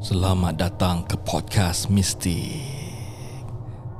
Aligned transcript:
Selamat 0.00 0.56
datang 0.56 1.04
ke 1.04 1.12
podcast 1.28 1.92
Mistik. 1.92 2.56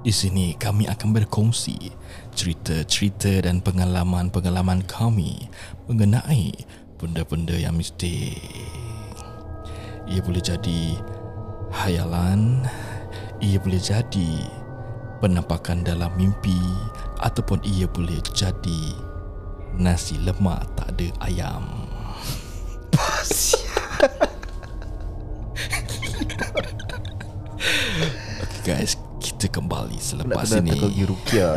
Di 0.00 0.08
sini 0.08 0.56
kami 0.56 0.88
akan 0.88 1.12
berkongsi 1.12 1.92
cerita-cerita 2.32 3.44
dan 3.44 3.60
pengalaman-pengalaman 3.60 4.80
kami 4.88 5.52
mengenai 5.92 6.56
benda-benda 6.96 7.52
yang 7.52 7.76
mistik. 7.76 8.32
Ia 10.08 10.24
boleh 10.24 10.40
jadi 10.40 10.96
hayalan, 11.68 12.64
ia 13.44 13.60
boleh 13.60 13.84
jadi 13.84 14.40
penampakan 15.20 15.84
dalam 15.84 16.16
mimpi 16.16 16.64
ataupun 17.20 17.60
ia 17.60 17.84
boleh 17.84 18.24
jadi 18.32 18.96
nasi 19.76 20.16
lemak 20.24 20.64
tak 20.80 20.96
ada 20.96 21.12
ayam. 21.28 21.89
Kita 29.40 29.56
kembali 29.56 29.96
selepas 29.96 30.52
Nak 30.52 30.60
ini. 30.60 30.76
kena 30.76 30.84
pergi 30.84 31.02
Rukia 31.08 31.48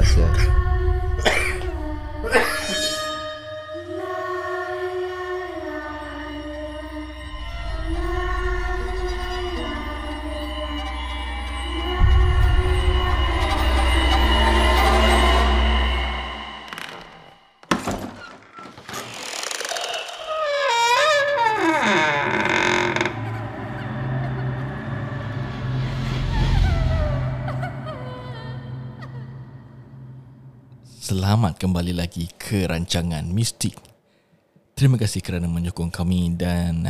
Selamat 31.44 31.60
kembali 31.60 32.00
lagi 32.00 32.32
ke 32.40 32.72
rancangan 32.72 33.28
Mistik. 33.28 33.76
Terima 34.80 34.96
kasih 34.96 35.20
kerana 35.20 35.44
menyokong 35.52 35.92
kami 35.92 36.32
dan 36.40 36.88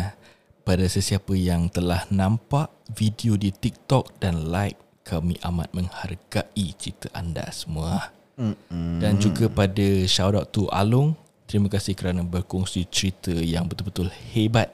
pada 0.61 0.85
sesiapa 0.85 1.33
yang 1.33 1.73
telah 1.73 2.05
nampak 2.13 2.69
video 2.93 3.33
di 3.33 3.49
TikTok 3.49 4.21
dan 4.21 4.53
like, 4.53 4.77
kami 5.09 5.41
amat 5.41 5.73
menghargai 5.73 6.69
cerita 6.77 7.09
anda 7.17 7.49
semua. 7.49 8.13
Mm-mm. 8.37 9.01
Dan 9.01 9.17
juga 9.17 9.49
pada 9.49 10.05
shout 10.05 10.37
out 10.37 10.53
to 10.53 10.69
Along, 10.69 11.17
terima 11.49 11.65
kasih 11.65 11.97
kerana 11.97 12.21
berkongsi 12.21 12.85
cerita 12.93 13.33
yang 13.33 13.65
betul-betul 13.65 14.13
hebat 14.38 14.69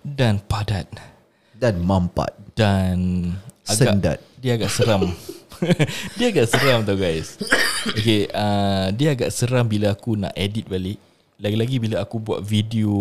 dan 0.00 0.40
padat 0.40 0.88
Dan 1.60 1.84
mampat 1.84 2.32
dan 2.56 2.96
agak 3.70 3.90
Sendat. 3.94 4.18
dia 4.36 4.52
agak 4.58 4.70
seram. 4.70 5.02
dia 6.18 6.26
agak 6.32 6.46
seram 6.50 6.80
tau 6.82 6.96
guys. 6.96 7.36
Okay, 7.94 8.26
uh, 8.32 8.90
dia 8.92 9.14
agak 9.14 9.30
seram 9.30 9.64
bila 9.64 9.92
aku 9.94 10.18
nak 10.18 10.34
edit 10.34 10.66
balik. 10.66 10.98
Lagi-lagi 11.40 11.80
bila 11.80 12.04
aku 12.04 12.20
buat 12.20 12.44
video 12.44 12.92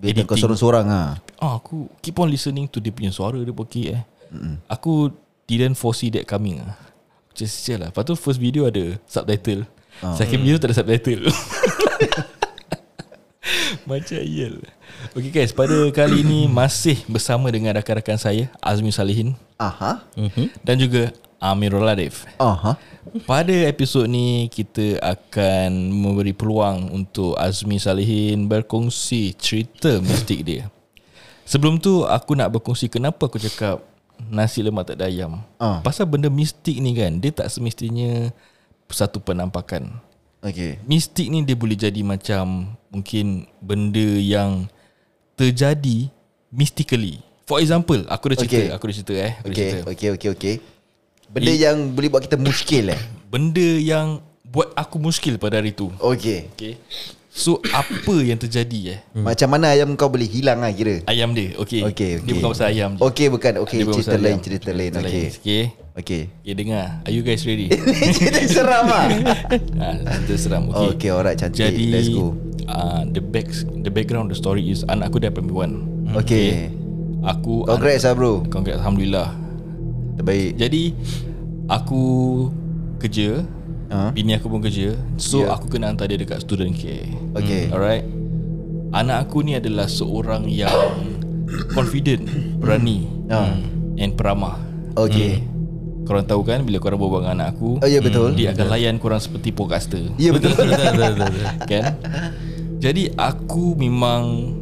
Bila 0.00 0.24
kau 0.24 0.32
editing. 0.32 0.40
sorang-sorang 0.40 0.86
ah. 0.88 1.20
Ah, 1.36 1.60
aku 1.60 1.84
keep 2.00 2.16
on 2.16 2.32
listening 2.32 2.64
to 2.64 2.80
dia 2.80 2.88
punya 2.88 3.12
suara 3.12 3.36
dia 3.36 3.52
okay 3.52 3.92
eh. 3.92 4.02
Mm-mm. 4.32 4.56
Aku 4.72 5.12
didn't 5.44 5.76
foresee 5.76 6.08
that 6.08 6.24
coming 6.24 6.64
ah. 6.64 6.72
Just 7.36 7.60
chill 7.60 7.84
lah. 7.84 7.92
Lepas 7.92 8.08
tu 8.08 8.16
first 8.16 8.40
video 8.40 8.64
ada 8.64 8.96
subtitle. 9.04 9.68
Oh. 10.00 10.16
Second 10.16 10.40
video 10.40 10.56
tak 10.56 10.72
ada 10.72 10.76
subtitle. 10.80 11.28
Macam 13.90 14.20
yel. 14.24 14.60
Okay 15.12 15.30
guys, 15.30 15.52
pada 15.52 15.74
kali 15.92 16.24
ini 16.24 16.48
masih 16.48 17.00
bersama 17.06 17.52
dengan 17.52 17.76
rakan-rakan 17.76 18.16
saya 18.16 18.48
Azmi 18.60 18.90
Salihin 18.90 19.36
Aha. 19.60 20.04
mm-hmm. 20.16 20.46
dan 20.64 20.76
juga 20.80 21.12
Amirul 21.40 21.84
Latif. 21.84 22.24
Aha. 22.40 22.80
Pada 23.28 23.52
episod 23.68 24.08
ni 24.08 24.48
kita 24.48 24.96
akan 25.04 25.92
memberi 25.92 26.32
peluang 26.32 26.88
untuk 26.88 27.36
Azmi 27.36 27.76
Salihin 27.76 28.48
berkongsi 28.48 29.36
cerita 29.36 30.00
mistik 30.00 30.40
dia. 30.40 30.72
Sebelum 31.44 31.76
tu 31.76 32.08
aku 32.08 32.32
nak 32.32 32.56
berkongsi 32.56 32.88
kenapa 32.88 33.28
aku 33.28 33.36
cakap 33.36 33.84
nasi 34.32 34.64
lemak 34.64 34.88
tak 34.88 35.04
ada 35.04 35.06
ayam. 35.12 35.44
Ah. 35.60 35.84
Pasal 35.84 36.08
benda 36.08 36.32
mistik 36.32 36.80
ni 36.80 36.96
kan 36.96 37.20
dia 37.20 37.28
tak 37.28 37.52
semestinya 37.52 38.32
satu 38.88 39.20
penampakan. 39.20 40.00
Okay. 40.44 40.76
Mistik 40.84 41.32
ni 41.32 41.40
dia 41.40 41.56
boleh 41.56 41.72
jadi 41.72 42.04
macam 42.04 42.76
mungkin 42.92 43.48
benda 43.64 44.04
yang 44.20 44.68
terjadi 45.40 46.12
mystically. 46.52 47.24
For 47.48 47.64
example, 47.64 48.04
aku 48.12 48.32
dah 48.32 48.36
cerita, 48.44 48.56
Okay. 48.60 48.68
aku 48.70 48.84
dah 48.88 48.94
cerita 48.94 49.14
eh, 49.16 49.32
aku 49.40 49.46
dah 49.48 49.54
Okay. 49.56 49.64
cerita. 49.64 49.80
Okay. 49.88 50.08
Okay. 50.14 50.30
Okay. 50.36 50.54
Benda 51.32 51.52
yang 51.56 51.76
boleh 51.96 52.08
buat 52.12 52.22
kita 52.28 52.36
muskil 52.36 52.92
eh. 52.92 53.00
Benda 53.32 53.68
yang 53.80 54.20
buat 54.44 54.70
aku 54.76 55.00
muskil 55.00 55.40
pada 55.40 55.58
hari 55.58 55.72
tu. 55.72 55.88
Okay. 55.96 56.52
Okay. 56.52 56.76
So 57.34 57.58
apa 57.74 58.14
yang 58.22 58.38
terjadi 58.38 58.78
eh? 58.94 58.98
Hmm. 59.10 59.26
Macam 59.26 59.50
mana 59.50 59.74
ayam 59.74 59.98
kau 59.98 60.06
boleh 60.06 60.30
hilang 60.30 60.62
lah 60.62 60.70
kira. 60.70 61.02
Ayam 61.10 61.34
dia. 61.34 61.50
Okay. 61.58 61.82
Okay, 61.82 62.22
Dia 62.22 62.32
bukan 62.38 62.54
pasal 62.54 62.70
ayam 62.70 62.94
je. 62.94 63.02
Okay 63.02 63.26
bukan. 63.26 63.58
Bukan 63.58 63.74
Cerita 63.74 63.90
pasal 63.90 64.18
lain. 64.22 64.38
Cerita 64.38 64.70
lain. 64.70 64.90
Okay. 65.02 65.26
Okay. 65.34 65.62
Okay. 65.98 66.22
Okay 66.30 66.54
dengar. 66.54 67.02
Are 67.02 67.10
you 67.10 67.26
guys 67.26 67.42
ready? 67.42 67.74
cerita 68.22 68.38
seram 68.46 68.86
ah. 68.86 69.10
ha, 69.10 70.14
cerita 70.30 70.38
seram. 70.38 70.70
Okay. 70.70 70.88
Okay. 70.94 71.10
Alright. 71.10 71.34
Cantik. 71.34 71.74
Jadi 71.74 71.84
Let's 71.90 72.10
go. 72.14 72.38
Uh, 72.70 73.02
the 73.10 73.18
back 73.18 73.50
the 73.82 73.90
background 73.90 74.30
the 74.30 74.38
story 74.38 74.70
is 74.70 74.86
anak 74.86 75.10
aku 75.10 75.18
dah 75.18 75.34
primary 75.34 75.74
1. 76.14 76.14
Okay. 76.22 76.70
Aku 77.26 77.66
Congrats 77.66 78.06
lah 78.06 78.14
bro. 78.14 78.46
Congrats 78.46 78.78
alhamdulillah. 78.78 79.34
Terbaik. 80.22 80.54
Jadi 80.54 80.94
aku 81.66 82.02
kerja, 83.02 83.42
Ha? 83.94 84.10
bini 84.10 84.34
aku 84.34 84.46
pun 84.48 84.58
kerja. 84.58 84.98
So 85.16 85.40
Yeah. 85.40 85.54
aku 85.54 85.70
kena 85.70 85.86
hantar 85.86 86.10
dia 86.10 86.18
dekat 86.18 86.42
student 86.42 86.74
care. 86.74 87.06
Okay. 87.32 87.70
Alright. 87.70 88.02
Anak 88.90 89.24
aku 89.24 89.40
ni 89.40 89.54
adalah 89.54 89.86
seorang 89.86 90.46
yang 90.46 90.74
confident, 91.70 92.26
berani 92.58 93.06
Ah. 93.26 93.54
and 93.96 94.12
peramah. 94.12 94.58
Okay. 94.92 95.46
Korang 96.04 96.26
tahu 96.26 96.42
kan 96.42 96.62
bila 96.62 96.76
korang 96.78 96.98
berbual 96.98 97.22
dengan 97.22 97.40
anak 97.40 97.54
aku, 97.54 97.80
Oh 97.80 97.88
ya 97.88 97.98
betul. 97.98 98.34
dia 98.34 98.52
akan 98.52 98.66
layan 98.68 98.98
korang 98.98 99.16
seperti 99.16 99.50
podcaster. 99.50 100.02
Ya 100.14 100.30
betul. 100.30 100.52
kan? 101.70 101.96
Jadi 102.76 103.08
aku 103.10 103.72
memang 103.72 104.52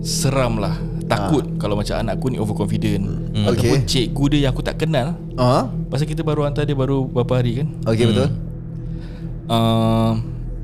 seram 0.00 0.56
lah. 0.56 0.76
Takut 1.06 1.46
kalau 1.56 1.74
macam 1.74 1.96
anak 1.96 2.18
aku 2.18 2.26
ni 2.28 2.36
overconfident. 2.36 3.02
Hmm. 3.32 3.46
Ataupun 3.46 3.82
Okay. 3.82 4.06
cikgu 4.06 4.24
dia 4.28 4.40
yang 4.46 4.52
aku 4.52 4.62
tak 4.62 4.76
kenal. 4.76 5.14
Ah. 5.34 5.70
Pasal 5.86 6.04
kita 6.04 6.20
baru 6.20 6.42
hantar 6.42 6.62
dia 6.62 6.74
baru 6.74 7.02
beberapa 7.04 7.38
hari 7.38 7.62
kan. 7.62 7.68
Okay 7.84 8.06
betul. 8.06 8.30
Uh, 9.50 10.12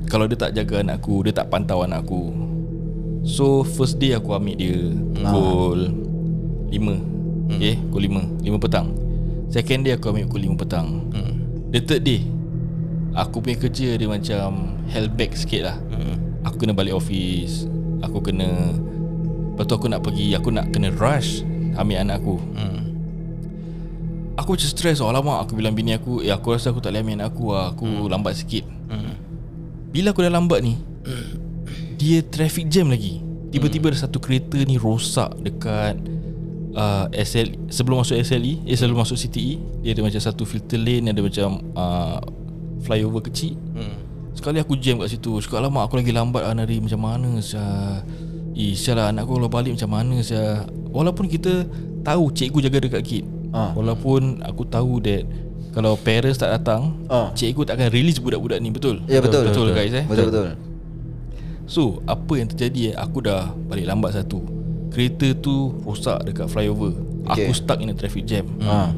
kalau 0.07 0.25
dia 0.27 0.37
tak 0.37 0.51
jaga 0.55 0.83
anak 0.83 1.03
aku, 1.03 1.27
dia 1.27 1.33
tak 1.33 1.49
pantau 1.49 1.83
anak 1.83 2.05
aku. 2.05 2.31
So 3.23 3.63
first 3.63 4.03
day 4.03 4.15
aku 4.15 4.35
ambil 4.35 4.55
dia 4.59 4.91
pukul 5.15 5.79
5. 6.69 7.55
Okay, 7.55 7.79
pukul 7.87 8.03
5, 8.11 8.43
5 8.43 8.63
petang. 8.63 8.87
Second 9.47 9.81
day 9.87 9.95
aku 9.95 10.11
ambil 10.11 10.27
pukul 10.27 10.43
5 10.51 10.61
petang. 10.61 10.87
The 11.71 11.79
third 11.81 12.03
day 12.03 12.21
aku 13.15 13.39
punya 13.39 13.57
kerja 13.57 13.95
dia 13.95 14.07
macam 14.09 14.77
hellback 14.91 15.39
sikit 15.39 15.71
lah. 15.71 15.77
Aku 16.43 16.59
kena 16.59 16.75
balik 16.75 16.99
office. 16.99 17.65
Aku 18.03 18.19
kena 18.19 18.75
Lepas 19.53 19.69
tu 19.69 19.73
aku 19.77 19.87
nak 19.87 20.01
pergi 20.03 20.33
Aku 20.35 20.49
nak 20.49 20.73
kena 20.73 20.89
rush 20.97 21.45
Ambil 21.77 22.03
anak 22.03 22.19
aku 22.19 22.35
Aku 24.33 24.57
macam 24.57 24.65
stress. 24.65 24.97
Oh, 24.97 25.09
Alamak 25.13 25.45
aku 25.45 25.53
bilang 25.53 25.77
bini 25.77 25.93
aku 25.93 26.25
Eh 26.25 26.33
aku 26.33 26.57
rasa 26.57 26.73
aku 26.73 26.81
tak 26.81 26.95
boleh 26.97 27.21
aku 27.21 27.53
lah. 27.53 27.69
Aku 27.73 28.09
lambat 28.09 28.33
sikit. 28.33 28.65
Bila 29.93 30.09
aku 30.09 30.25
dah 30.25 30.33
lambat 30.33 30.65
ni 30.65 30.73
Dia 32.01 32.25
traffic 32.25 32.65
jam 32.65 32.89
lagi. 32.89 33.21
Tiba-tiba 33.53 33.93
ada 33.93 33.97
satu 34.09 34.17
kereta 34.17 34.57
ni 34.65 34.81
rosak 34.81 35.29
Dekat 35.45 35.93
uh, 36.73 37.05
SL, 37.13 37.69
Sebelum 37.69 38.01
masuk 38.01 38.17
SLE 38.17 38.65
Eh 38.65 38.73
sebelum 38.73 39.05
masuk 39.05 39.13
CTE 39.13 39.85
Dia 39.85 39.93
ada 39.93 40.01
macam 40.01 40.17
satu 40.17 40.41
filter 40.49 40.81
lane 40.81 41.13
Ada 41.13 41.21
macam 41.21 41.61
uh, 41.77 42.17
Flyover 42.81 43.21
kecil. 43.29 43.53
Sekali 44.33 44.57
aku 44.57 44.73
jam 44.81 44.97
kat 44.97 45.13
situ 45.13 45.37
Cakap 45.45 45.61
lama 45.61 45.85
aku 45.85 46.01
lagi 46.01 46.09
lambat 46.09 46.41
lah 46.41 46.57
nari. 46.57 46.81
Macam 46.81 46.97
mana 47.05 47.37
sah 47.45 48.01
Eh 48.57 48.73
sial 48.73 48.97
lah 48.97 49.13
anak 49.13 49.29
aku 49.29 49.37
kalau 49.37 49.49
balik 49.53 49.77
macam 49.77 49.93
mana 49.93 50.17
sah 50.25 50.65
Walaupun 50.89 51.29
kita 51.29 51.69
Tahu 52.01 52.33
cikgu 52.33 52.59
jaga 52.65 52.77
dekat 52.89 53.01
kid 53.05 53.25
Ah. 53.53 53.69
Walaupun 53.71 54.41
aku 54.41 54.65
tahu 54.65 54.97
that 54.99 55.23
Kalau 55.71 55.93
parents 55.95 56.37
tak 56.37 56.51
datang 56.51 57.05
Ah. 57.05 57.29
Cikgu 57.31 57.63
tak 57.63 57.77
akan 57.77 57.89
release 57.89 58.17
budak-budak 58.17 58.57
ni 58.57 58.69
Betul? 58.69 59.05
Ya 59.05 59.21
betul. 59.21 59.45
Betul, 59.45 59.71
guys 59.71 59.93
eh 59.93 60.05
Betul 60.05 60.25
betul. 60.27 60.45
So 61.63 62.03
apa 62.03 62.33
yang 62.33 62.47
terjadi 62.47 62.91
eh 62.91 62.95
Aku 62.95 63.21
dah 63.21 63.53
balik 63.65 63.85
lambat 63.85 64.13
satu 64.13 64.43
Kereta 64.89 65.33
tu 65.35 65.73
rosak 65.81 66.25
dekat 66.25 66.45
flyover 66.47 66.93
Okay. 67.23 67.47
Aku 67.47 67.55
stuck 67.55 67.79
in 67.79 67.87
a 67.87 67.95
traffic 67.95 68.27
jam 68.27 68.43
Ah. 68.59 68.91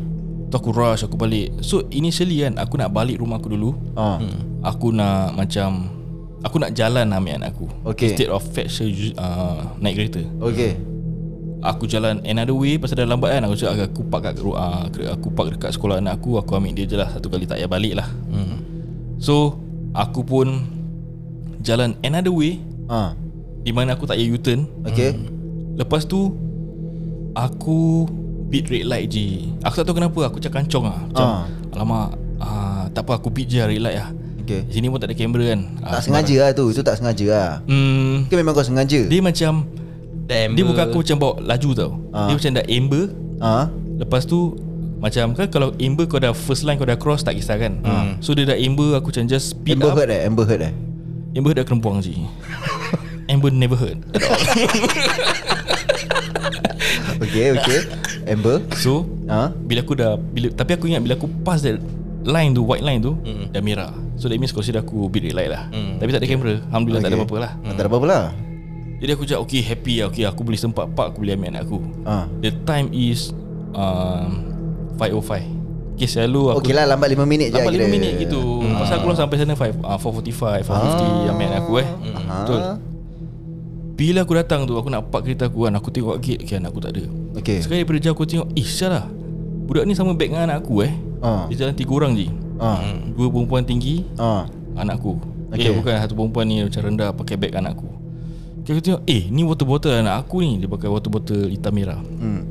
Tu 0.46 0.56
aku 0.56 0.72
rush 0.72 1.04
aku 1.04 1.14
balik 1.14 1.54
So 1.62 1.86
initially 1.90 2.42
kan 2.42 2.58
Aku 2.58 2.74
nak 2.76 2.90
balik 2.90 3.22
rumah 3.22 3.38
aku 3.38 3.52
dulu 3.52 3.78
Ah. 3.94 4.18
Aku 4.64 4.90
nak 4.90 5.36
macam 5.36 5.94
Aku 6.42 6.58
nak 6.58 6.74
jalan 6.74 7.06
ambil 7.08 7.38
anak 7.38 7.54
aku 7.54 7.70
Okay. 7.86 8.10
Instead 8.10 8.30
of 8.30 8.42
fetch 8.42 8.80
her 8.80 8.90
uh, 9.16 9.78
Naik 9.78 9.94
kereta 9.96 10.26
Okay. 10.42 10.74
Aku 11.68 11.84
jalan 11.84 12.22
another 12.22 12.54
way 12.54 12.78
Pasal 12.78 12.98
dah 12.98 13.08
lambat 13.08 13.32
kan 13.32 13.42
Aku 13.44 13.54
cakap 13.54 13.88
aku 13.88 14.02
park 14.04 14.22
kat 14.24 14.34
uh, 14.38 14.86
Aku 15.12 15.28
park 15.30 15.48
dekat 15.52 15.72
sekolah 15.72 15.98
anak 15.98 16.18
aku 16.18 16.38
Aku 16.38 16.54
ambil 16.54 16.72
dia 16.72 16.86
je 16.86 16.96
lah 16.96 17.10
Satu 17.10 17.26
kali 17.26 17.44
tak 17.44 17.58
payah 17.58 17.68
balik 17.68 17.94
lah 17.96 18.08
Hmm. 18.28 18.62
So 19.18 19.58
Aku 19.92 20.22
pun 20.22 20.62
Jalan 21.60 21.98
another 22.00 22.30
way 22.30 22.62
Ah, 22.86 23.18
Di 23.60 23.72
mana 23.72 23.94
aku 23.94 24.06
tak 24.06 24.16
payah 24.16 24.30
U-turn 24.30 24.70
okay. 24.84 25.18
Lepas 25.74 26.06
tu 26.06 26.38
Aku 27.34 28.06
Beat 28.46 28.70
red 28.70 28.86
light 28.86 29.10
je 29.10 29.50
Aku 29.60 29.74
tak 29.76 29.86
tahu 29.86 29.98
kenapa 29.98 30.30
Aku 30.30 30.38
macam 30.38 30.54
kancong 30.54 30.86
lah 30.86 31.00
Macam 31.04 31.26
Ah. 31.26 31.44
Alamak 31.74 32.08
uh, 32.38 32.84
Tak 32.90 33.02
apa 33.04 33.12
aku 33.18 33.28
beat 33.28 33.50
je 33.50 33.58
lah 33.58 33.68
red 33.68 33.82
light 33.82 33.98
lah 33.98 34.10
Okay. 34.46 34.62
Sini 34.70 34.86
pun 34.86 35.02
tak 35.02 35.10
ada 35.10 35.18
kamera 35.18 35.58
kan 35.58 35.62
Ah, 35.82 35.98
Tak 35.98 36.06
sengaja 36.06 36.36
lah 36.38 36.50
tu. 36.54 36.70
Itu 36.70 36.86
tak 36.86 37.02
sengaja 37.02 37.26
lah. 37.26 37.52
Hmm, 37.66 38.30
Ke 38.30 38.38
memang 38.38 38.54
kau 38.54 38.62
sengaja? 38.62 39.02
dia 39.02 39.18
macam 39.18 39.66
Damn 40.26 40.54
Dia 40.54 40.64
bukan 40.64 40.84
aku 40.86 40.98
macam 41.00 41.18
bawa 41.18 41.34
laju 41.40 41.70
tau 41.72 41.92
Ah. 42.10 42.28
Dia 42.28 42.36
macam 42.36 42.52
dah 42.54 42.66
amber 42.68 43.04
Ah, 43.38 43.66
Lepas 43.96 44.24
tu 44.24 44.58
Macam 44.98 45.34
kan 45.34 45.48
kalau 45.48 45.70
amber 45.76 46.06
kau 46.06 46.18
dah 46.18 46.32
first 46.32 46.64
line 46.64 46.76
kau 46.76 46.84
dah 46.84 46.96
cross 46.96 47.22
tak 47.22 47.36
kisah 47.36 47.56
kan 47.56 47.78
So 48.20 48.32
dia 48.32 48.46
dah 48.46 48.58
amber 48.58 48.96
aku 48.96 49.12
macam 49.12 49.26
just 49.26 49.54
speed 49.54 49.78
Amber 49.78 49.92
up 49.92 49.98
Heard 49.98 50.10
eh? 50.10 50.22
Amber 50.24 50.44
Heard 50.44 50.64
eh? 50.64 50.74
Amber 51.32 51.52
dah 51.54 51.64
kerempuang 51.64 52.00
je 52.00 52.16
Amber 53.26 53.50
never 53.50 53.76
heard 53.76 54.00
Okay, 57.16 57.56
okay. 57.56 57.80
Amber. 58.28 58.62
So 58.76 59.06
Ah, 59.26 59.50
Bila 59.52 59.82
aku 59.82 59.94
dah 59.94 60.16
bila, 60.16 60.52
Tapi 60.52 60.72
aku 60.76 60.86
ingat 60.86 61.02
bila 61.02 61.14
aku 61.16 61.28
pass 61.42 61.62
that 61.62 61.80
line 62.24 62.52
tu 62.52 62.62
White 62.62 62.82
line 62.82 63.00
tu 63.00 63.16
mm. 63.16 63.52
Dah 63.52 63.62
merah 63.62 63.92
So 64.16 64.28
that 64.28 64.38
means 64.38 64.50
consider 64.50 64.80
aku 64.80 65.08
beat 65.08 65.26
red 65.26 65.36
light 65.36 65.52
lah 65.52 65.68
mm. 65.70 65.98
Tapi 65.98 66.10
tak 66.10 66.20
ada 66.22 66.28
kamera 66.28 66.54
Alhamdulillah 66.66 67.02
okay. 67.02 67.08
tak 67.08 67.12
ada 67.12 67.18
Okay. 67.18 67.28
apa-apa 67.28 67.38
lah 67.38 67.52
tak 67.66 67.76
ada 67.76 67.90
apa-apa 67.90 68.08
lah. 68.08 68.24
Jadi 68.96 69.12
aku 69.12 69.24
cakap 69.24 69.42
okay 69.44 69.62
happy 69.62 69.94
lah 70.00 70.08
Okay 70.08 70.24
aku 70.24 70.42
boleh 70.42 70.56
sempat 70.56 70.88
park 70.92 71.14
Aku 71.14 71.22
boleh 71.22 71.36
ambil 71.36 71.52
anak 71.52 71.68
aku 71.68 71.78
Ah. 72.08 72.26
The 72.40 72.56
time 72.64 72.90
is 72.90 73.36
um, 73.76 74.56
5.05 74.96 75.96
Okay 75.96 76.08
selalu 76.08 76.42
aku 76.52 76.60
Okay 76.64 76.74
lah, 76.74 76.88
lambat 76.88 77.12
5 77.12 77.24
minit 77.24 77.52
je 77.52 77.60
Lambat 77.60 77.76
kira. 77.76 77.88
5 77.88 77.92
minit 77.92 78.12
gitu 78.18 78.40
hmm. 78.40 78.76
Pasal 78.76 79.00
aku 79.00 79.08
lah 79.12 79.18
sampai 79.18 79.36
sana 79.36 79.54
5, 79.54 79.84
uh, 79.84 80.00
4.45 80.00 80.64
4.50 80.64 80.72
ah. 80.72 81.32
ambil 81.32 81.46
anak 81.46 81.60
aku 81.62 81.74
eh 81.78 81.88
Betul 82.24 82.60
Ah, 82.60 82.76
Bila 83.96 84.20
aku 84.24 84.34
datang 84.36 84.62
tu 84.64 84.76
Aku 84.76 84.88
nak 84.88 85.12
park 85.12 85.24
kereta 85.24 85.48
aku 85.48 85.68
kan 85.68 85.74
Aku 85.76 85.90
tengok 85.92 86.16
gate 86.20 86.42
Okay 86.42 86.56
anak 86.56 86.72
aku 86.72 86.80
tak 86.80 86.96
ada 86.96 87.04
Okay. 87.36 87.60
Sekali 87.60 87.84
daripada 87.84 88.00
jauh 88.00 88.16
aku 88.16 88.24
tengok 88.24 88.48
Eh 88.54 88.68
lah 88.88 89.06
Budak 89.66 89.84
ni 89.84 89.92
sama 89.92 90.16
beg 90.16 90.32
dengan 90.32 90.48
anak 90.48 90.64
aku 90.64 90.84
eh 90.84 90.94
Ah. 91.20 91.48
Dia 91.48 91.68
jalan 91.68 91.76
tiga 91.76 91.92
orang 91.92 92.16
je 92.16 92.28
Ah. 92.56 92.80
Dua 93.12 93.28
perempuan 93.28 93.64
tinggi 93.64 94.08
Ah. 94.16 94.48
Anak 94.74 95.00
aku 95.00 95.20
Okay. 95.52 95.62
okay. 95.62 95.68
Eh 95.68 95.76
bukan 95.76 95.94
satu 96.00 96.16
perempuan 96.16 96.46
ni 96.48 96.64
Macam 96.64 96.82
rendah 96.82 97.10
Pakai 97.12 97.36
beg 97.36 97.52
anak 97.54 97.76
aku 97.76 97.88
Okay 98.66 98.72
aku 98.72 98.82
tengok 98.82 99.02
Eh 99.06 99.30
ni 99.30 99.46
water 99.46 99.62
bottle 99.64 99.94
anak 99.94 100.26
aku 100.26 100.42
ni 100.42 100.58
Dia 100.58 100.66
pakai 100.66 100.90
water 100.90 101.06
bottle 101.08 101.46
hitam 101.46 101.70
merah 101.70 102.02
Hmm. 102.02 102.42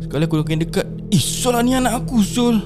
Sekali 0.00 0.24
aku 0.24 0.40
makin 0.40 0.64
dekat 0.64 0.88
Eh 1.08 1.20
Sol 1.20 1.52
lah 1.52 1.60
ni 1.60 1.76
anak 1.76 2.00
aku 2.00 2.24
Sol 2.24 2.56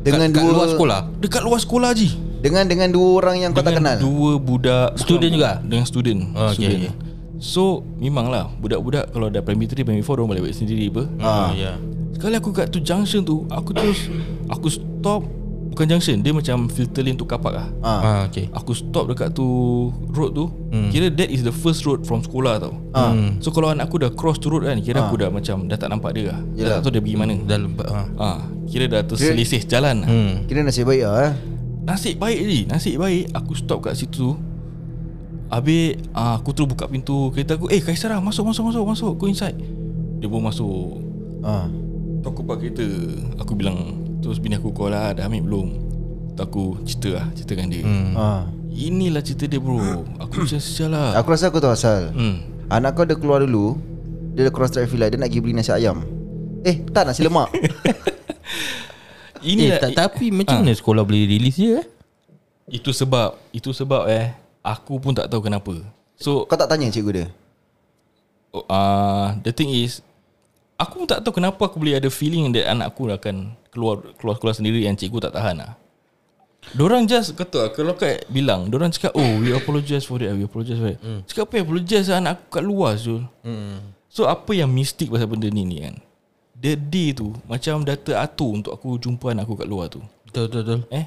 Dengan 0.00 0.30
kat 0.30 0.38
dua 0.38 0.54
luar 0.54 0.68
sekolah 0.70 1.00
Dekat 1.18 1.42
luar 1.42 1.58
sekolah 1.58 1.90
je 1.92 2.14
Dengan 2.38 2.62
dengan 2.62 2.88
dua 2.88 3.18
orang 3.18 3.36
yang 3.40 3.50
kau 3.50 3.58
tak 3.58 3.74
kenal. 3.74 3.98
Dua 3.98 4.38
budak 4.38 4.94
Student 4.94 5.32
juga? 5.34 5.50
Dengan 5.60 5.82
student 5.82 6.20
Oh, 6.30 6.46
okay, 6.46 6.54
student. 6.62 6.80
okay. 6.80 6.92
So 7.36 7.62
Memanglah 7.98 8.54
Budak-budak 8.54 9.10
Kalau 9.10 9.26
dah 9.26 9.42
primary 9.42 9.66
3 9.66 9.82
Primary 9.82 10.00
4 10.00 10.06
Diorang 10.06 10.30
balik 10.30 10.42
balik 10.46 10.56
sendiri 10.56 10.86
apa 10.86 11.02
Ah, 11.18 11.50
ya. 11.52 11.74
Sekali 12.14 12.38
aku 12.38 12.54
kat 12.54 12.70
tu 12.70 12.78
junction 12.78 13.20
tu 13.20 13.50
Aku 13.50 13.74
terus 13.74 14.06
Aku 14.46 14.70
stop 14.70 15.26
Bukan 15.76 15.92
junction 15.92 16.16
Dia 16.18 16.32
macam 16.32 16.72
filter 16.72 17.04
lane 17.04 17.12
untuk 17.12 17.28
kapak 17.28 17.52
lah 17.52 17.68
Ah. 17.84 18.00
Ah, 18.00 18.20
okay. 18.24 18.48
Aku 18.50 18.72
stop 18.72 19.12
dekat 19.12 19.36
tu 19.36 19.44
Road 20.08 20.32
tu 20.32 20.48
hmm. 20.72 20.88
Kira 20.88 21.12
that 21.12 21.28
is 21.28 21.44
the 21.44 21.52
first 21.52 21.84
road 21.84 22.00
From 22.02 22.24
sekolah 22.24 22.56
tau 22.56 22.72
Ah. 22.96 23.12
So 23.38 23.52
kalau 23.52 23.68
anak 23.68 23.86
aku 23.86 24.00
dah 24.00 24.08
cross 24.08 24.40
tu 24.40 24.48
road 24.48 24.64
kan 24.64 24.80
Kira 24.80 25.04
aku 25.04 25.20
dah 25.20 25.28
macam 25.28 25.68
Dah 25.68 25.76
tak 25.76 25.92
nampak 25.92 26.16
dia 26.16 26.32
lah 26.32 26.40
Dah 26.40 26.56
Yelah. 26.56 26.74
tak 26.74 26.82
tahu 26.82 26.92
dia 26.96 27.02
pergi 27.04 27.16
mana 27.18 27.34
Dah 27.36 27.58
lembat 27.60 27.86
ah. 27.86 28.06
ah, 28.16 28.38
Kira 28.64 28.88
dah 28.88 29.04
terselisih 29.04 29.68
jalan 29.68 30.00
Hmm. 30.00 30.32
Kira 30.48 30.64
nasib 30.64 30.88
baik 30.88 31.02
lah 31.02 31.16
eh. 31.22 31.32
Nasib 31.84 32.16
baik 32.16 32.38
je 32.40 32.58
Nasib 32.64 32.96
baik 32.96 33.36
Aku 33.36 33.52
stop 33.52 33.84
kat 33.84 33.94
situ 33.94 34.32
Habis 35.46 36.00
ah, 36.10 36.40
Aku 36.40 36.50
terus 36.50 36.66
buka 36.66 36.88
pintu 36.88 37.28
kereta 37.30 37.54
aku 37.54 37.68
Eh 37.68 37.78
Kaisara 37.78 38.16
masuk 38.18 38.48
masuk 38.48 38.72
masuk 38.72 38.82
masuk 38.82 39.12
Go 39.14 39.28
inside 39.28 39.60
Dia 40.16 40.26
pun 40.26 40.40
masuk 40.40 41.04
Ah. 41.44 41.68
Tu 42.18 42.26
aku 42.26 42.40
park 42.42 42.58
kereta 42.58 42.82
Aku 43.38 43.52
bilang 43.52 44.05
Terus 44.18 44.36
bini 44.36 44.54
aku 44.54 44.70
call 44.70 44.90
lah 44.90 45.12
Dah 45.12 45.24
ambil 45.24 45.42
belum 45.42 45.68
Tu 46.32 46.40
aku 46.40 46.80
cerita 46.82 47.10
lah 47.14 47.26
Cerita 47.32 47.52
dengan 47.52 47.68
dia 47.70 47.82
Hmm. 47.82 48.12
Ah. 48.14 48.42
Inilah 48.68 49.20
cerita 49.20 49.44
dia 49.44 49.56
bro 49.56 49.80
Aku 50.18 50.42
macam 50.42 50.58
sial 50.58 50.90
lah 50.90 51.16
Aku 51.16 51.28
rasa 51.28 51.48
aku 51.48 51.58
tahu 51.58 51.70
asal. 51.70 52.12
hmm. 52.12 52.68
Anak 52.68 52.92
kau 52.92 53.02
dah 53.02 53.14
keluar 53.14 53.40
dulu 53.40 53.76
Dia 54.32 54.44
dah 54.44 54.52
cross 54.52 54.70
traffic 54.70 54.96
light 54.96 55.10
Dia 55.10 55.18
nak 55.18 55.28
pergi 55.28 55.40
beli 55.40 55.54
nasi 55.54 55.70
ayam 55.70 56.04
Eh 56.60 56.82
tak 56.86 57.06
nasi 57.06 57.22
lemak 57.22 57.48
Eh, 59.38 59.52
Inilah 59.52 59.78
tak, 59.78 59.94
tapi 59.94 60.34
macam 60.34 60.58
mana 60.58 60.72
sekolah 60.72 61.02
boleh 61.02 61.22
release 61.24 61.54
dia 61.56 61.78
eh? 61.78 61.86
Itu 62.68 62.90
sebab 62.90 63.38
Itu 63.50 63.70
sebab 63.70 64.08
eh 64.08 64.34
Aku 64.60 64.98
pun 64.98 65.14
tak 65.14 65.28
tahu 65.28 65.38
kenapa 65.40 65.76
So 66.18 66.42
Kau 66.44 66.56
tak 66.56 66.66
tanya 66.66 66.90
cikgu 66.90 67.12
dia 67.12 67.26
uh, 68.52 69.36
The 69.40 69.52
thing 69.52 69.70
is 69.70 70.02
Aku 70.74 70.98
pun 70.98 71.06
tak 71.06 71.22
tahu 71.22 71.32
kenapa 71.32 71.56
aku 71.62 71.78
boleh 71.78 71.94
ada 71.94 72.08
feeling 72.08 72.50
That 72.50 72.68
anak 72.68 72.90
aku 72.90 73.06
akan 73.08 73.54
Keluar 73.76 74.00
keluar 74.16 74.34
sekolah 74.34 74.56
sendiri 74.56 74.80
Yang 74.80 75.04
cikgu 75.04 75.28
tak 75.28 75.36
tahan 75.36 75.60
lah 75.60 75.76
Diorang 76.72 77.04
just 77.04 77.36
kata 77.36 77.70
Kalau 77.70 77.94
kat 77.94 78.24
bilang 78.26 78.66
Diorang 78.66 78.88
cakap 78.88 79.12
Oh 79.12 79.38
we 79.38 79.52
apologize 79.52 80.02
for 80.02 80.16
that 80.18 80.32
We 80.32 80.48
apologize 80.48 80.74
for 80.74 80.88
that 80.88 80.98
hmm. 80.98 81.20
Cakap 81.28 81.46
apa 81.46 81.52
yang 81.60 81.64
apologize 81.68 82.06
lah 82.08 82.16
Anak 82.18 82.32
aku 82.40 82.44
kat 82.56 82.64
luar 82.64 82.96
Zul. 82.96 83.22
Hmm. 83.44 83.92
So 84.08 84.24
apa 84.24 84.50
yang 84.50 84.72
mistik 84.72 85.12
pasal 85.12 85.28
benda 85.28 85.46
ni 85.46 85.62
ni 85.62 85.84
kan? 85.84 86.00
The 86.56 86.72
day 86.74 87.12
tu 87.12 87.36
Macam 87.44 87.84
dah 87.84 87.94
teratur 87.94 88.50
Untuk 88.56 88.72
aku 88.72 88.96
jumpa 88.96 89.30
anak 89.30 89.44
aku 89.44 89.60
kat 89.60 89.68
luar 89.68 89.86
tu. 89.86 90.00
Betul 90.24 90.48
betul 90.48 90.60
betul. 90.64 90.80
Eh? 90.90 91.06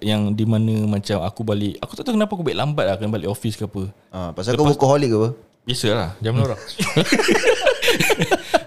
Yang 0.00 0.32
di 0.32 0.44
mana 0.48 0.72
macam 0.88 1.20
aku 1.20 1.44
balik 1.44 1.76
Aku 1.82 1.92
tak 1.92 2.06
tahu 2.06 2.16
kenapa 2.16 2.32
aku 2.32 2.40
balik 2.40 2.58
lambat 2.62 2.84
lah 2.88 2.94
Kena 2.96 3.10
balik 3.10 3.28
office 3.28 3.58
ke 3.58 3.66
apa. 3.66 3.90
Ah, 4.08 4.30
Pasal 4.32 4.54
kau 4.54 4.64
workaholic 4.64 5.12
ke 5.12 5.18
apa? 5.18 5.30
Biasalah. 5.64 6.12
Jam 6.20 6.36
orang. 6.36 6.56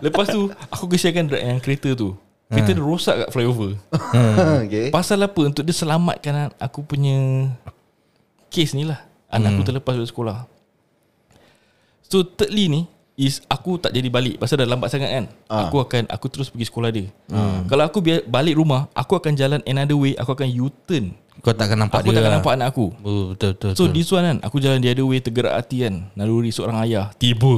Lepas 0.05 0.29
tu 0.29 0.53
Aku 0.69 0.85
kesiankan 0.85 1.25
dra- 1.25 1.41
yang 1.41 1.57
kereta 1.57 1.97
tu 1.97 2.13
Kereta 2.47 2.71
dia 2.71 2.83
rosak 2.83 3.15
kat 3.27 3.29
flyover. 3.35 3.75
Okay. 4.67 4.91
Pasal 4.91 5.23
apa? 5.23 5.39
Untuk 5.43 5.67
dia 5.67 5.75
selamatkan 5.75 6.51
Aku 6.59 6.83
punya 6.83 7.47
Case 8.47 8.71
ni 8.71 8.87
lah. 8.87 9.03
Anak 9.27 9.59
aku 9.59 9.63
terlepas 9.67 9.99
dari 9.99 10.07
sekolah. 10.07 10.47
So 12.07 12.23
thirdly 12.23 12.71
ni 12.71 12.81
Is 13.17 13.41
aku 13.49 13.81
tak 13.81 13.97
jadi 13.97 14.13
balik. 14.13 14.37
Pasal 14.37 14.61
dah 14.61 14.69
lambat 14.69 14.93
sangat 14.93 15.09
kan? 15.09 15.25
Ah. 15.49 15.67
Aku 15.67 15.81
akan 15.83 16.05
Aku 16.07 16.31
terus 16.31 16.53
pergi 16.53 16.69
sekolah 16.69 16.89
dia. 16.93 17.09
Kalau 17.67 17.83
aku 17.83 17.99
biar 17.99 18.23
balik 18.23 18.55
rumah 18.55 18.87
Aku 18.95 19.19
akan 19.19 19.35
jalan 19.35 19.59
another 19.67 19.99
way. 19.99 20.15
Aku 20.15 20.31
akan 20.31 20.47
U-turn. 20.47 21.11
Kau 21.43 21.53
takkan 21.53 21.77
nampak 21.77 22.01
Aku 22.01 22.09
dia 22.09 22.21
takkan 22.21 22.31
lah. 22.33 22.37
nampak 22.39 22.53
anak 22.55 22.67
aku. 22.73 22.87
Oh, 23.03 23.35
betul 23.35 23.51
betul. 23.57 23.71
So 23.77 23.83
betul. 23.85 23.93
this 23.93 24.09
one 24.09 24.25
kan 24.25 24.37
Aku 24.41 24.57
jalan 24.57 24.81
the 24.81 24.89
other 24.89 25.05
way 25.05 25.21
Tergerak 25.21 25.53
hati 25.53 25.85
kan. 25.85 26.09
Naluri 26.15 26.49
seorang 26.49 26.81
ayah. 26.85 27.11
Tiba 27.19 27.51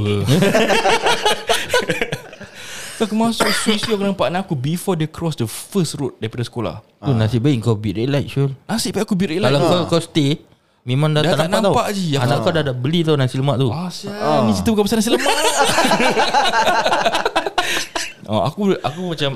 So 2.99 3.07
aku 3.07 3.15
masuk 3.15 3.47
Swiss 3.55 3.87
aku 3.87 4.03
nampak 4.03 4.27
anak 4.27 4.43
aku 4.43 4.59
Before 4.59 4.99
they 4.99 5.07
cross 5.07 5.39
the 5.39 5.47
first 5.47 5.95
road 5.95 6.19
Daripada 6.19 6.43
sekolah. 6.43 6.83
Tu 6.99 7.15
nasib 7.15 7.39
baik 7.39 7.63
kau 7.63 7.71
beat 7.71 7.95
red 7.95 8.11
light 8.11 8.27
Syul. 8.27 8.51
Nasib 8.67 8.91
baik 8.91 9.07
aku 9.07 9.15
beat 9.15 9.31
red 9.31 9.39
light. 9.39 9.55
Kalau 9.55 9.87
kau 9.87 9.95
kau 9.95 10.01
stay 10.03 10.43
Memang 10.83 11.15
dah, 11.15 11.23
Dah 11.23 11.39
tak, 11.39 11.47
tak 11.47 11.47
nampak, 11.47 11.63
nampak 11.63 11.85
tau. 11.87 11.95
je. 11.95 12.15
Aku- 12.19 12.23
Anak 12.27 12.37
kau 12.43 12.51
dah, 12.51 12.63
dah 12.65 12.75
beli 12.75 12.99
tau 13.07 13.15
nasi 13.15 13.35
lemak 13.39 13.55
tu. 13.55 13.67
Ah, 13.71 13.87
sial, 13.87 14.43
Ni 14.43 14.51
cerita 14.51 14.69
bukan 14.73 14.83
pasal 14.83 14.97
nasi 14.99 15.11
lemak. 15.15 15.31
Oh, 18.29 18.43
Aku 18.45 18.75
aku 18.75 19.01
macam 19.15 19.31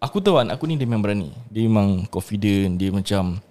Aku 0.00 0.16
tahu 0.22 0.40
anak 0.40 0.56
aku 0.56 0.64
ni 0.64 0.78
dia 0.78 0.86
memang 0.86 1.02
berani. 1.02 1.34
Dia 1.50 1.66
memang 1.66 2.06
confident 2.06 2.78
Dia 2.78 2.88
macam 2.88 3.42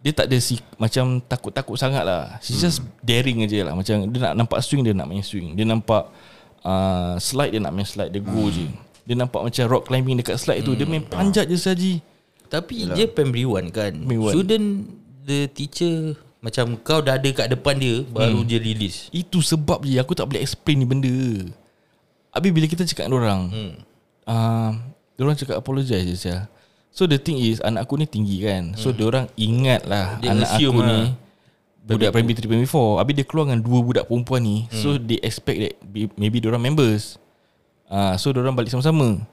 Dia 0.00 0.10
tak 0.10 0.26
ada 0.26 0.40
si 0.40 0.56
Macam 0.74 1.20
takut-takut 1.20 1.76
sangat 1.76 2.08
lah. 2.08 2.40
She's 2.40 2.58
just 2.58 2.80
daring 2.98 3.44
aja 3.44 3.68
lah. 3.68 3.76
Macam 3.76 4.08
dia 4.08 4.18
nak 4.24 4.34
nampak 4.34 4.58
swing 4.64 4.80
Dia 4.80 4.96
nak 4.96 5.06
main 5.06 5.20
swing. 5.20 5.52
Dia 5.54 5.62
nampak 5.62 6.08
uh, 6.64 7.14
Slide 7.18 7.54
dia 7.54 7.60
nak 7.62 7.74
main 7.74 7.86
slide 7.86 8.10
Dia 8.10 8.22
go 8.22 8.48
je 8.48 8.66
Dia 9.04 9.14
nampak 9.14 9.44
macam 9.44 9.64
rock 9.68 9.90
climbing 9.90 10.18
Dekat 10.18 10.38
slide 10.40 10.62
tu 10.62 10.74
Dia 10.74 10.86
main 10.88 11.04
panjat 11.04 11.46
je 11.46 11.58
saji 11.58 11.94
Tapi 12.48 12.88
dia 12.96 13.04
primary 13.04 13.44
one 13.44 13.68
kan. 13.68 13.92
Primary 13.92 14.20
one. 14.24 14.34
Shouldn't 14.34 14.68
the 15.28 15.52
teacher 15.52 16.16
macam 16.38 16.78
kau 16.86 17.02
dah 17.02 17.18
ada 17.18 17.30
kat 17.34 17.50
depan 17.50 17.74
dia 17.74 18.06
baru 18.06 18.46
dia 18.46 18.62
release. 18.62 19.10
Itu 19.10 19.42
sebab 19.42 19.82
je 19.82 19.98
Aku 19.98 20.14
tak 20.14 20.30
boleh 20.30 20.38
explain 20.38 20.78
ni 20.78 20.86
benda 20.86 21.10
Habis 22.30 22.50
bila 22.54 22.66
kita 22.70 22.86
cakap 22.86 23.10
dengan 23.10 23.18
orang 23.18 23.40
hmm. 23.50 23.72
uh, 24.30 24.70
Diorang 25.18 25.34
cakap 25.34 25.58
apologize 25.58 26.06
je 26.06 26.14
Syah. 26.14 26.46
So 26.94 27.10
the 27.10 27.18
thing 27.18 27.42
is 27.42 27.58
Anak 27.66 27.90
aku 27.90 27.98
ni 27.98 28.06
tinggi 28.06 28.38
kan 28.46 28.78
So 28.78 28.94
hmm. 28.94 28.96
diorang 29.02 29.26
ingat 29.34 29.82
lah 29.90 30.22
Dia 30.22 30.30
Anak 30.30 30.54
aku 30.54 30.78
lah. 30.78 30.86
ni 30.86 31.00
Budak 31.90 32.10
primary 32.12 32.34
3, 32.34 32.44
primary 32.44 32.66
4 32.66 33.00
Habis 33.00 33.14
dia 33.14 33.24
keluar 33.24 33.44
dengan 33.46 33.60
dua 33.60 33.78
budak 33.80 34.04
perempuan 34.04 34.40
ni. 34.40 34.56
Hmm. 34.64 34.74
So 34.74 34.88
they 34.94 35.16
expect 35.18 35.58
that 35.58 35.74
be- 35.82 36.12
Maybe 36.14 36.38
diorang 36.38 36.60
members. 36.60 37.16
Uh, 37.86 38.12
So 38.14 38.28
diorang 38.28 38.52
balik 38.52 38.68
sama-sama. 38.68 39.24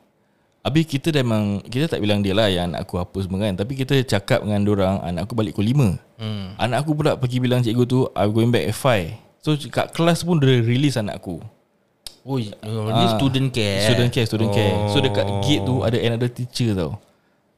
Habis 0.62 0.88
kita 0.88 1.12
dah 1.12 1.22
memang 1.22 1.62
Kita 1.62 1.86
tak 1.86 2.00
bilang 2.00 2.20
dia 2.20 2.32
lah 2.32 2.48
Yang 2.48 2.66
anak 2.70 2.80
aku 2.82 2.96
apa 2.98 3.18
semua 3.20 3.38
kan. 3.40 3.54
Tapi 3.54 3.76
kita 3.76 3.96
cakap 4.02 4.42
dengan 4.42 4.62
diorang 4.62 4.98
Anak 5.00 5.28
aku 5.28 5.34
balik 5.34 5.54
pukul 5.54 5.68
5 5.68 6.00
Hmm. 6.16 6.56
Anak 6.56 6.78
aku 6.82 6.96
pula 6.96 7.14
pergi 7.14 7.38
bilang 7.38 7.60
cikgu 7.60 7.84
tu 7.84 8.08
I'm 8.10 8.32
going 8.32 8.50
back 8.50 8.66
at 8.66 8.74
5 8.74 9.44
So 9.44 9.54
kat 9.68 9.92
kelas 9.92 10.24
pun 10.24 10.40
dia 10.40 10.58
release 10.58 10.96
anak 10.96 11.20
aku. 11.20 11.38
Oh, 12.26 12.42
oh 12.42 12.90
ni 12.90 13.06
student 13.14 13.48
care. 13.50 13.84
Student 13.84 14.10
care 14.10 14.26
Student 14.26 14.50
care. 14.50 14.74
So 14.90 14.98
dekat 14.98 15.22
Oh. 15.24 15.38
gate 15.40 15.62
tu 15.62 15.76
Ada 15.82 15.98
another 16.00 16.26
teacher 16.28 16.72
tau 16.72 16.98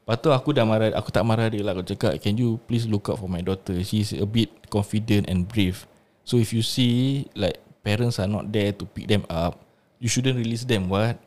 Lepas 0.08 0.24
tu 0.24 0.32
aku 0.32 0.56
dah 0.56 0.64
marah 0.64 0.96
Aku 0.96 1.12
tak 1.12 1.28
marah 1.28 1.52
dia 1.52 1.60
lah. 1.60 1.76
Aku 1.76 1.84
cakap 1.84 2.16
Can 2.18 2.40
you 2.40 2.56
please 2.64 2.88
look 2.88 3.12
out 3.12 3.20
for 3.20 3.28
my 3.28 3.44
daughter? 3.44 3.76
She's 3.84 4.16
a 4.16 4.24
bit 4.24 4.48
confident 4.72 5.28
and 5.28 5.44
brave. 5.44 5.84
So 6.24 6.40
if 6.40 6.56
you 6.56 6.64
see 6.64 7.28
Like 7.36 7.60
Parents 7.84 8.16
are 8.16 8.32
not 8.32 8.48
there 8.48 8.72
To 8.72 8.88
pick 8.88 9.04
them 9.06 9.28
up 9.28 9.60
You 10.00 10.08
shouldn't 10.08 10.40
release 10.40 10.64
them. 10.64 10.88
What? 10.88 11.20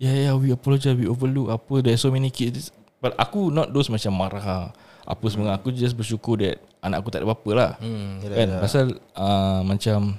Yeah 0.00 0.16
yeah 0.16 0.32
we 0.32 0.48
apologize 0.50 0.96
We 0.96 1.04
overlook 1.04 1.52
Apa 1.52 1.84
There's 1.84 2.00
so 2.00 2.08
many 2.08 2.32
kids. 2.32 2.72
But 2.96 3.12
aku 3.14 3.52
not 3.52 3.68
those 3.70 3.92
macam 3.92 4.16
marah 4.16 4.72
Apa 5.04 5.24
semua. 5.28 5.52
Aku 5.52 5.68
just 5.68 5.92
bersyukur 5.92 6.40
that 6.40 6.64
Anak 6.80 7.04
aku 7.04 7.12
tak 7.12 7.20
ada 7.20 7.28
apa-apa 7.28 7.50
lah. 7.52 7.70
Hmm, 7.76 8.24
Kan? 8.24 8.48
Pasal 8.56 8.84
uh, 9.12 9.60
Macam 9.60 10.16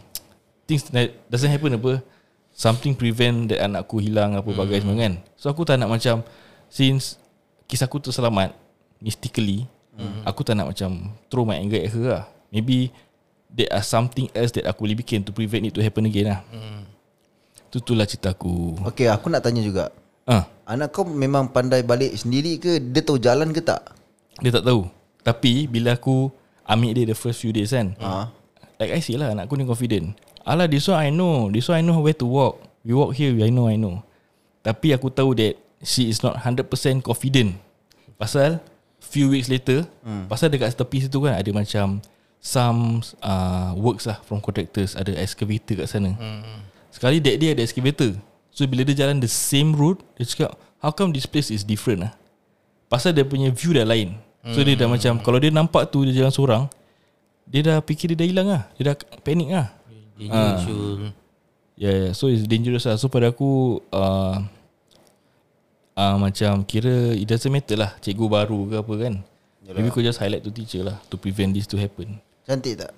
Things 0.65 0.85
that 0.93 1.09
doesn't 1.25 1.49
happen 1.49 1.73
apa 1.73 2.05
Something 2.53 2.93
prevent 2.93 3.49
that 3.49 3.65
anak 3.65 3.89
aku 3.89 3.97
hilang 3.97 4.37
Apa 4.37 4.45
Hmm. 4.53 4.61
bagai 4.61 4.85
semua 4.85 4.93
kan. 4.95 5.13
So 5.33 5.49
aku 5.49 5.65
tak 5.65 5.81
nak 5.81 5.89
macam 5.89 6.21
Since 6.69 7.17
Kisah 7.65 7.85
aku 7.85 7.97
tu 7.99 8.13
selamat 8.13 8.53
Mystically 9.01 9.65
Hmm. 9.95 10.27
Aku 10.27 10.43
tak 10.43 10.59
nak 10.59 10.75
macam 10.75 11.07
Throw 11.31 11.47
my 11.47 11.55
anger 11.55 11.79
at 11.79 11.87
her 11.95 12.05
lah. 12.11 12.23
Maybe 12.51 12.91
There 13.47 13.71
are 13.71 13.79
something 13.79 14.27
else 14.35 14.51
That 14.51 14.67
aku 14.67 14.83
boleh 14.83 14.99
bikin 14.99 15.23
To 15.23 15.31
prevent 15.31 15.63
it 15.63 15.71
to 15.71 15.79
happen 15.79 16.03
again 16.03 16.35
lah. 16.35 16.43
Hmm. 16.51 16.83
Tu 17.71 17.79
tu 17.79 17.95
lah 17.95 18.03
cerita 18.03 18.35
aku. 18.35 18.75
Okay 18.91 19.07
aku 19.07 19.31
nak 19.31 19.39
tanya 19.39 19.63
juga. 19.63 19.87
Ah, 20.27 20.51
Anak 20.67 20.91
kau 20.91 21.07
memang 21.07 21.47
pandai 21.47 21.79
balik 21.79 22.11
sendiri 22.19 22.59
ke? 22.59 22.83
Dia 22.83 23.07
tahu 23.07 23.15
jalan 23.15 23.55
ke 23.55 23.63
tak? 23.63 23.87
Dia 24.43 24.51
tak 24.51 24.67
tahu. 24.67 24.83
Tapi 25.23 25.63
bila 25.71 25.95
aku 25.95 26.27
Ambil 26.67 26.91
dia 26.91 27.05
the 27.07 27.15
first 27.15 27.39
few 27.39 27.55
days 27.55 27.71
kan 27.71 27.95
Ah. 28.03 28.27
Like 28.75 28.91
I 28.91 28.99
say 28.99 29.15
lah 29.15 29.31
Anak 29.31 29.47
aku 29.47 29.55
ni 29.55 29.63
confident. 29.63 30.11
Alah 30.43 30.67
this 30.67 30.91
one 30.91 30.99
I 30.99 31.07
know. 31.07 31.47
This 31.47 31.71
one 31.71 31.79
I 31.79 31.83
know 31.87 32.03
where 32.03 32.11
to 32.19 32.27
walk. 32.27 32.59
We 32.83 32.91
walk 32.91 33.15
here 33.15 33.31
I 33.39 33.47
know 33.47 33.71
I 33.71 33.79
know. 33.79 34.03
Tapi 34.59 34.91
aku 34.91 35.07
tahu 35.07 35.31
that 35.39 35.55
She 35.85 36.09
is 36.09 36.25
not 36.25 36.41
100% 36.41 36.65
confident 37.05 37.61
Pasal 38.17 38.57
Few 38.97 39.29
weeks 39.29 39.45
later 39.45 39.85
hmm. 40.01 40.25
Pasal 40.25 40.49
dekat 40.49 40.73
tepi 40.73 41.05
situ 41.05 41.21
kan 41.21 41.37
Ada 41.37 41.53
macam 41.53 42.01
Some 42.41 43.05
uh, 43.21 43.77
Works 43.77 44.09
lah 44.09 44.17
From 44.25 44.41
contractors 44.41 44.97
Ada 44.97 45.13
excavator 45.21 45.85
kat 45.85 45.87
sana 45.87 46.17
hmm. 46.17 46.65
Sekali 46.89 47.21
that 47.21 47.37
day 47.37 47.53
ada 47.53 47.61
excavator 47.61 48.17
So 48.49 48.65
bila 48.65 48.81
dia 48.81 48.97
jalan 48.97 49.21
The 49.21 49.29
same 49.29 49.77
route 49.77 50.01
Dia 50.17 50.25
cakap 50.25 50.57
How 50.81 50.89
come 50.89 51.13
this 51.13 51.29
place 51.29 51.53
is 51.53 51.61
different 51.61 52.09
lah 52.09 52.13
Pasal 52.89 53.13
dia 53.13 53.21
punya 53.21 53.53
view 53.53 53.77
dah 53.77 53.85
lain 53.85 54.17
So 54.45 54.61
dia 54.61 54.73
dah 54.73 54.85
macam 54.85 55.21
Kalau 55.21 55.37
dia 55.37 55.49
nampak 55.49 55.89
tu 55.89 56.01
Dia 56.01 56.21
jalan 56.21 56.33
seorang 56.33 56.63
Dia 57.45 57.61
dah 57.61 57.77
fikir 57.81 58.13
dia 58.13 58.25
dah 58.25 58.27
hilang 58.29 58.47
lah 58.49 58.61
Dia 58.77 58.89
dah 58.89 58.95
panik 59.21 59.49
lah 59.53 59.67
Dia 60.17 60.29
Ah. 60.31 60.55
Syul. 60.63 61.11
Yeah, 61.75 61.93
yeah. 62.07 62.11
So 62.15 62.31
it's 62.31 62.47
dangerous 62.47 62.87
lah 62.87 62.95
So 62.95 63.11
pada 63.11 63.35
aku 63.35 63.83
uh, 63.91 64.39
uh, 65.95 66.15
Macam 66.19 66.61
kira 66.63 67.15
It 67.15 67.25
doesn't 67.25 67.49
matter 67.49 67.79
lah 67.79 67.91
Cikgu 67.99 68.25
baru 68.27 68.59
ke 68.69 68.75
apa 68.83 68.93
kan. 68.99 69.13
Yalah. 69.65 69.75
Maybe 69.81 69.89
kau 69.89 70.03
just 70.03 70.21
highlight 70.21 70.43
to 70.45 70.51
teacher 70.53 70.85
lah 70.85 70.99
To 71.09 71.15
prevent 71.17 71.55
this 71.55 71.65
to 71.65 71.79
happen. 71.79 72.19
Cantik 72.45 72.77
tak? 72.77 72.91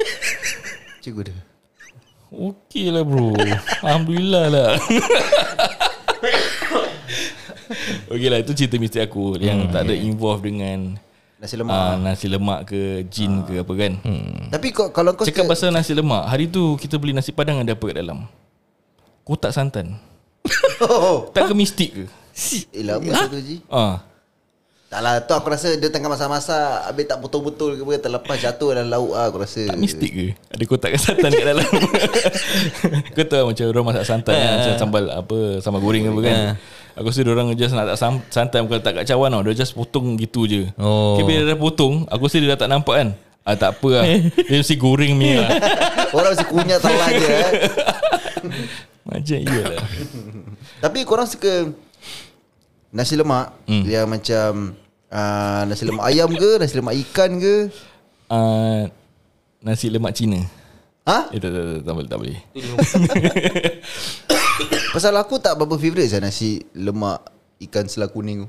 Cikgu 1.04 1.20
dia. 1.28 1.38
Okay 2.30 2.88
lah 2.88 3.02
bro. 3.02 3.34
Alhamdulillah 3.82 4.44
lah. 4.48 4.68
Okay 8.10 8.26
lah 8.26 8.42
itu 8.42 8.50
cerita 8.50 8.74
mistake 8.82 9.06
aku 9.06 9.38
Yang 9.38 9.70
tak 9.70 9.86
ada 9.86 9.94
involve 9.94 10.42
dengan 10.42 10.98
Nasi 11.38 11.54
lemak. 11.54 11.70
uh, 11.72 11.94
Nasi 12.02 12.26
lemak 12.26 12.60
ke 12.66 13.06
Jin 13.06 13.46
ke 13.46 13.62
apa 13.62 13.72
kan. 13.78 13.92
Tapi 14.50 14.66
kau, 14.74 14.90
kalau 14.90 15.14
kau 15.14 15.22
Cakap 15.22 15.46
pasal 15.46 15.70
nasi 15.70 15.94
lemak 15.94 16.26
Hari 16.26 16.50
tu 16.50 16.74
kita 16.74 16.98
beli 16.98 17.14
nasi 17.14 17.30
padang 17.30 17.62
Ada 17.62 17.78
apa 17.78 17.84
kat 17.86 17.96
dalam? 18.02 18.26
Kotak 19.22 19.54
santan 19.54 20.09
oh, 20.84 21.26
Tak 21.34 21.50
ke 21.50 21.54
mistik 21.54 21.90
ke? 21.92 22.04
Eh 22.72 22.84
lama 22.84 23.04
tu 23.28 23.38
Ji 23.40 23.60
Ah, 23.68 24.00
Tak 24.88 25.00
lah 25.04 25.12
tu 25.22 25.36
aku 25.36 25.52
rasa 25.52 25.76
Dia 25.76 25.92
tengah 25.92 26.08
masak-masak 26.08 26.88
Habis 26.88 27.04
tak 27.04 27.18
betul-betul 27.20 27.76
ke 27.76 27.82
apa 27.84 27.92
Terlepas 28.00 28.36
jatuh 28.40 28.68
dalam 28.72 28.88
lauk 28.88 29.12
lah 29.12 29.28
Aku 29.28 29.38
rasa. 29.44 29.68
Tak 29.68 29.76
mistik 29.76 30.10
ke? 30.10 30.26
Ada 30.50 30.62
kotak 30.64 30.90
santan 30.96 31.30
kat 31.30 31.46
dalam. 31.46 31.68
Kau 33.16 33.24
tahu 33.28 33.44
macam 33.52 33.64
Orang 33.68 33.84
masak 33.92 34.04
santan 34.08 34.34
kan 34.34 34.50
Macam 34.56 34.72
sambal 34.80 35.04
apa 35.12 35.38
Sambal 35.60 35.80
goreng 35.84 36.04
apa 36.08 36.20
kan. 36.24 36.36
Aku 36.98 37.06
rasa 37.12 37.20
orang 37.22 37.54
just 37.54 37.76
nak 37.76 37.86
tak 37.92 37.98
santan 38.32 38.60
Bukan 38.66 38.80
tak 38.80 38.92
kat 38.98 39.04
cawan 39.12 39.30
tau. 39.30 39.42
Dia 39.46 39.62
just 39.62 39.76
potong 39.76 40.16
gitu 40.16 40.48
je. 40.48 40.66
Oh. 40.80 41.14
okay, 41.16 41.24
Bila 41.28 41.44
dia 41.44 41.54
dah 41.54 41.58
potong 41.60 42.08
Aku 42.08 42.26
rasa 42.26 42.40
dia 42.40 42.50
dah 42.56 42.60
tak 42.64 42.70
nampak 42.72 42.96
kan? 42.96 43.08
Ah 43.40 43.56
tak 43.56 43.72
apa 43.72 43.88
lah. 43.88 44.04
Dia 44.52 44.56
mesti 44.60 44.76
goreng 44.76 45.16
ni 45.16 45.32
lah. 45.32 45.48
Orang 46.12 46.36
mesti 46.36 46.44
kunyah 46.44 46.76
tahu 46.76 46.92
je 46.92 47.24
eh. 47.24 47.50
Macam 49.10 49.36
iya 49.36 49.62
lah 49.66 49.82
Tapi 50.86 51.02
korang 51.02 51.26
suka 51.26 51.74
Nasi 52.90 53.14
lemak 53.14 53.54
Hmm. 53.66 53.82
Yang 53.82 54.06
macam 54.06 54.50
uh, 55.10 55.62
Nasi 55.66 55.82
lemak 55.84 56.04
ayam 56.06 56.30
ke 56.30 56.50
Nasi 56.56 56.74
lemak 56.74 56.94
ikan 57.10 57.30
ke 57.36 57.54
uh, 58.28 58.82
Nasi 59.60 59.86
lemak 59.90 60.14
Cina 60.14 60.40
Ha? 61.00 61.32
Eh 61.34 61.40
tak 61.40 61.50
tak 61.50 61.62
tak, 61.64 61.80
tak 61.82 61.92
boleh 61.96 62.06
tak 62.06 62.18
boleh 62.22 62.38
Pasal 64.94 65.16
aku 65.16 65.40
tak 65.40 65.56
berapa 65.56 65.74
favourite 65.74 66.06
saya 66.06 66.22
Nasi 66.22 66.60
lemak 66.76 67.24
ikan 67.66 67.88
sela 67.88 68.06
kuning 68.06 68.46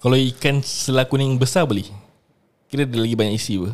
Kalau 0.00 0.16
ikan 0.16 0.64
sela 0.64 1.04
kuning 1.04 1.36
besar 1.36 1.68
boleh 1.68 1.86
Kira 2.66 2.88
dia 2.88 2.98
lagi 2.98 3.14
banyak 3.14 3.36
isi 3.36 3.60
apa 3.60 3.70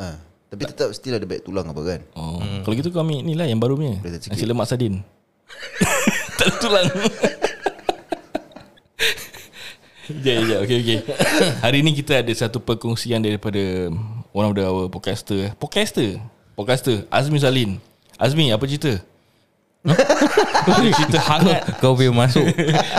ha. 0.00 0.06
Tapi 0.50 0.62
tetap 0.66 0.90
still 0.96 1.14
ada 1.14 1.22
banyak 1.22 1.44
tulang 1.44 1.68
apa 1.68 1.82
kan 1.84 2.00
Oh, 2.16 2.40
hmm. 2.40 2.64
Kalau 2.64 2.74
gitu 2.74 2.88
kau 2.88 3.04
ambil 3.04 3.20
ni 3.20 3.36
lah 3.36 3.46
yang 3.46 3.60
baru 3.60 3.76
punya 3.76 4.00
tak? 4.00 4.32
Nasi 4.32 4.48
lemak 4.48 4.66
sardin 4.66 5.04
Tak 6.38 6.44
ada 6.46 6.54
tulang 6.56 6.86
Sekejap, 10.10 10.42
sekejap. 10.42 10.60
Okay, 10.66 10.76
okay. 10.82 10.98
Hari 11.62 11.78
ni 11.86 11.94
kita 11.94 12.18
ada 12.18 12.32
satu 12.34 12.58
perkongsian 12.58 13.22
daripada 13.22 13.94
one 14.34 14.46
of 14.46 14.58
the 14.58 14.66
our 14.66 14.90
podcaster. 14.90 15.54
Podcaster? 15.54 16.18
Podcaster. 16.58 17.06
Azmi 17.14 17.38
Salin. 17.38 17.78
Azmi, 18.18 18.50
apa 18.50 18.66
cerita? 18.66 18.98
Ada 19.86 20.90
cerita 20.92 21.18
hangat. 21.22 21.62
Kau 21.78 21.94
boleh 21.94 22.10
masuk. 22.10 22.42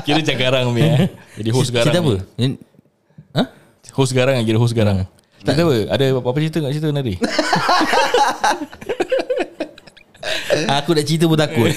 Kira 0.08 0.24
macam 0.24 0.36
garang 0.40 0.66
punya 0.72 0.92
eh. 1.04 1.10
Jadi 1.38 1.50
host 1.52 1.70
garang. 1.76 1.94
Cerita 1.94 2.00
apa? 2.00 2.16
ni. 2.40 2.48
Ha? 3.36 3.44
Host 3.92 4.12
garang 4.16 4.36
kira 4.48 4.58
host 4.58 4.74
garang. 4.74 5.04
Tak 5.44 5.54
ada 5.58 5.62
apa? 5.68 5.78
Ada 5.92 6.04
apa-apa 6.16 6.38
cerita 6.40 6.58
tak 6.64 6.72
cerita 6.74 6.88
Nari? 6.96 7.16
Aku 10.80 10.92
nak 10.92 11.06
cerita 11.06 11.26
pun 11.26 11.38
takut 11.38 11.70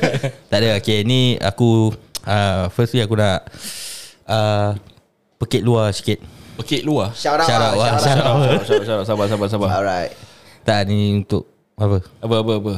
Tak 0.50 0.58
ada 0.58 0.78
Okay 0.78 1.02
ni 1.02 1.36
aku 1.36 1.90
uh, 2.24 2.70
Firstly 2.70 3.02
aku 3.02 3.14
nak 3.14 3.46
uh, 4.26 4.74
Pekit 5.38 5.62
luar 5.62 5.90
sikit 5.90 6.20
Okey, 6.60 6.84
luar. 6.84 7.16
Shout 7.16 7.40
out 7.40 7.48
Shout 7.48 7.56
lah, 7.56 7.70
out, 7.72 7.78
shout 7.80 7.88
out. 7.88 8.00
shout 8.04 8.18
out. 8.20 8.38
Sabar, 8.44 8.60
sabar, 8.60 8.84
sabar, 8.84 9.04
sabar, 9.04 9.26
sabar, 9.26 9.48
sabar. 9.48 9.68
Alright 9.72 10.12
Tak 10.60 10.84
ni 10.86 11.16
untuk 11.16 11.48
Apa 11.74 12.04
Apa, 12.20 12.34
apa, 12.44 12.52
apa? 12.60 12.74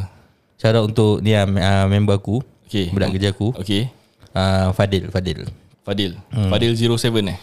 Shout 0.55 0.75
out 0.75 0.87
untuk 0.87 1.19
ni 1.19 1.35
uh, 1.35 1.49
member 1.87 2.15
aku 2.15 2.39
Okay. 2.71 2.89
Budak 2.89 3.13
kerja 3.13 3.35
aku 3.35 3.51
Okay. 3.59 3.91
uh, 4.33 4.71
Fadil 4.73 5.11
Fadil 5.11 5.45
Fadil. 5.83 6.15
Hmm. 6.31 6.47
Fadil 6.47 6.79
07 6.79 7.11
eh? 7.27 7.39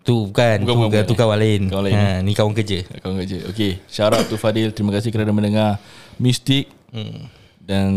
Tu 0.00 0.16
bukan, 0.16 0.56
Bukan, 0.64 0.72
tu, 0.72 0.80
bukan, 0.88 1.02
tu 1.04 1.14
kawan 1.14 1.36
lain, 1.36 1.68
Kawan 1.68 1.84
lain, 1.84 1.94
ha, 1.94 2.24
Ni 2.24 2.32
kawan 2.32 2.56
kerja 2.56 2.80
Kawan 3.04 3.20
kerja. 3.20 3.44
Okay. 3.52 3.76
Shout 3.86 4.10
out 4.10 4.24
to 4.24 4.40
Fadil. 4.40 4.72
Terima 4.72 4.88
kasih 4.90 5.12
kerana 5.12 5.28
mendengar 5.30 5.76
Mystic. 6.16 6.72
Hmm. 6.90 7.20
Dan 7.60 7.90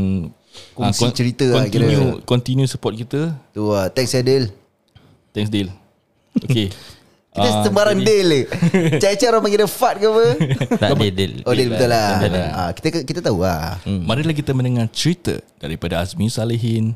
Kongsi 0.72 1.02
ah, 1.02 1.10
kon- 1.10 1.16
cerita 1.16 1.46
lah 1.48 1.66
continue, 1.66 2.06
continue 2.24 2.68
support 2.68 2.94
kita. 2.94 3.34
Tu 3.50 3.62
lah 3.64 3.90
Thanks 3.90 4.14
Adil 4.14 4.54
Thanks 5.30 5.50
Dil. 5.50 5.70
Okay. 6.40 6.70
Kita 7.34 7.50
Ah, 7.50 7.66
sembarang 7.66 7.98
jadi- 7.98 8.06
Dil 8.06 8.26
le 8.28 8.42
Cari-cari 9.02 9.26
orang 9.28 9.42
panggil 9.42 9.60
dia 9.60 9.66
Fat 9.68 9.96
ke 9.98 10.06
apa 10.06 10.26
Tak 10.86 10.90
Dil 11.12 11.42
Oh 11.42 11.52
Dil 11.52 11.66
betul 11.68 11.90
lah 11.90 12.22
Dil 12.22 12.30
lah. 12.32 12.50
Ah, 12.54 12.70
Kita 12.70 13.02
kita 13.02 13.20
tahu 13.20 13.42
lah 13.42 13.82
Hmm. 13.82 14.06
Marilah 14.06 14.32
kita 14.32 14.54
mendengar 14.54 14.86
cerita 14.88 15.34
daripada 15.58 15.98
Azmi 15.98 16.30
Salihin 16.30 16.94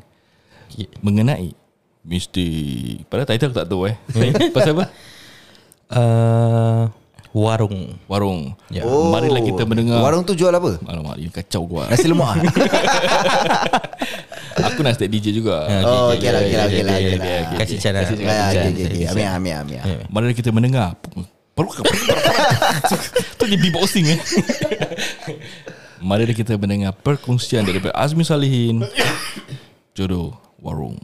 mengenai 1.00 1.50
Mystic. 2.00 3.02
Padahal 3.04 3.26
title 3.28 3.50
aku 3.50 3.58
tak 3.58 3.66
tahu 3.66 3.82
eh. 3.84 3.96
Pasal 4.48 4.72
apa? 4.72 4.84
uh, 5.90 6.82
Warung 7.36 8.00
Warung. 8.08 8.56
Ya. 8.72 8.88
Oh. 8.88 9.12
Marilah 9.12 9.44
kita 9.44 9.68
mendengar. 9.68 10.00
Warung 10.00 10.24
tu 10.24 10.32
jual 10.32 10.48
apa? 10.48 10.80
Alamak, 10.88 11.20
ini 11.20 11.28
kacau 11.28 11.68
gua. 11.68 11.86
Nasi 11.92 12.08
lemak 12.08 12.40
Aku 14.58 14.82
nak 14.82 14.98
start 14.98 15.10
DJ 15.12 15.30
juga. 15.30 15.70
Oh 15.86 16.10
okay 16.10 16.34
lah 16.34 16.40
okay 16.42 16.56
lah 16.58 16.66
lah 16.66 16.98
lah. 16.98 17.42
Kasih 17.62 17.78
channel 17.78 18.02
Kasih 18.02 18.26
Ah, 18.26 18.50
okay. 18.50 19.06
Amir 19.06 19.28
Amir 19.30 19.54
Amir 19.62 19.80
Marilah 20.10 20.34
kita 20.34 20.50
mendengar. 20.50 20.98
Perlu 21.54 21.70
Tu 23.38 23.44
dia 23.50 23.58
beatboxing 23.58 24.14
eh. 24.14 24.18
Marilah 25.98 26.34
kita 26.34 26.54
mendengar 26.58 26.94
perkongsian 26.94 27.66
daripada 27.66 27.94
Azmi 27.98 28.22
Salihin. 28.22 28.82
Jodoh 29.94 30.34
Warung. 30.62 30.98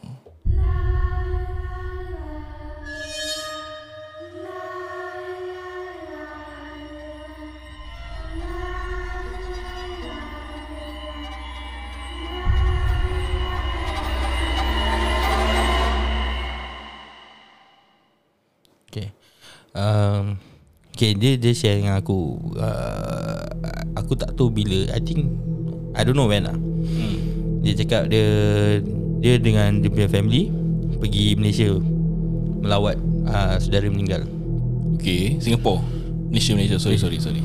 Okay 21.04 21.20
dia 21.20 21.37
dia 21.37 21.52
share 21.52 21.84
dengan 21.84 22.00
aku. 22.00 22.40
Uh, 22.56 23.44
Aku 24.00 24.16
tak 24.16 24.32
tahu 24.40 24.49
bila. 24.49 24.88
I 24.88 25.04
think 25.04 25.28
I 25.92 26.00
don't 26.00 26.16
know 26.16 26.32
when 26.32 26.49
lah. 26.49 26.56
Hmm. 26.56 27.16
Dia 27.61 27.76
cakap 27.76 28.08
dia 28.08 28.25
Dia 29.20 29.37
dengan 29.37 29.84
dia 29.84 29.88
punya 29.92 30.08
family 30.08 30.49
Pergi 31.00 31.32
Malaysia 31.37 31.76
Melawat 32.61 32.96
uh, 33.28 33.61
Saudara 33.61 33.84
meninggal. 33.92 34.25
Okay 34.96 35.37
Singapore. 35.44 35.84
Malaysia 36.32 36.56
Malaysia. 36.56 36.80
Sorry 36.80 36.96
sorry 36.96 37.20
sorry. 37.20 37.44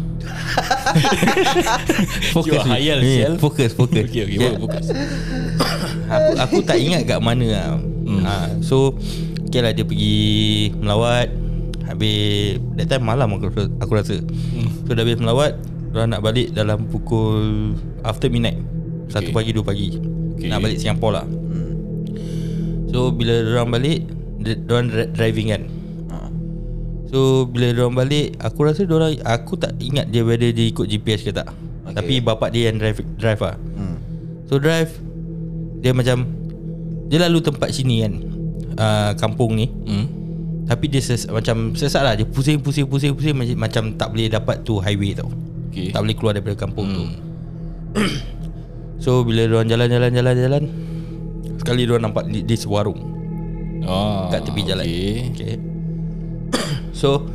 Fokus 2.36 2.64
You 2.64 2.72
hayal. 2.72 3.00
Fokus 3.44 3.76
fokus 3.76 4.08
Okay 4.08 4.24
okay 4.24 4.40
Yeah. 4.40 4.56
Fokus 4.56 4.88
aku, 6.08 6.32
aku 6.48 6.58
tak 6.64 6.80
ingat 6.80 7.04
kat 7.04 7.20
mana 7.20 7.48
lah. 7.52 7.70
Hmm. 8.08 8.24
ha, 8.24 8.56
So 8.64 8.96
Okay 9.52 9.60
lah 9.60 9.76
dia 9.76 9.84
pergi 9.84 10.72
Melawat 10.80 11.28
Habis 11.90 12.62
That 12.76 12.88
time 12.88 13.04
malam 13.04 13.34
aku, 13.34 13.50
rasa- 13.50 13.74
aku 13.78 13.92
rasa 13.94 14.16
hmm. 14.22 14.86
So 14.86 14.94
dah 14.94 15.02
habis 15.02 15.18
melawat 15.18 15.58
Diorang 15.90 16.14
nak 16.14 16.22
balik 16.22 16.54
dalam 16.54 16.86
pukul 16.86 17.74
After 18.02 18.30
midnight 18.30 18.62
Satu 19.10 19.30
Okay. 19.30 19.36
pagi 19.36 19.52
dua 19.52 19.66
pagi 19.66 19.90
Okay. 20.38 20.48
Nak 20.48 20.62
balik 20.62 20.78
Singapore 20.78 21.14
lah 21.16 21.26
So 22.88 23.10
bila 23.10 23.34
diorang 23.40 23.70
balik 23.70 24.06
dri- 24.38 24.62
driving 25.12 25.50
kan 25.50 25.64
So 27.06 27.20
bila 27.44 27.70
diorang 27.70 27.98
balik 27.98 28.38
Aku 28.40 28.62
rasa 28.62 28.86
diorang 28.86 29.18
Aku 29.20 29.58
tak 29.58 29.74
ingat 29.78 30.08
dia 30.08 30.22
Whether 30.22 30.50
dia 30.50 30.66
ikut 30.66 30.86
GPS 30.86 31.22
ke 31.22 31.32
tak 31.32 31.50
okay. 31.84 31.94
Tapi 31.96 32.14
bapak 32.20 32.50
dia 32.50 32.70
yang 32.70 32.78
drive 32.78 33.02
Drive 33.16 33.42
lah 33.42 33.58
Hmm. 33.74 33.98
So 34.46 34.58
drive 34.58 34.94
Dia 35.80 35.90
macam 35.92 36.30
Dia 37.08 37.26
lalu 37.26 37.42
tempat 37.42 37.70
sini 37.72 38.06
kan 38.06 38.14
uh, 38.76 39.12
Kampung 39.16 39.54
ni 39.54 39.66
hmm. 39.66 40.06
Tapi 40.70 40.86
dia 40.86 41.02
ses, 41.02 41.26
macam 41.26 41.74
sesat 41.74 42.06
lah. 42.06 42.14
Dia 42.14 42.30
pusing 42.30 42.62
pusing 42.62 42.86
pusing 42.86 43.18
pusing 43.18 43.34
macam, 43.58 43.98
tak 43.98 44.14
boleh 44.14 44.30
dapat 44.30 44.62
tu 44.62 44.78
highway 44.78 45.18
tau. 45.18 45.34
Okay 45.70 45.90
Tak 45.90 46.06
boleh 46.06 46.16
keluar 46.18 46.34
daripada 46.38 46.56
kampung 46.58 46.88
tu. 46.94 47.04
Hmm. 47.06 47.14
So 49.04 49.24
bila 49.24 49.48
diorang 49.48 49.72
jalan-jalan 49.72 50.12
jalan-jalan 50.12 50.64
Sekali 51.56 51.88
diorang 51.88 52.12
nampak 52.12 52.28
di, 52.28 52.56
sewarung 52.60 53.00
oh, 53.88 54.28
Kat 54.28 54.44
tepi 54.44 54.62
jalan. 54.68 54.84
okay. 54.86 55.34
okay. 55.34 55.56
So 57.00 57.26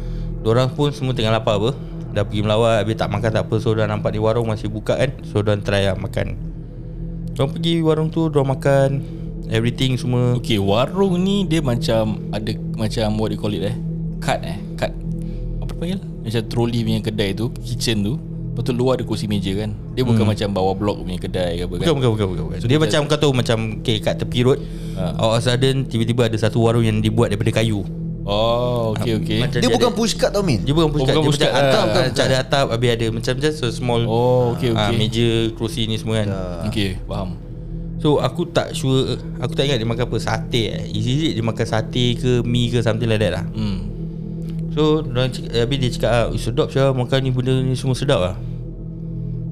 Diorang 0.45 0.77
pun 0.77 0.93
semua 0.93 1.17
tengah 1.17 1.33
lapar 1.33 1.57
apa. 1.57 1.73
Dah 2.13 2.21
pergi 2.21 2.45
melawat 2.45 2.85
Habis 2.85 3.01
tak 3.01 3.09
makan 3.09 3.31
tak 3.33 3.45
apa. 3.49 3.55
So 3.65 3.73
diorang 3.73 3.97
nampak 3.97 4.13
di 4.13 4.21
warung 4.21 4.53
masih 4.53 4.69
buka 4.69 5.01
kan. 5.01 5.11
So 5.25 5.41
diorang 5.41 5.65
try 5.65 5.89
lah 5.89 5.97
makan. 5.97 6.37
Diorang 7.33 7.51
pergi 7.57 7.81
warung 7.81 8.13
tu 8.13 8.29
Diorang 8.29 8.53
makan 8.53 9.24
Everything 9.47 9.95
semua. 9.95 10.37
Okay 10.37 10.57
warung 10.57 11.21
ni 11.21 11.45
Dia 11.45 11.61
macam 11.61 12.17
Ada 12.31 12.51
macam 12.75 13.07
What 13.17 13.29
do 13.29 13.37
you 13.37 13.41
call 13.41 13.53
it 13.53 13.63
eh? 13.63 13.77
Cut 14.19 14.41
eh? 14.41 14.57
Cut. 14.75 14.93
Apa 15.61 15.73
panggil? 15.75 16.01
Macam 16.01 16.41
trolley 16.49 16.81
punya 16.81 17.01
kedai 17.01 17.31
tu 17.33 17.53
Kitchen 17.55 18.01
tu. 18.01 18.17
Lepas 18.17 18.63
tu 18.63 18.73
luar 18.73 18.97
ada 18.97 19.05
kursi 19.05 19.27
meja 19.27 19.51
kan? 19.53 19.75
Dia 19.93 20.07
bukan 20.07 20.25
macam 20.25 20.49
bawah 20.49 20.73
blok 20.73 21.03
punya 21.03 21.19
kedai 21.19 21.59
ke 21.59 21.63
apa 21.67 21.75
kan? 21.75 21.81
Bukan 21.83 21.95
bukan 21.95 22.11
bukan, 22.11 22.27
bukan, 22.27 22.45
bukan. 22.47 22.59
Dia 22.65 22.79
macam 22.79 23.01
kau 23.05 23.19
tahu 23.19 23.33
Macam 23.35 23.59
okay, 23.79 23.97
kat 23.99 24.17
tepi 24.17 24.41
road 24.43 24.61
Ha. 24.95 25.11
All 25.19 25.35
of 25.35 25.39
a 25.39 25.43
sudden 25.43 25.85
Tiba-tiba 25.85 26.31
ada 26.31 26.39
satu 26.39 26.63
warung 26.63 26.87
Yang 26.87 27.03
dibuat 27.03 27.35
daripada 27.35 27.51
kayu. 27.53 27.83
Oh 28.23 28.95
okay 28.95 29.13
okay 29.13 29.43
Macam 29.43 29.59
Dia 29.59 29.69
bukan 29.69 29.91
ada- 29.91 29.99
push 29.99 30.15
cart 30.15 30.33
tau 30.33 30.41
Min. 30.41 30.63
Dia 30.63 30.71
bukan 30.71 30.89
push 30.89 31.03
Oh, 31.03 31.07
cart 31.07 31.19
bukan 31.19 31.35
Dia 31.35 31.35
macam 31.35 31.51
atap 31.53 31.83
Ah, 31.83 31.91
kan 31.91 32.05
Macam 32.09 32.25
ada 32.25 32.37
atap. 32.39 32.67
Habis 32.71 32.91
ada 32.95 33.07
Macam 33.11 33.33
just 33.37 33.59
a 33.61 33.69
small 33.69 34.03
Oh 34.07 34.55
okay 34.55 34.71
ah, 34.71 34.87
okay 34.87 34.97
Meja 34.97 35.29
Kerusi 35.53 35.85
ni 35.85 35.99
semua 35.99 36.23
kan? 36.23 36.29
Okay 36.65 36.97
faham 37.05 37.37
So 38.05 38.21
aku 38.21 38.53
tak 38.53 38.77
sure 38.77 39.17
Aku 39.41 39.57
tak 39.57 39.65
ingat 39.65 39.81
dia 39.81 39.89
makan 39.89 40.05
apa 40.05 40.17
Sate 40.21 40.63
eh. 40.77 40.85
Is 40.93 41.09
it 41.09 41.41
dia 41.41 41.41
makan 41.41 41.65
sate 41.65 42.21
ke 42.21 42.45
Mi 42.45 42.69
ke 42.69 42.85
something 42.85 43.09
like 43.09 43.17
that 43.25 43.41
lah. 43.41 43.49
Hmm. 43.57 43.89
So 44.77 45.01
dorang 45.01 45.33
cakap, 45.33 45.57
Habis 45.57 45.79
dia 45.81 45.91
cakap 45.97 46.11
ah, 46.13 46.25
"Eh, 46.29 46.37
Sedap 46.37 46.69
saya 46.69 46.93
Makan 46.93 47.19
ni 47.25 47.33
benda 47.33 47.57
ni 47.65 47.73
semua 47.73 47.97
sedap 47.97 48.21
lah. 48.21 48.37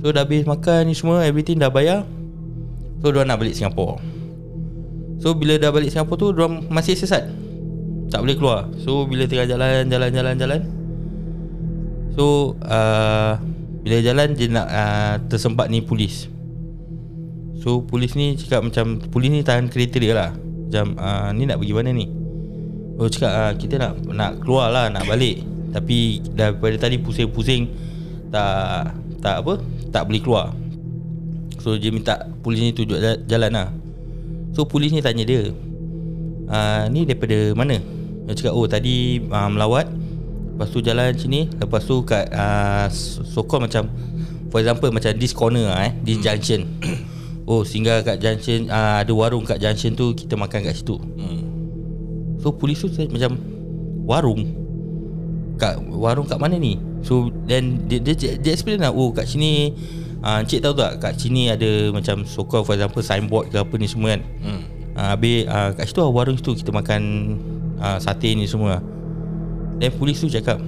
So 0.05 0.13
dah 0.13 0.29
habis 0.29 0.45
makan 0.45 0.85
ni 0.85 0.93
semua 0.93 1.25
Everything 1.25 1.65
dah 1.65 1.73
bayar. 1.73 2.05
So 3.01 3.09
diorang 3.09 3.33
nak 3.33 3.41
balik 3.41 3.57
Singapore. 3.57 3.97
So 5.17 5.33
bila 5.33 5.57
dah 5.57 5.73
balik 5.73 5.89
Singapore 5.89 6.21
tu 6.21 6.29
Diorang 6.37 6.69
masih 6.69 6.93
sesat. 6.93 7.25
Tak 8.13 8.21
boleh 8.21 8.37
keluar. 8.37 8.69
So 8.85 9.09
bila 9.09 9.25
tengah 9.25 9.49
jalan 9.49 9.89
Jalan 9.89 10.11
jalan 10.13 10.35
jalan. 10.37 10.61
So 12.13 12.53
uh, 12.69 13.41
Bila 13.81 14.05
jalan 14.05 14.37
Dia 14.37 14.53
nak 14.53 14.69
uh, 14.69 15.15
Tersempat 15.33 15.73
ni 15.73 15.81
polis 15.81 16.29
So 17.63 17.79
polis 17.87 18.19
ni 18.19 18.35
cakap 18.35 18.67
macam 18.67 18.99
Polis 18.99 19.31
ni 19.31 19.47
tahan 19.47 19.71
kereta 19.71 20.03
dia 20.03 20.13
lah. 20.19 20.31
Macam 20.35 20.99
uh, 20.99 21.31
Ni 21.31 21.47
nak 21.47 21.63
pergi 21.63 21.75
mana 21.79 21.95
ni? 21.95 22.11
Oh 22.99 23.07
cakap 23.07 23.31
uh, 23.31 23.53
Kita 23.55 23.79
nak 23.79 24.03
Nak 24.11 24.43
keluar 24.43 24.75
lah 24.75 24.91
Nak 24.91 25.07
balik. 25.07 25.47
Tapi 25.71 26.19
Daripada 26.35 26.75
tadi 26.75 26.99
pusing-pusing 26.99 27.71
Tak 28.35 28.91
Tak 29.23 29.47
apa 29.47 29.63
Tak 29.95 30.03
boleh 30.11 30.21
keluar. 30.21 30.51
So 31.63 31.79
dia 31.79 31.95
minta 31.95 32.27
Polis 32.43 32.59
ni 32.59 32.75
tunjuk 32.75 32.99
ja- 32.99 33.23
jalan 33.31 33.55
lah. 33.55 33.69
So 34.59 34.67
polis 34.67 34.91
ni 34.91 34.99
tanya 34.99 35.23
dia 35.23 35.55
uh, 36.51 36.83
Ni 36.91 37.07
daripada 37.07 37.55
mana? 37.55 37.79
Dia 38.27 38.35
cakap 38.35 38.59
oh 38.59 38.67
tadi 38.67 39.23
uh, 39.23 39.47
melawat. 39.47 39.87
Lepas 40.53 40.69
tu 40.75 40.83
jalan 40.83 41.15
sini 41.15 41.47
Lepas 41.63 41.87
tu 41.87 42.03
kat 42.03 42.27
uh, 42.35 42.91
So-called 43.23 43.71
macam 43.71 43.87
For 44.51 44.61
example 44.61 44.93
macam 44.93 45.15
this 45.17 45.33
corner 45.33 45.71
lah, 45.71 45.89
eh 45.89 45.93
This 46.03 46.19
junction 46.21 46.67
Oh 47.43 47.67
singgah 47.67 48.07
kat 48.07 48.23
junction 48.23 48.71
uh, 48.71 49.03
Ada 49.03 49.11
warung 49.11 49.43
kat 49.43 49.59
junction 49.59 49.99
tu 49.99 50.15
Kita 50.15 50.39
makan 50.39 50.63
kat 50.63 50.75
situ. 50.79 50.95
Hmm. 50.99 51.43
So 52.39 52.55
polis 52.55 52.79
tu 52.79 52.91
macam 53.11 53.39
Warung? 54.07 54.43
Kat 55.59 55.79
warung 55.79 56.27
kat 56.27 56.39
mana 56.39 56.59
ni? 56.59 56.79
So 57.03 57.31
then 57.51 57.87
dia, 57.91 57.99
dia, 57.99 58.39
dia 58.39 58.53
explain 58.55 58.79
lah 58.79 58.95
Oh 58.95 59.11
kat 59.11 59.27
sini 59.27 59.75
uh, 60.23 60.43
Encik 60.43 60.63
tahu 60.63 60.79
tak 60.79 61.03
Kat 61.03 61.19
sini 61.19 61.51
ada 61.51 61.91
macam 61.91 62.23
So 62.27 62.47
called 62.47 62.67
for 62.67 62.79
example 62.79 63.03
Signboard 63.03 63.51
ke 63.51 63.59
apa 63.59 63.75
ni 63.75 63.91
semua 63.91 64.15
kan? 64.19 64.23
Hmm. 64.43 64.63
uh, 64.95 65.09
Habis 65.19 65.39
uh, 65.51 65.71
kat 65.75 65.85
situ 65.91 65.99
lah 65.99 66.11
warung 66.15 66.39
situ 66.39 66.55
Kita 66.63 66.71
makan 66.71 67.03
uh, 67.83 67.99
Sate 67.99 68.31
ni 68.39 68.47
semua 68.47 68.79
Then 69.83 69.91
polis 69.99 70.23
tu 70.23 70.31
cakap 70.31 70.63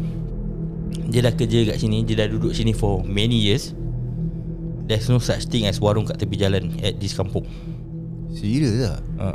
Dia 1.06 1.22
dah 1.22 1.34
kerja 1.38 1.70
kat 1.70 1.78
sini 1.78 2.02
Dia 2.02 2.26
dah 2.26 2.28
duduk 2.34 2.50
sini 2.50 2.74
for 2.74 3.06
many 3.06 3.38
years 3.38 3.74
There's 4.84 5.08
no 5.08 5.16
such 5.16 5.48
thing 5.48 5.64
as 5.64 5.80
warung 5.80 6.04
kat 6.04 6.20
tepi 6.20 6.36
jalan 6.36 6.76
At 6.84 7.00
this 7.00 7.16
kampung 7.16 7.48
Serius 8.34 8.84
lah 8.84 8.98
Ha. 9.20 9.28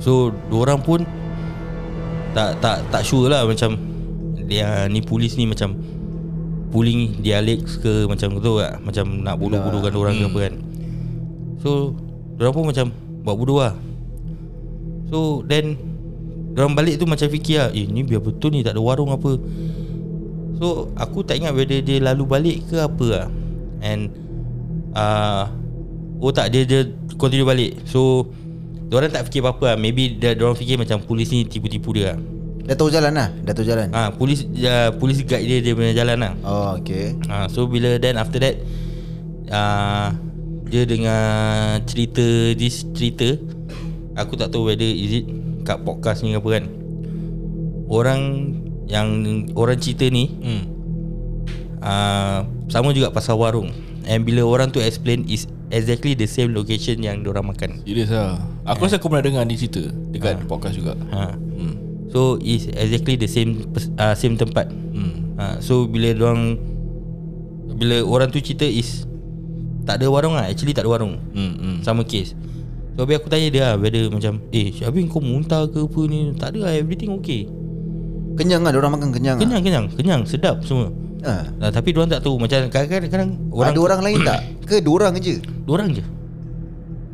So 0.00 0.32
orang 0.50 0.82
pun 0.82 1.06
tak 2.34 2.58
tak 2.58 2.82
tak 2.90 3.02
sure 3.06 3.30
lah 3.30 3.46
macam 3.46 3.78
dia 4.50 4.90
ni 4.90 4.98
polis 4.98 5.38
ni 5.38 5.46
macam 5.46 5.78
pulling 6.74 7.22
dia 7.22 7.38
ke 7.62 8.10
macam 8.10 8.42
tu 8.42 8.58
lah 8.58 8.74
macam 8.82 9.22
nak 9.22 9.38
bodoh-bodohkan 9.38 9.94
orang 9.94 10.14
ke 10.18 10.26
apa 10.26 10.38
kan. 10.50 10.54
So 11.62 11.94
orang 12.42 12.52
pun 12.52 12.64
macam 12.74 12.86
buat 13.22 13.36
bodoh 13.38 13.62
lah. 13.62 13.74
So 15.14 15.46
then 15.46 15.78
orang 16.58 16.74
balik 16.74 16.98
tu 16.98 17.06
macam 17.06 17.30
fikir 17.30 17.56
lah 17.60 17.70
Eh 17.70 17.86
ni 17.86 18.02
biar 18.02 18.18
betul 18.18 18.50
ni 18.54 18.66
tak 18.66 18.74
ada 18.74 18.82
warung 18.82 19.14
apa 19.14 19.38
So 20.58 20.90
aku 20.94 21.26
tak 21.26 21.42
ingat 21.42 21.54
whether 21.54 21.78
dia 21.82 21.98
lalu 22.02 22.24
balik 22.26 22.58
ke 22.70 22.82
apa 22.82 23.06
lah 23.10 23.26
And 23.82 24.23
uh, 24.94 25.44
Oh 26.22 26.32
tak 26.32 26.54
dia 26.54 26.64
dia 26.64 26.88
continue 27.20 27.44
balik. 27.44 27.84
So 27.84 28.30
Diorang 28.84 29.10
tak 29.10 29.26
fikir 29.26 29.40
apa-apa 29.42 29.74
lah. 29.74 29.76
Maybe 29.80 30.14
dia, 30.14 30.36
diorang 30.36 30.54
fikir 30.54 30.76
macam 30.78 31.02
polis 31.02 31.32
ni 31.32 31.42
tipu-tipu 31.42 31.90
dia 31.96 32.14
lah. 32.14 32.18
Dah 32.64 32.76
tahu 32.78 32.88
jalan 32.88 33.12
lah? 33.12 33.28
Dah 33.42 33.52
tahu 33.52 33.66
jalan? 33.66 33.92
Ha, 33.92 34.08
Polis 34.16 34.46
uh, 34.46 34.88
polis 34.96 35.20
guide 35.20 35.44
dia 35.44 35.58
dia 35.60 35.72
punya 35.76 35.92
jalan 35.92 36.16
lah. 36.16 36.32
Oh 36.46 36.80
okay. 36.80 37.12
Ha, 37.28 37.48
So 37.52 37.68
bila 37.68 38.00
then 38.00 38.16
after 38.16 38.40
that 38.40 38.56
uh, 39.52 40.16
Dia 40.64 40.88
dengar 40.88 41.20
cerita 41.84 42.24
This 42.56 42.88
cerita 42.96 43.36
Aku 44.16 44.32
tak 44.40 44.48
tahu 44.48 44.72
whether 44.72 44.86
is 44.86 45.20
it 45.20 45.24
Kat 45.68 45.84
podcast 45.84 46.24
ni 46.24 46.32
ke 46.32 46.40
apa 46.40 46.48
kan. 46.56 46.64
Orang 47.84 48.22
Yang 48.88 49.08
Orang 49.52 49.76
cerita 49.76 50.08
ni 50.08 50.24
Hmm. 50.32 50.64
uh, 51.84 52.38
Sama 52.72 52.96
juga 52.96 53.12
pasal 53.12 53.36
warung 53.36 53.72
And 54.04 54.22
bila 54.22 54.42
orang 54.42 54.68
tu 54.68 54.78
explain 54.78 55.24
Is 55.24 55.44
exactly 55.68 56.12
the 56.12 56.24
same 56.24 56.50
location 56.50 57.00
Yang 57.00 57.24
diorang 57.24 57.46
makan 57.46 57.80
Serius 57.82 58.08
lah 58.08 58.36
Aku 58.64 58.84
rasa 58.84 58.96
aku 58.96 59.08
pernah 59.08 59.22
dengar 59.22 59.42
ni 59.42 59.54
cerita 59.54 59.80
Dekat 60.08 60.44
podcast 60.44 60.74
juga 60.74 60.92
ha. 61.10 61.32
hmm. 61.32 62.08
So 62.08 62.36
is 62.38 62.68
exactly 62.70 63.14
the 63.14 63.26
same 63.26 63.64
uh, 63.96 64.12
Same 64.12 64.34
tempat 64.34 64.68
Hmm. 64.68 65.34
ha. 65.34 65.58
So 65.58 65.84
bila 65.84 66.10
diorang 66.10 66.60
Bila 67.70 68.00
orang 68.02 68.28
tu 68.28 68.38
cerita 68.38 68.62
is 68.62 69.08
Tak 69.82 69.98
ada 69.98 70.06
warung 70.06 70.32
lah 70.32 70.46
Actually 70.46 70.72
tak 70.72 70.84
ada 70.84 70.92
warung 70.92 71.16
Hmm. 71.32 71.52
hmm. 71.54 71.76
Sama 71.80 72.04
case 72.04 72.36
So 72.94 73.02
habis 73.02 73.18
aku 73.18 73.26
tanya 73.26 73.48
dia 73.48 73.62
lah 73.64 73.74
Whether 73.74 74.06
macam 74.06 74.38
Eh 74.48 74.70
Syabin 74.70 75.08
kau 75.08 75.18
muntah 75.18 75.66
ke 75.66 75.80
apa 75.80 76.00
ni 76.04 76.30
Tak 76.34 76.54
ada 76.54 76.58
lah 76.62 76.72
everything 76.72 77.10
okay 77.10 77.48
Kenyang 78.34 78.62
lah 78.62 78.70
Diorang 78.70 78.94
makan 78.94 79.10
kenyang 79.10 79.36
Kenyang 79.36 79.60
kenyang 79.60 79.86
Kenyang 79.90 80.22
sedap 80.24 80.62
semua 80.62 80.88
lah 80.88 80.94
ha. 81.24 81.48
Nah, 81.58 81.70
tapi 81.72 81.90
diorang 81.90 82.12
tak 82.12 82.20
tahu 82.20 82.36
Macam 82.36 82.68
kadang-kadang 82.68 83.10
kadang 83.10 83.30
orang 83.50 83.72
Ada 83.72 83.80
orang 83.80 84.00
lain 84.04 84.18
tak? 84.28 84.40
Ke 84.64 84.76
diorang 84.78 85.12
je? 85.18 85.40
Diorang 85.64 85.88
je 85.90 86.04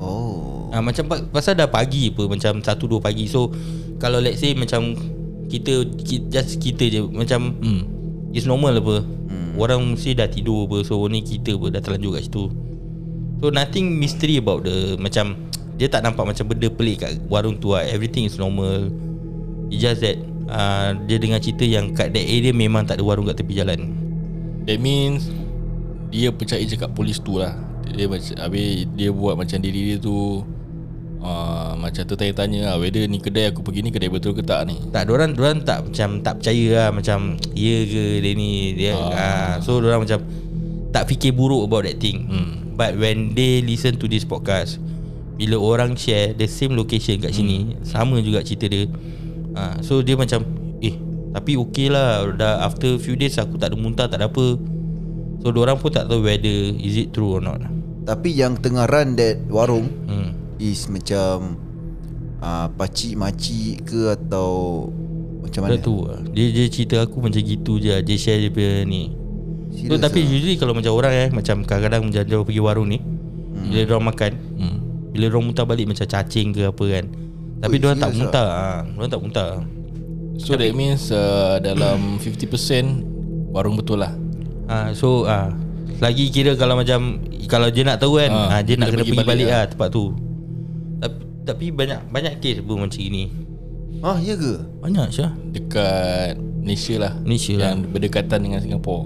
Oh 0.00 0.70
ha, 0.72 0.80
Macam 0.80 1.04
pa- 1.06 1.24
pasal 1.28 1.58
dah 1.58 1.68
pagi 1.68 2.10
apa 2.10 2.26
Macam 2.26 2.58
1-2 2.58 2.66
pagi 2.98 3.26
So 3.26 3.50
Kalau 3.98 4.18
let's 4.18 4.40
say 4.40 4.54
macam 4.54 4.94
Kita, 5.46 5.84
kita 6.00 6.24
Just 6.30 6.58
kita 6.58 6.84
je 6.86 7.00
Macam 7.04 7.54
Hmm. 7.60 7.82
It's 8.30 8.46
normal 8.46 8.78
apa 8.78 9.02
hmm. 9.02 9.58
Orang 9.58 9.94
mesti 9.94 10.14
dah 10.14 10.30
tidur 10.30 10.70
apa 10.70 10.86
So 10.86 11.02
ni 11.10 11.20
kita 11.20 11.58
apa 11.58 11.66
Dah 11.74 11.82
terlanjur 11.82 12.16
kat 12.16 12.30
situ 12.30 12.48
So 13.42 13.50
nothing 13.50 13.98
mystery 13.98 14.38
about 14.38 14.64
the 14.64 14.94
Macam 14.96 15.36
Dia 15.76 15.90
tak 15.90 16.06
nampak 16.06 16.30
macam 16.30 16.44
benda 16.46 16.68
pelik 16.70 17.02
kat 17.02 17.12
warung 17.26 17.58
tu 17.58 17.74
lah 17.74 17.82
Everything 17.84 18.24
is 18.24 18.38
normal 18.38 18.88
It's 19.68 19.82
just 19.82 20.00
that 20.00 20.16
uh, 20.46 20.94
Dia 21.04 21.18
dengar 21.18 21.42
cerita 21.42 21.66
yang 21.66 21.92
Kat 21.92 22.14
that 22.14 22.24
area 22.24 22.54
memang 22.54 22.86
tak 22.86 22.96
ada 22.96 23.04
warung 23.04 23.26
kat 23.26 23.42
tepi 23.42 23.58
jalan 23.58 23.99
That 24.70 24.78
means 24.78 25.26
Dia 26.14 26.30
percaya 26.30 26.62
je 26.62 26.78
kat 26.78 26.94
polis 26.94 27.18
tu 27.18 27.42
lah 27.42 27.58
Dia 27.90 28.06
macam 28.06 28.38
Habis 28.38 28.86
dia 28.94 29.10
buat 29.10 29.34
macam 29.34 29.58
diri 29.58 29.90
dia 29.90 29.96
tu 29.98 30.46
uh, 31.18 31.74
Macam 31.74 32.06
tertanya-tanya 32.06 32.70
lah 32.70 32.74
Whether 32.78 33.02
ni 33.10 33.18
kedai 33.18 33.50
aku 33.50 33.66
pergi 33.66 33.82
ni 33.82 33.90
Kedai 33.90 34.06
betul 34.06 34.38
ke 34.38 34.46
tak 34.46 34.70
ni 34.70 34.78
Tak 34.94 35.10
orang 35.10 35.34
orang 35.34 35.66
tak 35.66 35.90
macam 35.90 36.22
tak 36.22 36.38
percaya 36.38 36.66
lah 36.70 36.88
macam 36.94 37.34
ya 37.58 37.76
ke 37.82 38.22
dia 38.22 38.32
ni 38.38 38.78
dia 38.78 38.94
ah. 38.94 39.10
ah 39.10 39.52
so 39.58 39.82
orang 39.82 40.06
macam 40.06 40.22
tak 40.90 41.06
fikir 41.06 41.30
buruk 41.30 41.70
about 41.70 41.86
that 41.86 42.02
thing. 42.02 42.26
Hmm. 42.26 42.74
But 42.74 42.98
when 42.98 43.30
they 43.38 43.62
listen 43.62 43.94
to 44.02 44.06
this 44.10 44.26
podcast 44.26 44.82
bila 45.38 45.56
orang 45.56 45.96
share 45.96 46.36
the 46.36 46.50
same 46.50 46.76
location 46.76 47.18
kat 47.18 47.32
sini 47.34 47.74
hmm. 47.74 47.86
sama 47.86 48.22
juga 48.22 48.42
cerita 48.46 48.70
dia. 48.70 48.86
Ah 49.54 49.78
so 49.82 50.02
dia 50.02 50.14
macam 50.14 50.59
tapi 51.30 51.54
okay 51.54 51.86
lah 51.86 52.26
dah 52.34 52.66
after 52.66 52.98
few 52.98 53.14
days 53.14 53.38
aku 53.38 53.54
tak 53.54 53.70
ada 53.70 53.76
muntah 53.78 54.10
tak 54.10 54.18
ada 54.18 54.26
apa. 54.26 54.58
So 55.40 55.54
orang 55.54 55.78
pun 55.78 55.94
tak 55.94 56.10
tahu 56.10 56.26
whether 56.26 56.74
is 56.76 56.98
it 56.98 57.14
true 57.14 57.38
or 57.38 57.42
not. 57.42 57.62
Tapi 58.04 58.34
yang 58.34 58.58
tengah 58.58 58.90
run 58.90 59.14
that 59.14 59.38
warung 59.46 59.86
Hmm. 60.10 60.34
is 60.58 60.90
macam 60.90 61.54
uh, 62.42 62.66
pakcik 62.74 63.14
makcik 63.14 63.86
ke 63.86 64.10
atau 64.18 64.88
macam 65.40 65.70
Mana 65.70 65.78
tu 65.78 66.04
lah. 66.04 66.20
Dia 66.34 66.50
dia 66.50 66.66
cerita 66.68 67.00
aku 67.00 67.22
macam 67.24 67.40
gitu 67.40 67.80
je 67.80 67.90
Dia 67.90 68.16
share 68.20 68.38
dia 68.44 68.52
punya 68.52 68.84
ni 68.84 69.10
So, 69.70 69.96
tapi 69.96 70.20
ah? 70.20 70.28
usually 70.28 70.58
kalau 70.60 70.76
macam 70.76 70.92
orang 70.92 71.14
eh 71.16 71.28
Macam 71.32 71.62
kadang-kadang 71.64 72.10
macam 72.10 72.22
dia 72.26 72.38
pergi 72.42 72.60
warung 72.60 72.92
ni 72.92 72.98
hmm. 73.00 73.72
Bila 73.72 73.80
dia 73.80 73.92
orang 73.96 74.08
makan 74.12 74.32
hmm. 74.36 74.76
Bila 75.16 75.24
dia 75.26 75.32
orang 75.32 75.46
muntah 75.48 75.64
balik 75.64 75.86
macam 75.88 76.06
cacing 76.06 76.48
ke 76.52 76.62
apa 76.68 76.84
kan 76.84 77.04
Tapi 77.64 77.74
Ui, 77.74 77.78
dia 77.80 77.86
orang 77.88 78.00
tak 78.02 78.10
serious 78.12 78.20
muntah 78.20 78.46
ah. 78.50 78.78
Dia 78.84 78.96
orang 79.00 79.10
tak 79.10 79.20
muntah 79.22 79.50
So 80.40 80.56
that 80.56 80.72
means 80.72 81.12
uh, 81.12 81.60
Dalam 81.60 82.16
50% 82.16 82.48
Warung 83.52 83.76
betul 83.76 84.00
lah 84.00 84.16
ah, 84.66 84.88
So 84.90 85.24
ah, 85.24 85.52
Lagi 86.00 86.32
kira 86.32 86.56
kalau 86.56 86.74
macam 86.74 87.20
Kalau 87.44 87.68
dia 87.68 87.84
nak 87.84 88.00
tahu 88.00 88.16
kan 88.16 88.30
Ah, 88.32 88.56
ah, 88.56 88.60
Dia 88.64 88.80
nak 88.80 88.88
dia 88.88 88.96
kena 88.96 89.02
pergi 89.02 89.12
pergi 89.12 89.20
balik, 89.20 89.28
balik 89.28 89.48
lah 89.48 89.64
tempat 89.68 89.88
tu 89.90 90.04
Tapi, 90.96 91.18
tapi 91.44 91.66
banyak 91.68 92.00
banyak 92.08 92.34
kes 92.38 92.64
pun 92.64 92.80
macam 92.80 93.00
ni 93.02 93.24
Ah, 94.00 94.16
ya 94.16 94.32
ke? 94.32 94.52
Banyak 94.80 95.06
Syah 95.12 95.32
Dekat 95.52 96.40
Malaysia 96.40 96.94
lah 96.96 97.12
Malaysia 97.20 97.52
lah. 97.60 97.76
Yang 97.76 97.78
berdekatan 97.92 98.38
dengan 98.40 98.60
Singapura 98.64 99.04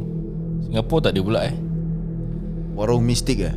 Singapura 0.62 1.01
tak 1.03 1.18
ada 1.18 1.20
pula 1.20 1.40
eh 1.42 1.55
Warung 2.75 3.03
mistik 3.03 3.42
eh? 3.42 3.55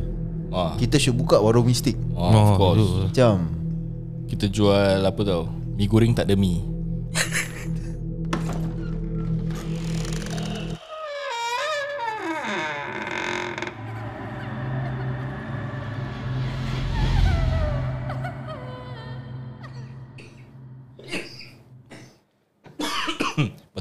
ah. 0.50 0.74
Kita 0.74 0.98
should 0.98 1.14
buka 1.14 1.38
warung 1.38 1.66
mistik. 1.66 1.94
ah, 2.14 2.30
Of 2.34 2.50
course 2.56 2.82
tu. 2.82 3.02
Macam 3.06 3.34
Kita 4.26 4.50
jual 4.50 4.98
apa 4.98 5.20
tau 5.22 5.46
Mi 5.78 5.86
goreng 5.86 6.10
tak 6.10 6.26
ada 6.26 6.34
mi 6.34 6.77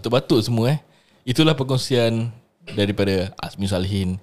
Batuk-batuk 0.08 0.40
semua 0.40 0.66
eh. 0.72 0.80
Itulah 1.28 1.52
perkongsian 1.52 2.32
Daripada 2.64 3.36
Azmi 3.44 3.68
Salihin. 3.68 4.16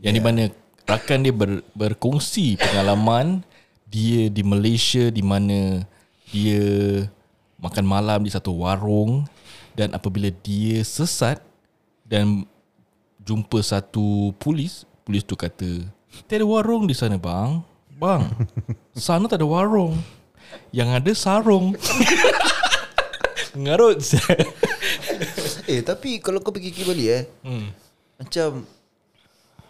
Yang 0.00 0.14
di 0.16 0.22
mana 0.24 0.42
Rakan 0.88 1.28
dia 1.28 1.34
ber, 1.36 1.60
berkongsi 1.76 2.56
pengalaman 2.56 3.44
Dia 3.84 4.32
di 4.32 4.40
Malaysia 4.40 5.12
Di 5.12 5.20
mana 5.20 5.84
Dia 6.32 6.64
Makan 7.60 7.84
malam 7.84 8.24
di 8.24 8.32
satu 8.32 8.64
warung 8.64 9.28
Dan 9.76 9.92
apabila 9.92 10.32
dia 10.40 10.80
sesat 10.80 11.36
Dan 12.08 12.48
Jumpa 13.20 13.60
satu 13.60 14.32
polis 14.40 14.88
Polis 15.04 15.20
tu 15.20 15.36
kata 15.36 15.84
Tiada 16.24 16.48
warung 16.48 16.88
di 16.88 16.96
sana 16.96 17.20
bang. 17.20 17.60
Bang 18.00 18.32
Sana 18.96 19.28
tak 19.28 19.44
ada 19.44 19.48
warung. 19.52 20.00
Yang 20.72 20.88
ada 20.96 21.12
sarung. 21.12 21.76
Ngarut 23.52 24.00
Eh 25.66 25.82
tapi 25.82 26.22
kalau 26.22 26.38
kau 26.38 26.54
fikir 26.54 26.86
balik 26.86 27.08
eh 27.10 27.22
hmm. 27.42 27.66
Macam 28.22 28.62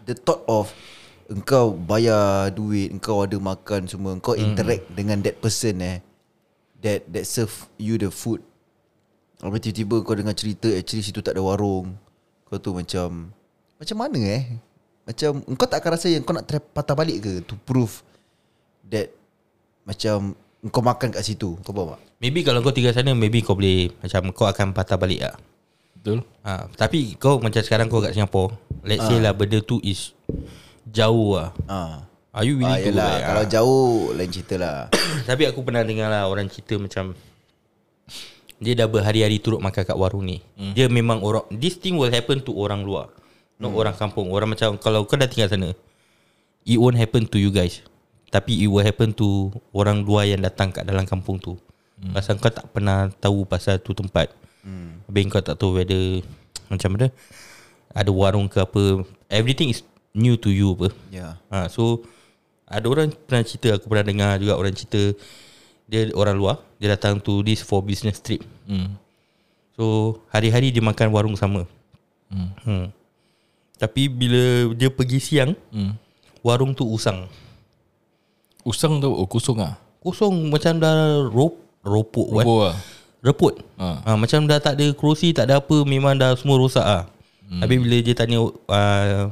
The 0.04 0.12
thought 0.12 0.44
of 0.44 0.68
Engkau 1.32 1.72
bayar 1.72 2.52
duit 2.52 2.92
Engkau 2.92 3.24
ada 3.24 3.40
makan 3.40 3.88
semua 3.88 4.12
Engkau 4.12 4.36
interact 4.36 4.84
dengan 4.92 5.24
that 5.24 5.40
person 5.40 5.80
eh 5.80 5.98
That 6.84 7.08
that 7.08 7.24
serve 7.24 7.72
you 7.80 7.96
the 7.96 8.12
food. 8.12 8.44
Lepas 9.40 9.64
tiba-tiba 9.64 10.04
kau 10.04 10.12
dengar 10.12 10.36
cerita 10.36 10.68
Actually 10.68 11.08
situ 11.08 11.24
tak 11.24 11.34
ada 11.34 11.42
warung. 11.42 11.96
Kau 12.44 12.60
tu 12.60 12.76
macam 12.76 13.32
Macam 13.80 13.96
mana 13.96 14.20
eh? 14.20 14.44
Macam 15.08 15.40
Engkau 15.48 15.64
tak 15.64 15.80
akan 15.80 15.90
rasa 15.96 16.12
yang 16.12 16.22
kau 16.22 16.36
nak 16.36 16.44
try 16.44 16.60
patah 16.60 16.92
balik 16.92 17.24
ke 17.24 17.32
To 17.48 17.56
prove 17.64 18.04
That 18.84 19.16
Macam 19.88 20.36
Engkau 20.60 20.84
makan 20.84 21.08
kat 21.16 21.24
situ? 21.24 21.56
Kau 21.64 21.72
faham 21.72 21.96
tak? 21.96 22.00
Maybe 22.20 22.44
kalau 22.44 22.60
kau 22.60 22.76
tinggal 22.76 22.92
sana 22.92 23.16
Maybe 23.16 23.40
kau 23.40 23.56
boleh 23.56 23.90
Macam 24.04 24.30
kau 24.36 24.44
akan 24.44 24.76
patah 24.76 25.00
balik 25.00 25.24
lah 25.24 25.36
Betul. 26.06 26.22
Ha, 26.46 26.70
Tapi 26.70 27.18
kau 27.18 27.42
macam 27.42 27.58
sekarang 27.58 27.90
kau 27.90 27.98
kat 27.98 28.14
Singapore 28.14 28.54
Let's 28.86 29.02
say 29.02 29.18
lah 29.18 29.34
benda 29.34 29.58
tu 29.58 29.82
is 29.82 30.14
Jauh 30.86 31.34
lah. 31.34 31.50
Ah. 31.66 32.06
Are 32.30 32.46
you 32.46 32.62
Ah, 32.62 32.78
willing 32.78 32.78
to 32.78 32.88
yelah, 32.94 33.10
like, 33.10 33.24
Kalau 33.26 33.42
ah? 33.42 33.48
jauh 33.50 33.90
Lain 34.14 34.30
cerita 34.30 34.54
lah. 34.54 34.76
Tapi 35.28 35.42
aku 35.50 35.66
pernah 35.66 35.82
dengar 35.82 36.06
lah 36.06 36.30
Orang 36.30 36.46
cerita 36.46 36.78
macam 36.78 37.18
Dia 38.56 38.72
dah 38.72 38.86
berhari-hari 38.86 39.42
turut 39.42 39.58
makan 39.58 39.82
kat 39.82 39.98
warung 39.98 40.22
ni. 40.22 40.38
Hmm. 40.54 40.72
Dia 40.72 40.86
memang 40.86 41.18
orang 41.20 41.42
This 41.50 41.74
thing 41.74 41.98
will 41.98 42.08
happen 42.08 42.38
to 42.38 42.54
orang 42.54 42.86
luar. 42.86 43.10
Not 43.58 43.74
Hmm. 43.74 43.80
orang 43.82 43.94
kampung. 43.98 44.30
Orang 44.30 44.54
macam 44.54 44.78
Kalau 44.78 45.02
kau 45.02 45.18
dah 45.18 45.26
tinggal 45.26 45.50
sana 45.50 45.74
It 46.62 46.78
won't 46.78 46.94
happen 46.94 47.26
to 47.26 47.36
you 47.36 47.50
guys. 47.50 47.82
Tapi 48.30 48.62
it 48.62 48.70
will 48.70 48.86
happen 48.86 49.10
to 49.10 49.50
Orang 49.74 50.06
luar 50.06 50.22
yang 50.22 50.38
datang 50.38 50.70
kat 50.70 50.86
dalam 50.86 51.02
kampung 51.02 51.42
tu. 51.42 51.58
Hmm. 51.98 52.14
Pasal 52.14 52.38
kau 52.38 52.46
tak 52.46 52.70
pernah 52.70 53.10
tahu 53.10 53.42
pasal 53.42 53.82
tu 53.82 53.90
tempat 53.90 54.30
hmm. 54.66 55.06
Habis 55.06 55.22
kau 55.30 55.40
tak 55.40 55.56
tahu 55.56 55.78
whether 55.78 56.20
Macam 56.72 56.98
mana 56.98 57.14
Ada 57.94 58.10
warung 58.10 58.50
ke 58.50 58.58
apa 58.58 59.06
Everything 59.30 59.70
is 59.70 59.86
new 60.10 60.34
to 60.34 60.50
you 60.50 60.74
apa 60.74 60.90
Ya 61.08 61.38
Ha, 61.48 61.70
so 61.70 62.02
ada 62.66 62.82
orang 62.90 63.14
pernah 63.14 63.46
cerita 63.46 63.78
aku 63.78 63.86
pernah 63.86 64.02
dengar 64.10 64.42
juga 64.42 64.58
orang 64.58 64.74
cerita 64.74 65.14
dia 65.86 66.10
orang 66.18 66.34
luar 66.34 66.58
dia 66.82 66.90
datang 66.90 67.22
to 67.22 67.38
this 67.46 67.62
for 67.62 67.78
business 67.78 68.18
trip. 68.18 68.42
hmm. 68.66 68.90
So 69.78 70.18
hari-hari 70.34 70.74
dia 70.74 70.82
makan 70.82 71.14
warung 71.14 71.38
sama. 71.38 71.62
Hmm. 72.26 72.50
Hmm. 72.66 72.86
Tapi 73.78 74.10
bila 74.10 74.74
dia 74.74 74.90
pergi 74.90 75.22
siang 75.22 75.54
Hmm. 75.70 75.94
warung 76.42 76.74
tu 76.74 76.82
usang. 76.90 77.30
Usang 78.66 78.98
tu 78.98 79.14
Oh 79.14 79.30
kosong 79.30 79.62
lah 79.62 79.78
Kosong 80.02 80.50
macam 80.50 80.82
dah 80.82 81.22
rop 81.22 81.54
ropuk 81.86 82.34
kan. 82.34 82.42
Robo 82.42 82.56
lah 82.66 82.76
Reput. 83.24 83.58
ha. 83.76 84.00
Ha, 84.02 84.10
macam 84.14 84.44
dah 84.44 84.58
tak 84.58 84.78
ada 84.78 84.86
kerusi, 84.92 85.32
tak 85.32 85.50
ada 85.50 85.58
apa, 85.58 85.76
memang 85.82 86.14
dah 86.14 86.36
semua 86.36 86.56
rosak 86.56 86.84
ah. 86.84 87.04
Hmm. 87.46 87.62
Habis 87.62 87.78
bila 87.78 87.96
dia 88.02 88.14
tanya 88.14 88.38
uh, 88.42 89.30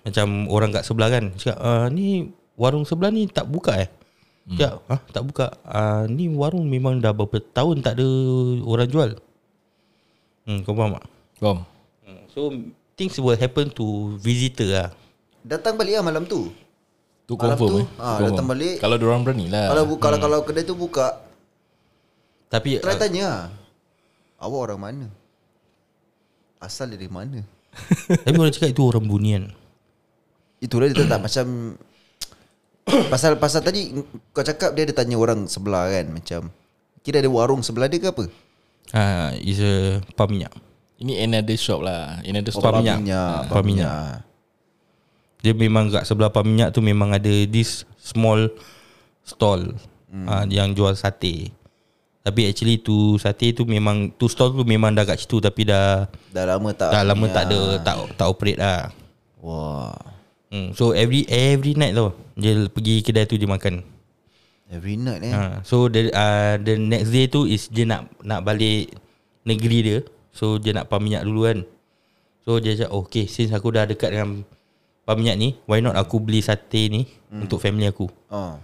macam 0.00 0.26
orang 0.48 0.70
kat 0.70 0.84
sebelah 0.84 1.08
kan, 1.08 1.32
cakap 1.34 1.56
uh, 1.58 1.86
ni 1.88 2.28
warung 2.54 2.84
sebelah 2.84 3.08
ni 3.08 3.24
tak 3.24 3.48
buka 3.48 3.72
eh? 3.80 3.88
Hmm. 4.44 4.56
Cakap, 4.60 4.74
ah, 4.86 5.00
tak 5.08 5.22
buka. 5.24 5.46
Uh, 5.64 6.04
ni 6.06 6.28
warung 6.28 6.68
memang 6.68 7.00
dah 7.00 7.16
berapa 7.16 7.40
tahun 7.40 7.80
tak 7.80 7.96
ada 7.96 8.08
orang 8.62 8.88
jual. 8.88 9.10
Hmm, 10.44 10.60
kau 10.60 10.76
faham 10.76 11.00
tak? 11.00 11.04
Faham 11.40 11.58
Hmm. 12.04 12.20
So 12.28 12.52
things 12.94 13.16
will 13.16 13.32
happen 13.32 13.72
to 13.72 14.12
visitor 14.20 14.68
lah. 14.68 14.88
Datang 15.40 15.80
balik 15.80 15.96
lah 15.96 16.04
malam 16.04 16.28
tu 16.28 16.52
Tu 17.24 17.32
Malam 17.32 17.56
confirm 17.56 17.68
tu, 17.72 17.76
eh 17.80 17.88
ah, 17.96 18.16
Tu 18.16 18.22
datang 18.28 18.44
balik. 18.44 18.76
Kalau 18.76 18.96
diorang 19.00 19.24
berani 19.24 19.48
lah 19.48 19.72
Kalau 19.72 19.82
bu- 19.88 19.96
kalau 19.96 20.20
kalau 20.20 20.38
kedai 20.44 20.68
tu 20.68 20.76
buka 20.76 21.23
Tapi 22.54 22.78
Try 22.78 22.94
uh, 22.94 22.98
tanya 23.02 23.24
lah 23.26 23.44
Awak 24.38 24.60
orang 24.70 24.80
mana 24.80 25.06
Asal 26.62 26.94
dari 26.94 27.10
mana 27.10 27.42
tapi 28.22 28.38
orang 28.38 28.54
cakap 28.54 28.70
itu 28.70 28.86
orang 28.86 29.02
bunian. 29.02 29.50
Itulah 30.62 30.86
dia 30.86 31.10
tak 31.10 31.26
macam 31.26 31.46
Pasal 33.12 33.34
pasal 33.34 33.66
tadi 33.66 33.90
Kau 34.30 34.46
cakap 34.46 34.78
dia 34.78 34.86
ada 34.86 34.94
tanya 34.94 35.18
orang 35.18 35.50
sebelah 35.50 35.90
kan 35.90 36.06
Macam 36.14 36.54
Kira 37.02 37.18
ada 37.18 37.26
warung 37.26 37.66
sebelah 37.66 37.90
dia 37.90 37.98
ke 37.98 38.14
apa 38.14 38.30
Ah, 38.94 39.32
uh, 39.34 39.40
is 39.40 39.58
a 39.58 39.98
pam 40.14 40.28
minyak. 40.30 40.52
Ini 41.00 41.26
another 41.26 41.56
shop 41.58 41.82
lah 41.82 42.20
Another 42.22 42.52
Oh, 42.52 42.60
store 42.62 42.78
Pam 42.78 42.84
minyak. 42.84 42.98
minyak, 43.02 43.18
Ah, 43.18 43.42
pam 43.50 43.64
minyak. 43.64 43.92
Dia 45.42 45.52
memang 45.56 45.90
kat 45.90 46.04
sebelah 46.06 46.30
pam 46.30 46.46
minyak 46.46 46.70
tu 46.70 46.78
memang 46.84 47.10
ada 47.10 47.32
this 47.48 47.82
small 47.98 48.46
stall 49.24 49.72
hmm. 50.12 50.26
uh, 50.28 50.44
yang 50.46 50.76
jual 50.76 50.92
sate. 50.94 51.50
Tapi 52.24 52.48
actually 52.48 52.80
tu 52.80 53.20
sate 53.20 53.52
tu 53.52 53.68
memang 53.68 54.08
tu 54.16 54.32
stall 54.32 54.56
tu 54.56 54.64
memang 54.64 54.96
dah 54.96 55.04
kat 55.04 55.20
situ 55.20 55.44
tapi 55.44 55.68
dah 55.68 56.08
Dah 56.32 56.44
lama 56.56 56.72
tak 56.72 56.88
dah 56.88 57.02
lama 57.04 57.26
tak 57.28 57.44
ada 57.52 57.60
lah. 57.60 57.84
tak 57.84 57.96
tak 58.16 58.26
operate 58.32 58.56
lah. 58.56 58.88
Wah 59.44 60.14
Hmm. 60.54 60.70
So 60.70 60.94
every 60.94 61.26
every 61.26 61.74
night 61.74 61.98
tau 61.98 62.14
dia 62.38 62.70
pergi 62.70 63.02
kedai 63.02 63.26
tu 63.26 63.34
dia 63.34 63.50
makan. 63.50 63.82
Every 64.70 64.94
night 64.94 65.26
eh 65.26 65.34
Ha, 65.34 65.66
so 65.66 65.90
the 65.90 66.14
uh, 66.14 66.54
the 66.62 66.78
next 66.78 67.10
day 67.10 67.26
tu 67.26 67.42
is 67.42 67.66
dia 67.66 67.82
nak 67.82 68.06
nak 68.22 68.46
balik 68.46 68.94
negeri 69.42 69.78
dia. 69.82 69.98
So 70.30 70.62
dia 70.62 70.70
nak 70.70 70.86
pam 70.86 71.02
minyak 71.02 71.26
dulu 71.26 71.50
kan. 71.50 71.58
So 72.46 72.62
dia 72.62 72.78
cakap 72.78 72.94
oh, 72.94 73.02
okay 73.02 73.26
since 73.26 73.50
aku 73.50 73.74
dah 73.74 73.82
dekat 73.82 74.14
dengan 74.14 74.46
pam 75.02 75.18
minyak 75.18 75.36
ni, 75.42 75.58
why 75.66 75.82
not 75.82 75.98
aku 75.98 76.22
beli 76.22 76.38
sate 76.38 76.86
ni 76.86 77.02
hmm. 77.34 77.50
untuk 77.50 77.58
family 77.58 77.90
aku. 77.90 78.06
oh. 78.30 78.54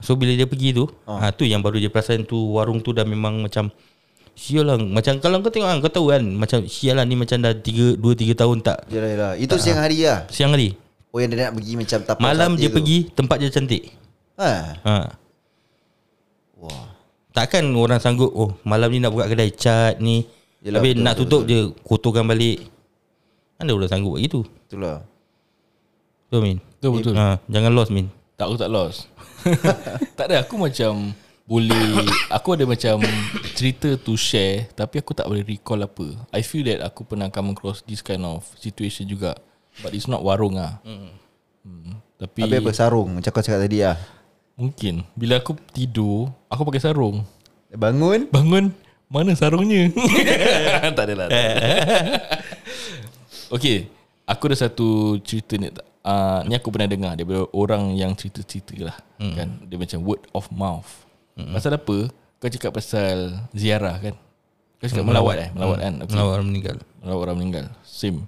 So 0.00 0.16
bila 0.16 0.32
dia 0.32 0.48
pergi 0.48 0.72
tu, 0.72 0.88
ha. 1.04 1.28
tu 1.30 1.44
yang 1.44 1.60
baru 1.60 1.76
dia 1.76 1.92
perasan 1.92 2.24
tu 2.24 2.56
warung 2.56 2.80
tu 2.80 2.96
dah 2.96 3.04
memang 3.04 3.44
macam 3.44 3.68
sial 4.32 4.64
lah. 4.64 4.80
Macam 4.80 5.20
kalau 5.20 5.44
kau 5.44 5.52
tengok 5.52 5.68
kan 5.68 5.78
kau 5.84 5.92
tahu 5.92 6.06
kan 6.08 6.24
macam 6.24 6.64
sial 6.64 6.96
lah 6.96 7.04
ni 7.04 7.14
macam 7.14 7.36
dah 7.36 7.52
3 7.52 8.00
2 8.00 8.00
3 8.00 8.32
tahun 8.32 8.56
tak 8.64 8.78
Yelah 8.88 9.10
yelah 9.12 9.32
Itu 9.36 9.60
siang 9.60 9.76
hari 9.76 10.08
lah 10.08 10.24
siang 10.32 10.56
hari. 10.56 10.72
Oh 11.12 11.20
yang 11.20 11.28
dia 11.28 11.50
nak 11.50 11.60
pergi 11.60 11.72
macam 11.76 11.98
tapak 12.00 12.22
Malam 12.22 12.50
dia 12.56 12.72
tu. 12.72 12.80
pergi 12.80 12.98
tempat 13.12 13.36
dia 13.36 13.50
cantik. 13.52 13.82
ha. 14.40 14.78
Ha. 14.80 14.96
Wah 16.60 16.86
Takkan 17.30 17.62
orang 17.76 18.00
sanggup 18.02 18.32
Oh 18.34 18.56
malam 18.66 18.90
ni 18.90 18.98
nak 18.98 19.14
buka 19.14 19.30
kedai 19.30 19.54
cat 19.54 20.00
ni 20.00 20.26
Yelah, 20.60 20.82
Habis 20.82 20.92
betul, 20.96 21.04
nak 21.04 21.14
betul, 21.14 21.24
tutup 21.28 21.42
je 21.46 21.58
Kotorkan 21.86 22.24
balik 22.26 22.58
Mana 23.56 23.70
orang 23.72 23.90
sanggup 23.90 24.16
buat 24.16 24.22
gitu 24.24 24.40
Itulah 24.68 24.98
Betul 26.26 26.40
Min 26.42 26.56
Betul 26.58 26.90
betul 27.00 27.14
ha, 27.16 27.38
Jangan 27.48 27.70
lost 27.72 27.90
Min 27.94 28.06
Tak 28.34 28.50
aku 28.50 28.56
tak 28.58 28.70
lost 28.72 29.06
Tak 30.18 30.26
ada 30.30 30.44
aku 30.44 30.54
macam 30.60 31.12
Boleh 31.48 32.06
Aku 32.30 32.54
ada 32.54 32.64
macam 32.68 33.02
Cerita 33.56 33.96
to 33.98 34.14
share 34.14 34.70
Tapi 34.76 35.00
aku 35.00 35.12
tak 35.16 35.26
boleh 35.26 35.42
recall 35.44 35.82
apa. 35.84 36.14
I 36.30 36.44
feel 36.44 36.66
that 36.68 36.84
aku 36.84 37.04
pernah 37.04 37.28
come 37.32 37.56
across 37.56 37.82
This 37.84 38.04
kind 38.04 38.22
of 38.24 38.46
situation 38.60 39.08
juga 39.08 39.36
But 39.80 39.96
it's 39.96 40.10
not 40.10 40.22
warung 40.22 40.58
lah 40.58 40.78
hmm. 40.84 41.96
Tapi 42.20 42.44
Habis 42.44 42.60
apa 42.60 42.70
sarung? 42.76 43.08
Macam 43.16 43.30
kau 43.32 43.42
cakap 43.42 43.64
tadi 43.64 43.82
lah 43.82 43.96
Mungkin. 44.60 45.02
Bila 45.16 45.40
aku 45.40 45.56
tidur 45.72 46.28
Aku 46.52 46.68
pakai 46.68 46.82
sarung. 46.84 47.24
Bangun? 47.72 48.28
Bangun 48.28 48.74
Mana 49.10 49.34
sarungnya? 49.34 49.90
Tak 50.96 51.04
adalah 51.08 51.26
tak 51.26 51.40
ada. 51.40 51.66
Okay 53.58 53.90
Aku 54.30 54.46
ada 54.46 54.54
satu 54.54 55.18
cerita 55.26 55.58
ni 55.58 55.66
uh, 56.04 56.40
Ni 56.46 56.54
aku 56.56 56.68
pernah 56.72 56.88
dengar 56.88 57.12
Daripada 57.16 57.46
orang 57.52 57.96
yang 57.96 58.12
cerita-cerita 58.16 58.76
lah 58.80 58.96
hmm. 59.20 59.34
kan? 59.36 59.48
Dia 59.66 59.76
macam 59.76 59.98
word 60.04 60.22
of 60.32 60.46
mouth. 60.52 60.90
Hmm. 61.36 61.52
Pasal 61.52 61.76
apa? 61.76 62.08
Kau 62.40 62.48
cakap 62.48 62.72
pasal 62.72 63.36
ziarah 63.52 63.96
kan? 64.00 64.14
Kau 64.80 64.88
cakap 64.88 65.04
melawat 65.04 65.36
eh? 65.36 65.50
Melawat 65.52 65.78
kan? 65.84 65.94
Okay. 66.04 66.12
Melawat 66.16 66.32
orang 66.40 66.48
meninggal. 66.48 66.76
Melawat 67.04 67.22
orang 67.28 67.36
meninggal. 67.36 67.66
Same. 67.84 68.24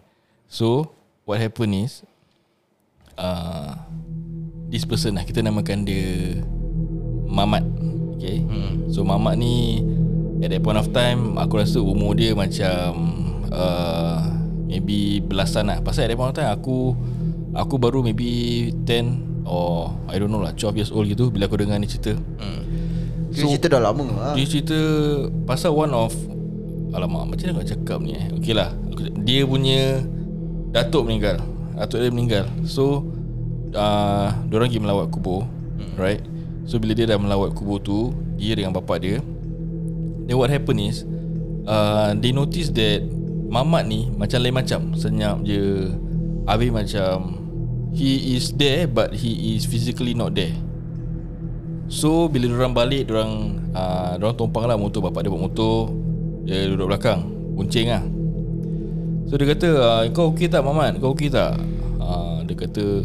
So 0.52 0.92
What 1.22 1.38
happen 1.38 1.70
is 1.72 2.02
uh, 3.16 3.78
This 4.68 4.82
person 4.82 5.14
lah 5.14 5.24
Kita 5.24 5.38
namakan 5.40 5.86
dia 5.86 6.42
Mamat 7.30 7.64
Okay? 8.18 8.42
Hmm. 8.42 8.90
So 8.90 9.06
Mamat 9.06 9.38
ni 9.38 9.80
At 10.42 10.50
that 10.50 10.60
point 10.60 10.76
of 10.76 10.90
time 10.90 11.38
Aku 11.38 11.62
rasa 11.62 11.78
umur 11.78 12.18
dia 12.18 12.34
macam 12.34 12.90
uh, 13.54 14.20
Maybe 14.66 15.20
belasan 15.20 15.68
lah. 15.68 15.78
Pasal 15.84 16.08
at 16.08 16.12
that 16.12 16.18
point 16.18 16.34
of 16.34 16.36
time 16.36 16.50
Aku 16.50 16.98
Aku 17.52 17.76
baru 17.76 18.00
maybe 18.00 18.72
10 18.88 19.44
Or 19.44 19.92
I 20.08 20.16
don't 20.16 20.32
know 20.32 20.40
lah 20.40 20.56
12 20.56 20.78
years 20.78 20.90
old 20.94 21.04
gitu 21.04 21.28
Bila 21.28 21.50
aku 21.50 21.60
dengar 21.60 21.76
ni 21.76 21.90
cerita. 21.90 22.16
Hmm. 22.16 22.62
so, 23.28 23.44
cerita 23.44 23.76
dah 23.76 23.92
lama 23.92 24.06
lah 24.08 24.32
dia 24.32 24.46
cerita 24.48 24.76
pasal 25.44 25.76
one 25.76 25.92
of 25.92 26.12
Alamak 26.92 27.24
macam 27.32 27.44
mana 27.48 27.64
nak 27.64 27.68
cakap 27.72 28.04
ni 28.04 28.12
eh? 28.12 28.28
Okay 28.36 28.52
lah. 28.52 28.76
Dia 29.24 29.48
punya 29.48 30.04
Datuk 30.76 31.08
meninggal. 31.08 31.40
Datuk 31.72 32.04
dia 32.04 32.12
meninggal. 32.12 32.44
So 32.68 33.08
uh, 33.72 34.28
Diorang 34.48 34.68
pergi 34.68 34.80
melawat 34.80 35.08
kubur 35.08 35.48
hmm. 35.48 35.96
Right? 35.96 36.20
So 36.68 36.76
bila 36.76 36.92
dia 36.92 37.08
dah 37.08 37.16
melawat 37.16 37.56
kubur 37.56 37.80
tu 37.80 38.12
Dia 38.36 38.56
dengan 38.56 38.76
bapak 38.76 39.00
dia 39.00 39.18
Then 40.28 40.36
what 40.36 40.52
happen 40.52 40.76
is 40.78 41.04
uh, 41.64 42.12
They 42.16 42.36
notice 42.36 42.68
that 42.76 43.02
Mamat 43.52 43.88
ni 43.88 44.08
Macam 44.12 44.40
lain 44.40 44.56
macam. 44.56 44.92
Senyap 44.96 45.40
je 45.44 45.92
Habis 46.44 46.70
macam 46.72 47.41
He 47.92 48.36
is 48.40 48.56
there 48.56 48.88
But 48.88 49.12
he 49.12 49.56
is 49.56 49.68
physically 49.68 50.16
not 50.16 50.32
there. 50.32 50.56
So 51.92 52.24
bila 52.32 52.48
orang 52.56 52.72
balik 52.72 53.12
orang 53.12 53.60
uh, 53.76 54.16
orang 54.16 54.32
tumpang 54.32 54.64
lah 54.64 54.80
motor 54.80 55.04
bapak 55.04 55.28
dia 55.28 55.30
bawa 55.32 55.44
motor. 55.44 55.92
Dia 56.48 56.72
duduk 56.72 56.88
belakang 56.88 57.28
kuncing 57.52 57.92
lah. 57.92 58.00
So 59.28 59.36
dia 59.36 59.52
kata 59.52 59.68
uh, 59.76 60.02
kau 60.16 60.32
okey 60.32 60.48
tak 60.48 60.64
Mamat? 60.64 60.96
Kau 61.04 61.12
okey 61.12 61.28
tak? 61.28 61.60
Uh, 62.00 62.40
dia 62.48 62.56
kata 62.56 63.04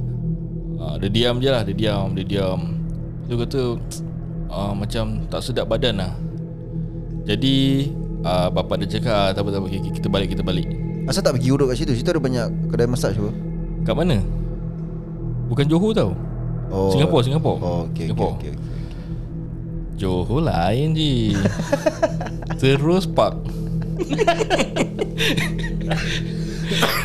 uh, 0.80 0.96
dia 1.04 1.10
diam 1.12 1.36
je 1.44 1.50
lah 1.52 1.68
dia 1.68 1.76
diam 1.76 2.16
dia 2.16 2.24
diam. 2.24 2.80
Dia 3.28 3.36
kata 3.44 3.76
uh, 4.48 4.72
macam 4.72 5.28
tak 5.28 5.44
sedap 5.44 5.68
badan 5.68 6.00
lah. 6.00 6.16
Jadi 7.28 7.92
uh, 8.24 8.48
bapak 8.48 8.88
dia 8.88 8.98
cakap 8.98 9.12
ah, 9.12 9.30
tak 9.36 9.44
apa 9.44 9.50
tak 9.52 9.60
apa 9.60 9.68
okay, 9.68 9.80
okay, 9.84 9.94
kita 10.00 10.08
balik 10.08 10.32
kita 10.32 10.48
balik. 10.48 10.68
Asal 11.12 11.28
tak 11.28 11.36
pergi 11.36 11.52
urut 11.52 11.68
kat 11.68 11.84
situ? 11.84 11.92
Situ 11.92 12.08
ada 12.08 12.24
banyak 12.24 12.72
kedai 12.72 12.88
massage 12.88 13.20
apa? 13.20 13.36
Kat 13.84 13.96
mana 14.00 14.47
bukan 15.48 15.66
Johor 15.68 15.92
tau 15.96 16.12
Oh 16.68 16.92
Singapore 16.92 17.24
Singapore 17.24 17.58
Oh 17.64 17.88
okay, 17.88 17.88
okay, 17.88 18.06
Singapore 18.12 18.34
okay, 18.36 18.50
okay. 18.52 18.64
Johor 19.98 20.42
lain 20.44 20.94
je 20.94 21.34
Terus 22.62 23.08
park 23.08 23.40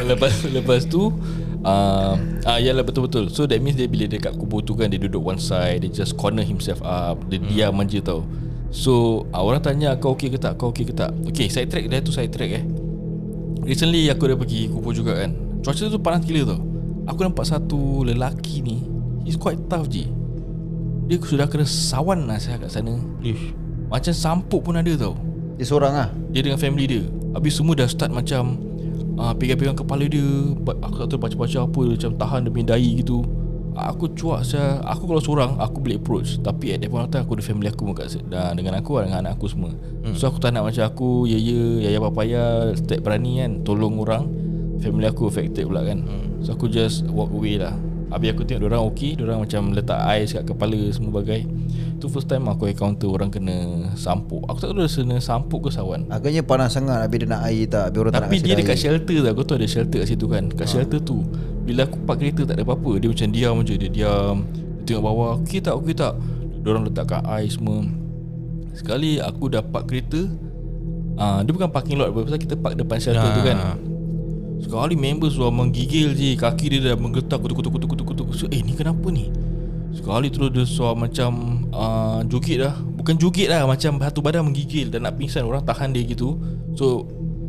Lepas 0.02 0.42
lepas 0.50 0.82
tu 0.84 1.14
uh, 1.62 2.14
ah 2.44 2.58
yalah 2.58 2.82
betul-betul. 2.82 3.30
So 3.30 3.46
that 3.46 3.62
means 3.62 3.78
dia 3.78 3.86
bila 3.86 4.10
dia 4.10 4.18
kat 4.18 4.34
kubur 4.36 4.60
tu 4.62 4.74
kan 4.74 4.90
dia 4.90 4.98
duduk 4.98 5.22
one 5.22 5.38
side, 5.40 5.86
dia 5.86 5.90
just 5.90 6.18
corner 6.18 6.44
himself 6.44 6.82
up, 6.82 7.22
dia 7.30 7.38
hmm. 7.38 7.48
diam 7.48 7.78
je 7.86 8.00
tau. 8.02 8.26
So 8.72 9.24
uh, 9.30 9.42
orang 9.42 9.62
tanya 9.62 9.94
kau 10.00 10.16
okey 10.16 10.32
ke 10.32 10.38
tak? 10.40 10.58
Kau 10.58 10.74
okey 10.74 10.88
ke 10.90 10.94
tak? 10.94 11.12
Okay 11.28 11.46
side 11.48 11.70
track 11.70 11.86
dia 11.86 12.02
tu 12.02 12.12
side 12.12 12.32
track 12.32 12.50
eh. 12.50 12.64
Recently 13.62 14.10
aku 14.10 14.26
dah 14.26 14.36
pergi 14.36 14.66
kubur 14.68 14.90
juga 14.90 15.22
kan. 15.22 15.30
Cuaca 15.62 15.82
tu 15.86 16.00
panas 16.02 16.26
gila 16.26 16.56
tau. 16.56 16.60
Aku 17.06 17.26
nampak 17.26 17.46
satu 17.46 18.06
lelaki 18.06 18.62
ni, 18.62 18.86
he's 19.26 19.38
quite 19.38 19.58
tough 19.66 19.90
je. 19.90 20.06
Dia 21.10 21.18
sudah 21.18 21.50
kena 21.50 21.66
sawan 21.66 22.30
lah 22.30 22.38
saya 22.38 22.62
kat 22.62 22.70
sana. 22.70 22.94
Ish. 23.20 23.54
Macam 23.90 24.14
sampuk 24.14 24.62
pun 24.64 24.78
ada 24.78 24.92
tau. 24.96 25.18
Dia 25.62 25.66
seorang 25.68 25.92
lah 25.94 26.08
Dia 26.32 26.40
dengan 26.42 26.58
family 26.58 26.84
dia 26.88 27.02
Habis 27.36 27.60
semua 27.60 27.76
dah 27.76 27.88
start 27.88 28.10
macam 28.10 28.58
uh, 29.20 29.30
Pegang-pegang 29.36 29.76
kepala 29.76 30.08
dia 30.08 30.24
Aku 30.82 30.94
tak 30.98 31.06
tahu 31.12 31.20
baca-baca 31.20 31.58
apa 31.68 31.80
dia 31.86 31.92
Macam 32.00 32.12
tahan 32.18 32.40
punya 32.50 32.66
dahi 32.76 33.04
gitu 33.04 33.22
Aku 33.72 34.10
cuak 34.12 34.44
saya 34.44 34.82
Aku 34.84 35.08
kalau 35.08 35.22
seorang 35.22 35.56
Aku 35.60 35.80
boleh 35.80 35.96
approach 35.96 36.40
Tapi 36.42 36.76
at 36.76 36.82
that 36.82 36.90
point 36.92 37.06
of 37.06 37.14
time 37.14 37.22
Aku 37.24 37.38
ada 37.38 37.44
family 37.46 37.68
aku 37.70 37.88
pun 37.88 37.94
kat 37.96 38.10
se- 38.12 38.26
dan 38.26 38.58
Dengan 38.58 38.76
aku 38.76 39.00
lah, 39.00 39.08
Dengan 39.08 39.28
anak 39.28 39.40
aku 39.40 39.46
semua 39.48 39.70
hmm. 39.70 40.18
So 40.18 40.28
aku 40.28 40.42
tak 40.42 40.52
nak 40.52 40.68
macam 40.68 40.82
aku 40.82 41.30
Ya 41.30 41.38
ya 41.40 41.88
Yaya 41.88 41.98
papaya 42.02 42.72
Tak 42.76 43.00
berani 43.00 43.40
kan 43.44 43.64
Tolong 43.64 43.96
orang 44.02 44.24
Family 44.82 45.06
aku 45.06 45.30
affected 45.30 45.64
pula 45.64 45.86
kan. 45.86 46.02
Hmm. 46.02 46.42
So 46.42 46.58
aku 46.58 46.66
just 46.66 47.06
walk 47.06 47.30
away 47.30 47.62
lah. 47.62 47.72
Habis 48.12 48.36
aku 48.36 48.44
tengok 48.44 48.68
orang 48.68 48.84
okey 48.92 49.16
Diorang 49.16 49.40
macam 49.40 49.72
letak 49.72 49.96
ais 50.04 50.36
kat 50.36 50.44
kepala 50.44 50.76
Semua 50.92 51.24
bagai. 51.24 51.48
Tu 51.96 52.12
first 52.12 52.28
time 52.28 52.44
aku 52.44 52.68
encounter 52.68 53.08
Orang 53.08 53.32
kena 53.32 53.88
sampuk. 53.96 54.44
Aku 54.52 54.60
tak 54.60 54.68
tahu 54.68 54.84
dia 54.84 54.92
kena 54.92 55.16
sampuk 55.16 55.64
ke 55.64 55.70
sawan. 55.72 56.04
Agaknya 56.12 56.44
panas 56.44 56.76
sangat 56.76 57.08
Habis 57.08 57.24
dia 57.24 57.28
nak 57.32 57.42
air 57.48 57.64
tak 57.72 57.88
Habis 57.88 58.00
orang 58.04 58.12
tak 58.12 58.22
tapi 58.28 58.36
kasi 58.36 58.44
dia 58.44 58.52
air. 58.52 58.60
dekat 58.60 58.76
shelter 58.76 59.16
tu 59.16 59.28
Aku 59.32 59.42
tahu 59.48 59.56
ada 59.56 59.64
shelter 59.64 59.98
kat 60.04 60.08
situ 60.12 60.26
kan. 60.28 60.44
Kat 60.52 60.68
shelter 60.68 61.00
tu 61.00 61.24
Bila 61.64 61.88
aku 61.88 61.96
park 62.04 62.18
kereta 62.20 62.42
tak 62.44 62.60
ada 62.60 62.64
apa-apa 62.68 62.92
Dia 63.00 63.08
macam 63.08 63.28
diam 63.32 63.56
je. 63.64 63.74
Dia 63.80 63.88
diam 63.88 64.34
Dia 64.52 64.82
tengok 64.92 65.02
bawah. 65.08 65.32
Okey 65.40 65.58
tak 65.64 65.74
okey 65.80 65.94
tak. 65.96 66.12
Diorang 66.60 66.84
letakkan 66.84 67.24
air 67.24 67.48
semua. 67.48 67.80
Sekali 68.76 69.24
aku 69.24 69.48
dah 69.48 69.64
park 69.64 69.88
kereta 69.88 70.20
uh, 71.16 71.40
Dia 71.40 71.48
bukan 71.48 71.72
parking 71.72 71.96
lot 71.96 72.12
Pasal 72.12 72.36
kita 72.36 72.60
park 72.60 72.76
depan 72.76 73.00
shelter 73.00 73.30
tu 73.32 73.40
kan 73.40 73.56
Sekali 74.62 74.94
member 74.94 75.26
suruh 75.26 75.50
menggigil 75.50 76.14
je 76.14 76.38
Kaki 76.38 76.78
dia 76.78 76.94
dah 76.94 76.96
menggetar 76.96 77.42
kutuk-kutuk-kutuk-kutuk 77.42 78.30
So 78.30 78.46
eh 78.48 78.62
ni 78.62 78.78
kenapa 78.78 79.10
ni? 79.10 79.28
Sekali 79.92 80.30
terus 80.32 80.54
dia 80.54 80.64
suara 80.64 80.96
macam 80.96 81.66
uh, 81.74 82.22
Jugit 82.24 82.62
lah 82.62 82.78
Bukan 82.78 83.18
jugit 83.18 83.50
lah 83.50 83.66
Macam 83.66 83.98
satu 84.00 84.22
badan 84.22 84.48
menggigil 84.48 84.88
Dan 84.88 85.04
nak 85.04 85.18
pingsan. 85.18 85.44
Orang 85.44 85.66
tahan 85.66 85.90
dia 85.92 86.06
gitu. 86.06 86.38
So 86.78 87.04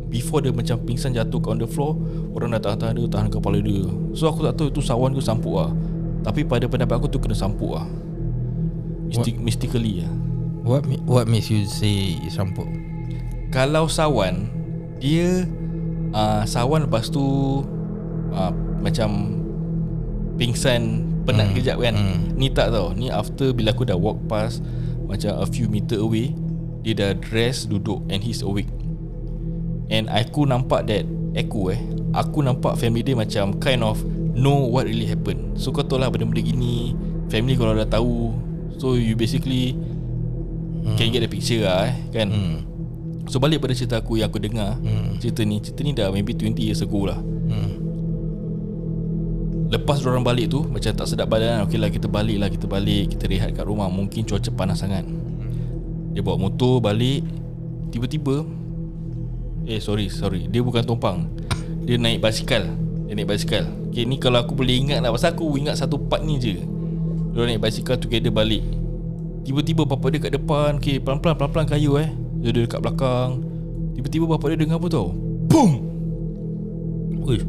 Before 0.09 0.41
dia 0.41 0.51
macam 0.51 0.81
pingsan 0.83 1.13
jatuh 1.13 1.39
on 1.47 1.61
the 1.61 1.69
floor 1.69 1.95
Orang 2.33 2.51
dah 2.57 2.59
tahan-tahan 2.59 2.97
dia 2.97 3.07
Tahan 3.07 3.29
kepala 3.29 3.61
dia. 3.61 3.85
So 4.17 4.27
aku 4.27 4.43
tak 4.43 4.57
tahu 4.57 4.73
itu 4.73 4.81
sawan 4.81 5.13
ke 5.13 5.21
sampuk 5.21 5.53
lah. 5.53 5.71
Tapi 6.23 6.47
pada 6.47 6.65
pendapat 6.65 7.03
aku 7.03 7.07
tu 7.11 7.19
kena 7.19 7.35
sampuk 7.35 7.75
lah. 7.75 7.87
Mystic, 9.11 9.35
Mystically 9.37 10.01
lah. 10.01 10.11
What 10.63 10.87
what 11.03 11.27
makes 11.27 11.51
you 11.51 11.67
say 11.67 12.15
sampuk? 12.31 12.65
Kalau 13.51 13.91
sawan 13.91 14.47
Dia 15.03 15.43
uh, 16.13 16.41
Sawan 16.47 16.87
lepas 16.87 17.09
tu 17.09 17.21
uh, 18.31 18.53
Macam 18.79 19.41
Pingsan 20.37 21.11
Penat 21.23 21.51
hmm. 21.51 21.55
kejap 21.55 21.77
kan. 21.79 21.95
Hmm. 21.95 22.35
Ni 22.35 22.51
tak 22.51 22.75
tau. 22.75 22.91
Ni 22.91 23.07
after 23.07 23.51
bila 23.51 23.71
aku 23.73 23.83
dah 23.87 23.97
walk 23.97 24.21
past 24.29 24.63
Macam 25.09 25.41
a 25.41 25.45
few 25.49 25.67
meter 25.67 25.99
away 25.99 26.31
Dia 26.85 26.93
dah 26.95 27.11
dress 27.17 27.65
Duduk 27.67 28.05
And 28.07 28.21
he's 28.23 28.45
awake. 28.45 28.69
And 29.91 30.07
aku 30.07 30.47
nampak 30.47 30.87
that 30.87 31.03
Aku 31.33 31.73
eh. 31.73 31.81
Aku 32.13 32.45
nampak 32.45 32.77
family 32.77 33.01
dia 33.01 33.17
macam 33.17 33.57
Kind 33.57 33.81
of 33.81 33.99
Know 34.33 34.65
what 34.65 34.89
really 34.89 35.05
happened. 35.05 35.61
So 35.61 35.69
kau 35.69 35.85
tahu 35.85 36.01
lah 36.01 36.09
Benda-benda 36.09 36.41
gini 36.41 36.97
Family 37.29 37.57
kalau 37.57 37.73
dah 37.73 37.89
tahu. 37.89 38.33
So 38.77 38.97
you 38.97 39.17
basically 39.17 39.77
Can 40.99 41.15
get 41.15 41.23
the 41.23 41.31
picture 41.31 41.63
lah 41.63 41.87
eh 41.89 41.95
Kan? 42.11 42.27
Hmm. 42.29 42.72
So 43.27 43.39
balik 43.39 43.63
pada 43.63 43.71
cerita 43.71 43.95
aku 44.03 44.19
Yang 44.19 44.35
aku 44.35 44.39
dengar 44.43 44.71
Cerita 45.23 45.41
ni 45.47 45.63
Cerita 45.63 45.81
ni 45.83 45.91
dah 45.95 46.11
maybe 46.11 46.35
20 46.35 46.59
years 46.59 46.83
ago 46.83 47.07
lah. 47.07 47.19
Hmm. 47.19 47.71
Lepas 49.71 50.03
orang 50.03 50.21
balik 50.27 50.51
tu 50.51 50.67
Macam 50.67 50.91
tak 50.91 51.07
sedap 51.07 51.31
badan 51.31 51.63
Okay 51.65 51.79
lah 51.79 51.87
kita 51.87 52.11
balik 52.11 52.37
lah 52.37 52.49
Kita 52.51 52.67
balik 52.67 53.15
Kita 53.15 53.25
rehat 53.31 53.55
kat 53.55 53.63
rumah 53.63 53.87
Mungkin 53.87 54.27
cuaca 54.27 54.51
panas 54.51 54.83
sangat. 54.83 55.07
Dia 56.13 56.21
bawa 56.21 56.37
motor 56.49 56.83
balik 56.83 57.23
Tiba-tiba 57.89 58.43
Eh 59.63 59.79
sorry 59.79 60.11
sorry 60.11 60.51
Dia 60.51 60.59
bukan 60.59 60.83
tumpang. 60.83 61.23
Dia 61.87 61.95
naik 61.95 62.19
basikal 62.19 62.67
Dia 63.07 63.13
naik 63.15 63.29
basikal. 63.31 63.63
Okay 63.93 64.03
ni 64.09 64.17
kalau 64.19 64.41
aku 64.41 64.51
boleh 64.57 64.73
ingat 64.77 64.99
lah 64.99 65.13
Pasal 65.13 65.31
aku 65.37 65.47
ingat 65.55 65.79
satu 65.79 65.95
part 65.95 66.25
ni 66.25 66.37
je. 66.41 66.59
Dia 67.33 67.45
naik 67.47 67.61
basikal 67.61 67.97
together 67.97 68.29
balik. 68.29 68.61
Tiba-tiba 69.47 69.87
bapak 69.87 70.09
dia 70.13 70.19
kat 70.21 70.33
depan 70.37 70.77
Okay 70.77 70.99
pelan-pelan 71.01 71.33
pelan-pelan 71.39 71.67
kayu 71.69 71.97
eh 71.97 72.22
Dia 72.43 72.51
duduk 72.51 72.67
dekat 72.67 72.81
belakang. 72.83 73.39
Tiba-tiba 73.95 74.25
bapak 74.35 74.51
dia 74.51 74.59
dengar 74.59 74.75
apa 74.83 74.87
tau? 74.91 75.15
Boom! 75.47 75.71
Uish. 77.23 77.47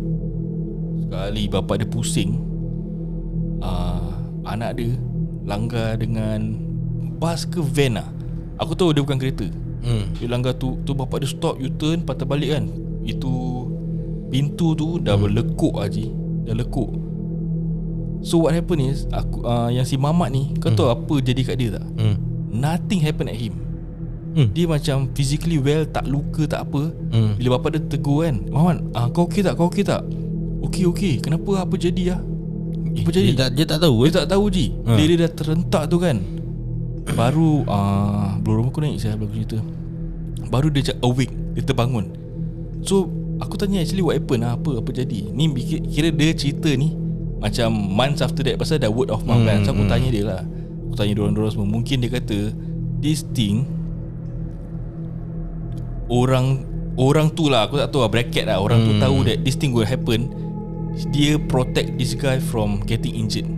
Sekali 1.03 1.51
bapak 1.51 1.83
dia 1.83 1.89
pusing. 1.91 2.39
Uh, 3.59 4.15
Anak 4.45 4.77
dia 4.77 4.93
Langgar 5.49 5.97
dengan 5.97 6.53
Bas 7.17 7.49
ke 7.49 7.65
van 7.65 7.97
lah 7.97 8.09
Aku 8.61 8.77
tahu 8.77 8.93
dia 8.93 9.01
bukan 9.01 9.17
kereta. 9.17 9.49
Hmm. 9.81 10.13
Dia 10.21 10.29
langgar 10.29 10.53
tu 10.61 10.77
Tu 10.85 10.93
bapak 10.93 11.25
dia 11.25 11.33
stop 11.33 11.57
U-turn 11.59 12.05
Patah 12.05 12.29
balik 12.29 12.55
kan? 12.55 12.69
Itu 13.03 13.65
Pintu 14.29 14.77
tu 14.77 15.01
Dah 15.01 15.17
berlekuk 15.17 15.75
Haji. 15.81 16.13
Dah 16.45 16.55
lekuk. 16.55 16.93
So 18.21 18.45
what 18.45 18.53
happen 18.53 18.85
is 18.85 19.09
aku 19.11 19.43
uh, 19.43 19.73
Yang 19.73 19.91
si 19.91 19.97
mamat 19.97 20.29
ni 20.31 20.53
Kau 20.61 20.71
tahu 20.77 20.93
apa 20.93 21.15
jadi 21.25 21.41
kat 21.41 21.57
dia 21.57 21.81
tak? 21.81 21.87
Hmm. 21.99 22.21
Nothing 22.53 23.01
happen 23.03 23.27
at 23.33 23.35
him 23.41 23.74
Hmm. 24.35 24.51
Dia 24.51 24.67
macam 24.67 25.07
Physically 25.15 25.63
well 25.63 25.87
Tak 25.87 26.11
luka 26.11 26.43
tak 26.51 26.67
apa. 26.67 26.91
Hmm. 27.15 27.39
Bila 27.39 27.57
bapak 27.57 27.79
dia 27.79 27.83
tegur 27.87 28.27
kan 28.27 28.43
Mamat 28.51 28.83
uh, 28.91 29.07
Kau 29.15 29.31
okey 29.31 29.47
tak? 29.47 29.55
Kau 29.55 29.71
okey 29.71 29.87
tak? 29.87 30.03
Okey 30.67 30.91
okey. 30.91 31.15
Kenapa 31.23 31.63
apa 31.63 31.75
jadi 31.79 32.19
lah 32.19 32.21
Apa 32.99 33.11
jadi? 33.15 33.31
Dia 33.31 33.39
tak, 33.47 33.51
dia 33.55 33.65
tak 33.65 33.79
tahu 33.87 33.97
dia 34.03 34.09
eh? 34.11 34.15
tak 34.19 34.27
tahu 34.35 34.45
Ji. 34.51 34.67
Ha. 34.75 34.93
Dia, 34.99 35.05
dia 35.07 35.19
dah 35.23 35.31
terentak 35.31 35.85
tu 35.87 35.97
kan. 36.03 36.17
Baru 37.15 37.63
uh, 37.71 38.35
Belum 38.43 38.75
aku 38.75 38.83
naik 38.83 38.99
saya 38.99 39.15
Belum 39.15 39.31
cerita. 39.31 39.63
Baru 40.51 40.67
dia 40.67 40.91
cak 40.91 40.99
awake 41.07 41.35
Dia 41.55 41.63
terbangun. 41.63 42.11
So 42.83 43.07
Aku 43.39 43.55
tanya 43.55 43.83
actually 43.83 44.03
what 44.03 44.19
happened 44.19 44.43
lah 44.43 44.59
Apa 44.59 44.83
apa 44.83 44.91
jadi? 44.91 45.31
Ni 45.31 45.47
kira 45.91 46.11
dia 46.11 46.35
cerita 46.35 46.75
ni 46.75 46.91
Macam 47.39 47.71
months 47.71 48.19
after 48.19 48.43
that 48.47 48.59
Pasal 48.59 48.83
dah 48.83 48.91
word 48.91 49.15
of 49.15 49.23
mouth 49.23 49.47
kan. 49.47 49.63
So 49.63 49.71
aku 49.71 49.87
tanya 49.87 50.11
dia 50.11 50.27
lah. 50.27 50.43
Aku 50.91 50.99
tanya 50.99 51.15
dorang-dorang 51.23 51.55
semua. 51.55 51.71
Mungkin 51.71 52.03
dia 52.03 52.11
kata 52.11 52.51
This 52.99 53.23
thing 53.31 53.84
Orang 56.09 56.67
Orang 56.95 57.35
tu 57.35 57.51
lah 57.51 57.67
Aku 57.67 57.81
tak 57.81 57.91
tahu 57.91 58.07
lah 58.07 58.11
Bracket 58.11 58.45
lah. 58.47 58.59
Orang 58.61 58.85
tu 58.87 58.93
tahu 59.01 59.27
that 59.27 59.43
This 59.43 59.57
thing 59.59 59.75
will 59.75 59.89
happen. 59.89 60.31
Dia 61.11 61.41
protect 61.51 61.99
this 61.99 62.15
guy 62.15 62.39
From 62.39 62.85
getting 62.87 63.19
injured. 63.19 63.49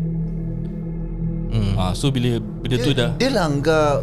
Hmm. 1.53 1.73
Ah, 1.79 1.93
so 1.95 2.11
bila 2.11 2.43
bila 2.61 2.75
tu 2.81 2.93
dah 2.93 3.15
Dia 3.17 3.31
langgar 3.33 4.03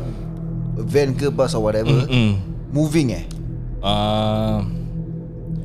Van 0.74 1.14
ke 1.14 1.30
bus 1.30 1.54
or 1.54 1.62
whatever 1.70 2.08
mm, 2.10 2.34
Moving 2.74 3.14
eh? 3.14 3.26
Uh, 3.84 4.66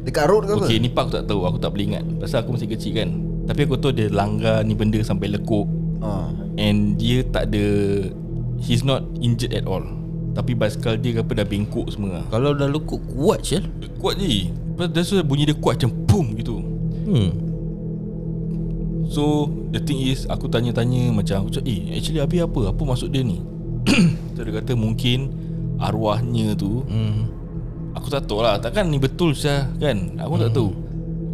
Dekat 0.04 0.28
road 0.28 0.44
ke 0.44 0.52
apa? 0.58 0.64
Okay 0.68 0.76
ni 0.82 0.90
part 0.92 1.08
aku 1.08 1.22
tak 1.22 1.24
tahu 1.28 1.40
Aku 1.48 1.58
tak 1.60 1.70
boleh 1.72 1.96
ingat. 1.96 2.04
Pasal 2.18 2.44
aku 2.44 2.56
masih 2.56 2.68
kecil 2.68 2.92
kan. 2.96 3.08
Tapi 3.48 3.64
aku 3.64 3.80
tahu 3.80 3.92
dia 3.96 4.12
langgar 4.12 4.60
ni 4.64 4.76
benda 4.76 5.00
sampai 5.00 5.32
lekuk. 5.32 5.64
Ha. 6.04 6.28
And 6.60 7.00
dia 7.00 7.24
tak 7.24 7.52
ada 7.52 7.66
He's 8.58 8.82
not 8.82 9.06
injured 9.22 9.54
at 9.54 9.64
all 9.64 9.97
Tapi 10.38 10.54
basikal 10.54 10.94
dia 10.94 11.18
apa 11.18 11.34
dah 11.34 11.42
bengkok 11.42 11.90
semua. 11.90 12.22
Kalau 12.30 12.54
dah 12.54 12.70
lekuk 12.70 13.02
kuat 13.10 13.42
je 13.42 13.58
Kuat 13.98 14.22
je 14.22 14.54
dia 14.86 15.02
sudah 15.02 15.26
bunyi 15.26 15.50
dia 15.50 15.58
kuat 15.58 15.82
macam 15.82 15.90
boom 16.06 16.26
gitu. 16.38 16.62
Hmm. 17.10 17.30
So 19.10 19.50
the 19.74 19.82
thing 19.82 19.98
is 19.98 20.30
Aku 20.30 20.46
tanya-tanya 20.46 21.10
macam 21.10 21.42
Aku 21.42 21.50
cakap 21.50 21.66
eh 21.66 21.98
actually 21.98 22.22
Abi 22.22 22.38
apa? 22.38 22.70
Apa 22.70 22.82
maksud 22.86 23.10
dia 23.10 23.26
ni? 23.26 23.42
So 24.38 24.46
dia 24.46 24.62
kata 24.62 24.78
mungkin 24.78 25.34
Arwahnya 25.82 26.54
tu 26.54 26.86
Hmm. 26.86 27.34
Aku 27.98 28.06
tak 28.06 28.30
tahu 28.30 28.46
lah. 28.46 28.62
Takkan 28.62 28.94
ni 28.94 29.02
betul 29.02 29.34
sah 29.34 29.66
kan? 29.82 30.14
Aku 30.22 30.38
tak 30.38 30.54
tahu. 30.54 30.70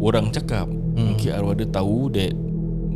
Orang 0.01 0.33
cakap 0.33 0.65
Mungkin 0.97 1.29
arwah 1.29 1.53
dia 1.53 1.69
tahu 1.69 2.09
That 2.09 2.33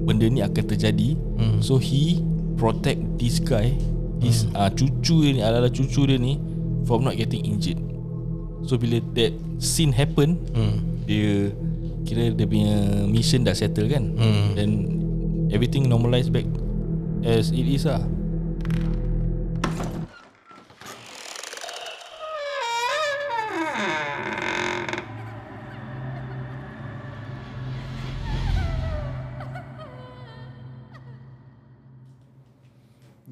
Benda 0.09 0.25
ni 0.25 0.41
akan 0.41 0.63
terjadi. 0.65 1.13
So 1.61 1.77
he 1.77 2.25
Protect 2.57 3.21
this 3.21 3.37
guy 3.37 3.77
This 4.19 4.45
uh, 4.51 4.67
cucu 4.69 5.31
ni 5.31 5.39
Ala-ala 5.39 5.67
cucu 5.67 6.03
dia 6.05 6.19
ni 6.19 6.35
From 6.83 7.03
not 7.03 7.15
getting 7.15 7.43
injured 7.43 7.79
So 8.67 8.75
bila 8.75 8.99
that 9.15 9.31
Scene 9.57 9.95
happen 9.95 10.35
Hmm. 10.51 10.83
Dia 11.07 11.51
Kira 12.03 12.31
dia 12.31 12.45
punya 12.47 12.75
Mission 13.07 13.43
dah 13.43 13.55
settle 13.55 13.87
kan 13.87 14.13
Hmm. 14.15 14.53
Then 14.53 14.69
Everything 15.49 15.87
normalize 15.87 16.27
back 16.27 16.45
As 17.23 17.49
it 17.51 17.63
is 17.63 17.83
lah 17.83 18.03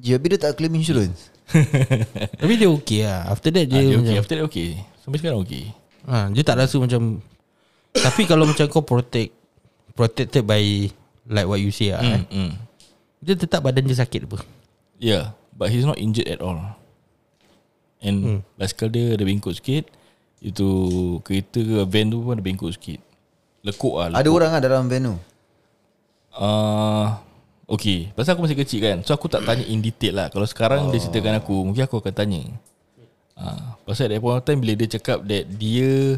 Ya, 0.08 0.16
tapi 0.16 0.26
dia 0.32 0.40
tak 0.40 0.56
claim 0.56 0.72
insurance. 0.72 1.28
Tapi 2.40 2.60
dia 2.60 2.68
okey 2.68 3.00
lah. 3.08 3.32
After 3.32 3.48
that 3.52 3.66
dia, 3.68 3.80
dia, 3.80 3.80
ah, 3.80 3.88
dia 3.88 3.98
okay. 4.00 4.16
After 4.20 4.34
that 4.36 4.46
okay. 4.48 4.70
Sampai 5.00 5.18
sekarang 5.20 5.40
okay. 5.40 5.72
Ha, 6.04 6.28
Dia 6.28 6.42
tak 6.44 6.60
rasa 6.60 6.76
macam 6.76 7.24
Tapi 7.92 8.22
kalau 8.28 8.44
macam 8.44 8.64
kau 8.68 8.84
protect 8.84 9.32
Protected 9.96 10.44
by 10.44 10.92
Like 11.28 11.48
what 11.48 11.60
you 11.60 11.72
say 11.72 11.96
lah 11.96 12.04
mm, 12.04 12.08
kan 12.12 12.22
mm. 12.28 12.52
Dia 13.24 13.34
tetap 13.34 13.64
badan 13.64 13.88
dia 13.88 13.96
sakit 13.96 14.28
apa. 14.28 14.44
Yeah 15.00 15.32
But 15.58 15.74
he's 15.74 15.82
not 15.82 15.98
injured 15.98 16.30
at 16.30 16.38
all. 16.38 16.78
And 17.98 18.16
hmm. 18.22 18.40
Basikal 18.54 18.94
dia 18.94 19.18
ada 19.18 19.26
bengkok 19.26 19.58
sikit. 19.58 19.90
Itu 20.38 21.18
Kereta 21.26 21.58
ke 21.58 21.82
van 21.82 22.14
tu 22.14 22.22
pun 22.22 22.38
ada 22.38 22.44
bengkok 22.46 22.70
sikit. 22.70 23.02
Lekuk 23.66 23.98
lah 23.98 24.14
Ada 24.14 24.30
orang 24.30 24.54
lah 24.54 24.60
dalam 24.62 24.86
van 24.86 25.02
tu? 25.02 25.16
Uh, 26.30 27.18
Okay 27.68 28.08
Pasal 28.16 28.32
aku 28.32 28.48
masih 28.48 28.56
kecil 28.56 28.80
kan 28.80 28.96
So 29.04 29.12
aku 29.12 29.28
tak 29.28 29.44
tanya 29.44 29.60
in 29.68 29.84
detail 29.84 30.16
lah. 30.16 30.26
Kalau 30.32 30.48
sekarang 30.48 30.88
oh. 30.88 30.90
dia 30.90 31.04
ceritakan 31.04 31.36
aku 31.36 31.56
Mungkin 31.68 31.84
aku 31.84 32.00
akan 32.00 32.14
tanya. 32.16 32.40
Uh, 33.36 33.76
Pasal 33.84 34.08
at 34.08 34.16
that 34.16 34.20
point 34.24 34.40
of 34.40 34.44
time 34.48 34.58
Bila 34.64 34.72
dia 34.72 34.88
cakap 34.96 35.20
that 35.28 35.44
dia 35.60 36.16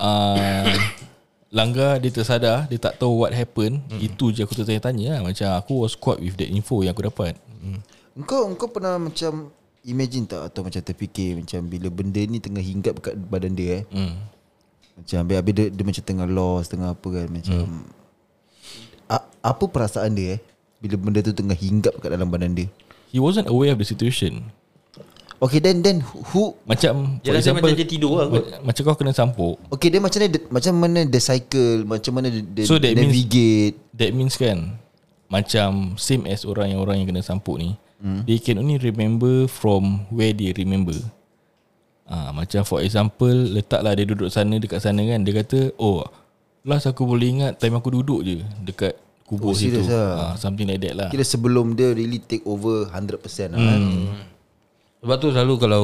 uh, 0.00 0.72
Langgar 1.56 2.00
dia 2.00 2.08
tersadar 2.08 2.64
Dia 2.72 2.80
tak 2.80 2.96
tahu 2.96 3.28
what 3.28 3.36
happened 3.36 3.84
hmm. 3.92 4.00
Itu 4.00 4.32
je 4.32 4.40
aku 4.40 4.56
tertanya-tanya 4.56 5.20
lah. 5.20 5.28
Macam 5.28 5.52
aku 5.52 5.84
was 5.84 5.92
caught 5.92 6.16
with 6.16 6.34
that 6.40 6.48
info 6.48 6.80
yang 6.80 6.96
aku 6.96 7.12
dapat. 7.12 7.36
Engkau 8.16 8.48
engkau 8.48 8.66
pernah 8.72 8.96
macam 8.96 9.52
Imagine 9.84 10.24
tak? 10.24 10.48
Atau 10.48 10.64
macam 10.64 10.80
terfikir 10.80 11.36
Macam 11.36 11.60
bila 11.68 11.92
benda 11.92 12.24
ni 12.24 12.40
tengah 12.40 12.64
hinggap 12.64 13.04
kat 13.04 13.14
badan 13.28 13.52
dia 13.52 13.84
eh? 13.84 13.92
Hmm. 13.92 14.16
Macam 14.96 15.16
habis-habis 15.20 15.52
dia, 15.52 15.66
dia 15.68 15.84
macam 15.84 16.04
tengah 16.08 16.26
lost 16.26 16.72
Tengah 16.72 16.96
apa 16.96 17.08
kan 17.12 17.26
Macam 17.28 17.66
a, 19.12 19.16
Apa 19.44 19.64
perasaan 19.68 20.16
dia 20.16 20.40
eh 20.40 20.53
Bila 20.84 21.00
benda 21.00 21.24
tu 21.24 21.32
tengah 21.32 21.56
hinggap 21.56 21.96
kat 21.96 22.12
dalam 22.12 22.28
badan 22.28 22.52
dia. 22.52 22.68
He 23.08 23.16
wasn't 23.16 23.48
aware 23.48 23.72
of 23.72 23.80
the 23.80 23.88
situation. 23.88 24.52
Okay 25.40 25.58
then 25.58 25.80
then 25.80 25.98
who 26.30 26.54
Macam 26.64 27.18
Dia 27.20 27.34
rasa 27.34 27.52
macam 27.52 27.74
dia 27.74 27.84
tidur 27.84 28.16
lah 28.16 28.30
kot. 28.30 28.44
ma- 28.44 28.70
Macam 28.70 28.80
kau 28.86 28.96
kena 28.96 29.12
sampuk. 29.12 29.56
Okay 29.68 29.90
dia 29.90 29.98
macam 29.98 30.16
mana 30.16 30.38
Macam 30.46 30.72
mana 30.72 31.00
the 31.04 31.20
cycle 31.20 31.84
Macam 31.84 32.12
mana 32.16 32.30
dia, 32.30 32.40
dia 32.40 32.64
So 32.64 32.78
that 32.78 32.94
means- 32.94 33.12
navigate? 33.12 33.76
That 33.92 34.14
means 34.14 34.38
kan 34.38 34.78
Macam 35.26 35.98
Same 35.98 36.30
as 36.30 36.46
orang 36.46 36.72
yang 36.72 36.80
Orang 36.80 36.96
yang 36.96 37.08
kena 37.10 37.20
sampuk 37.20 37.58
ni 37.58 37.74
hmm. 37.98 38.24
They 38.24 38.38
can 38.38 38.56
only 38.56 38.78
remember 38.78 39.50
From 39.50 40.06
where 40.08 40.32
they 40.32 40.54
remember. 40.54 40.96
Ah, 42.06 42.30
Macam 42.30 42.62
for 42.62 42.80
example 42.80 43.34
Letaklah 43.50 43.98
dia 43.98 44.06
duduk 44.06 44.30
sana 44.30 44.54
Dekat 44.56 44.80
sana 44.80 45.02
kan 45.02 45.20
Dia 45.26 45.34
kata 45.34 45.74
Oh 45.76 46.06
Last 46.62 46.88
aku 46.88 47.04
boleh 47.04 47.42
ingat 47.42 47.58
Time 47.58 47.76
aku 47.76 47.92
duduk 47.92 48.22
je 48.22 48.40
Dekat 48.62 48.96
kubur 49.24 49.52
Oh, 49.52 49.56
situ 49.56 49.80
lah? 49.88 50.32
ah, 50.32 50.34
Something 50.36 50.68
like 50.68 50.80
that 50.84 50.94
lah 50.94 51.08
Kira 51.08 51.24
sebelum 51.24 51.72
dia 51.72 51.92
really 51.92 52.20
take 52.20 52.44
over 52.44 52.88
100% 52.88 53.20
lah 53.52 53.58
kan 53.58 53.80
Sebab 55.04 55.16
tu 55.20 55.28
selalu 55.32 55.54
kalau 55.60 55.82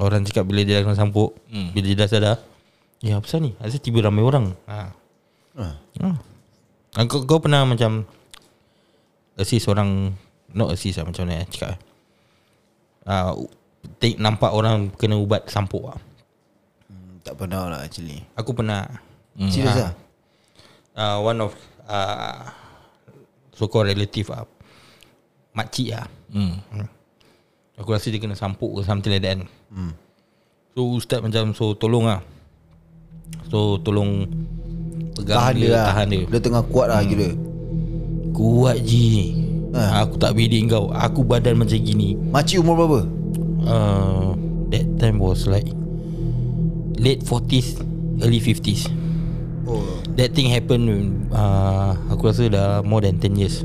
Orang 0.00 0.24
cakap 0.24 0.44
bila 0.44 0.64
dia 0.64 0.80
kena 0.84 0.96
sampuk 0.96 1.36
Hmm. 1.48 1.72
Bila 1.72 1.84
dia 1.84 1.96
dah 1.96 2.08
sadar 2.08 2.36
Ya 3.00 3.20
apa 3.20 3.28
ni 3.38 3.54
Asal 3.62 3.78
tiba 3.80 4.02
ramai 4.02 4.24
orang 4.24 4.52
ha. 4.66 4.92
Ah. 5.56 5.74
ha. 6.02 6.08
Kau, 7.06 7.24
kau 7.24 7.38
pernah 7.38 7.62
macam 7.64 8.04
Assist 9.38 9.68
orang 9.70 10.12
Not 10.50 10.72
assist 10.74 10.98
lah 10.98 11.06
macam 11.06 11.28
mana 11.28 11.44
eh, 11.44 11.46
cakap 11.46 11.76
uh, 13.04 13.32
take, 14.00 14.16
Nampak 14.18 14.50
orang 14.50 14.90
Kena 14.96 15.20
ubat 15.20 15.46
sampuk 15.48 15.84
lah 15.92 16.00
Hmm, 16.88 17.20
Tak 17.20 17.36
pernah 17.36 17.68
lah 17.68 17.84
actually 17.84 18.24
Aku 18.32 18.56
pernah 18.56 18.88
hmm. 19.36 19.52
Serius 19.52 19.76
lah 19.76 19.92
uh, 20.96 21.20
One 21.20 21.38
of 21.44 21.52
uh, 21.84 22.48
So-called 23.58 23.90
relative 23.90 24.30
lah 24.30 24.46
Makcik 25.58 25.90
lah 25.90 26.06
Hmm. 26.30 26.60
Aku 27.80 27.90
rasa 27.90 28.12
dia 28.12 28.20
kena 28.22 28.36
sampuk 28.36 28.78
ke 28.78 28.80
Something 28.84 29.16
like 29.16 29.24
that 29.24 29.40
kan. 29.40 29.40
Hmm. 29.74 29.92
So 30.76 30.86
ustaz 30.94 31.18
macam 31.18 31.50
So 31.56 31.74
tolong 31.74 32.06
lah 32.06 32.20
So 33.50 33.82
tolong 33.82 34.28
Pegang 35.18 35.40
Tahan 35.42 35.54
dia, 35.58 35.70
lah. 35.74 35.84
Tahan 35.90 36.06
dia. 36.14 36.24
Dia 36.30 36.38
tengah 36.38 36.62
kuat 36.70 36.86
lah 36.94 37.02
kira. 37.02 37.34
Kuat 38.30 38.78
je 38.86 39.34
Ha. 39.68 40.00
Aku 40.00 40.16
tak 40.16 40.32
bedek 40.32 40.72
kau. 40.72 40.88
Aku 40.96 41.20
badan 41.28 41.60
macam 41.60 41.76
gini. 41.76 42.16
Makcik 42.16 42.64
umur 42.64 42.74
berapa? 42.80 43.00
uh, 43.68 44.32
That 44.72 44.86
time 44.96 45.20
was 45.20 45.44
like 45.44 45.68
Late 46.96 47.20
40s 47.22 47.80
Early 48.24 48.40
50s 48.40 48.88
Oh 48.88 49.07
That 50.18 50.34
thing 50.34 50.50
happened 50.50 50.90
uh, 51.30 51.94
Aku 52.10 52.26
rasa 52.26 52.50
dah 52.50 52.82
More 52.82 53.06
than 53.06 53.22
10 53.22 53.38
years. 53.38 53.62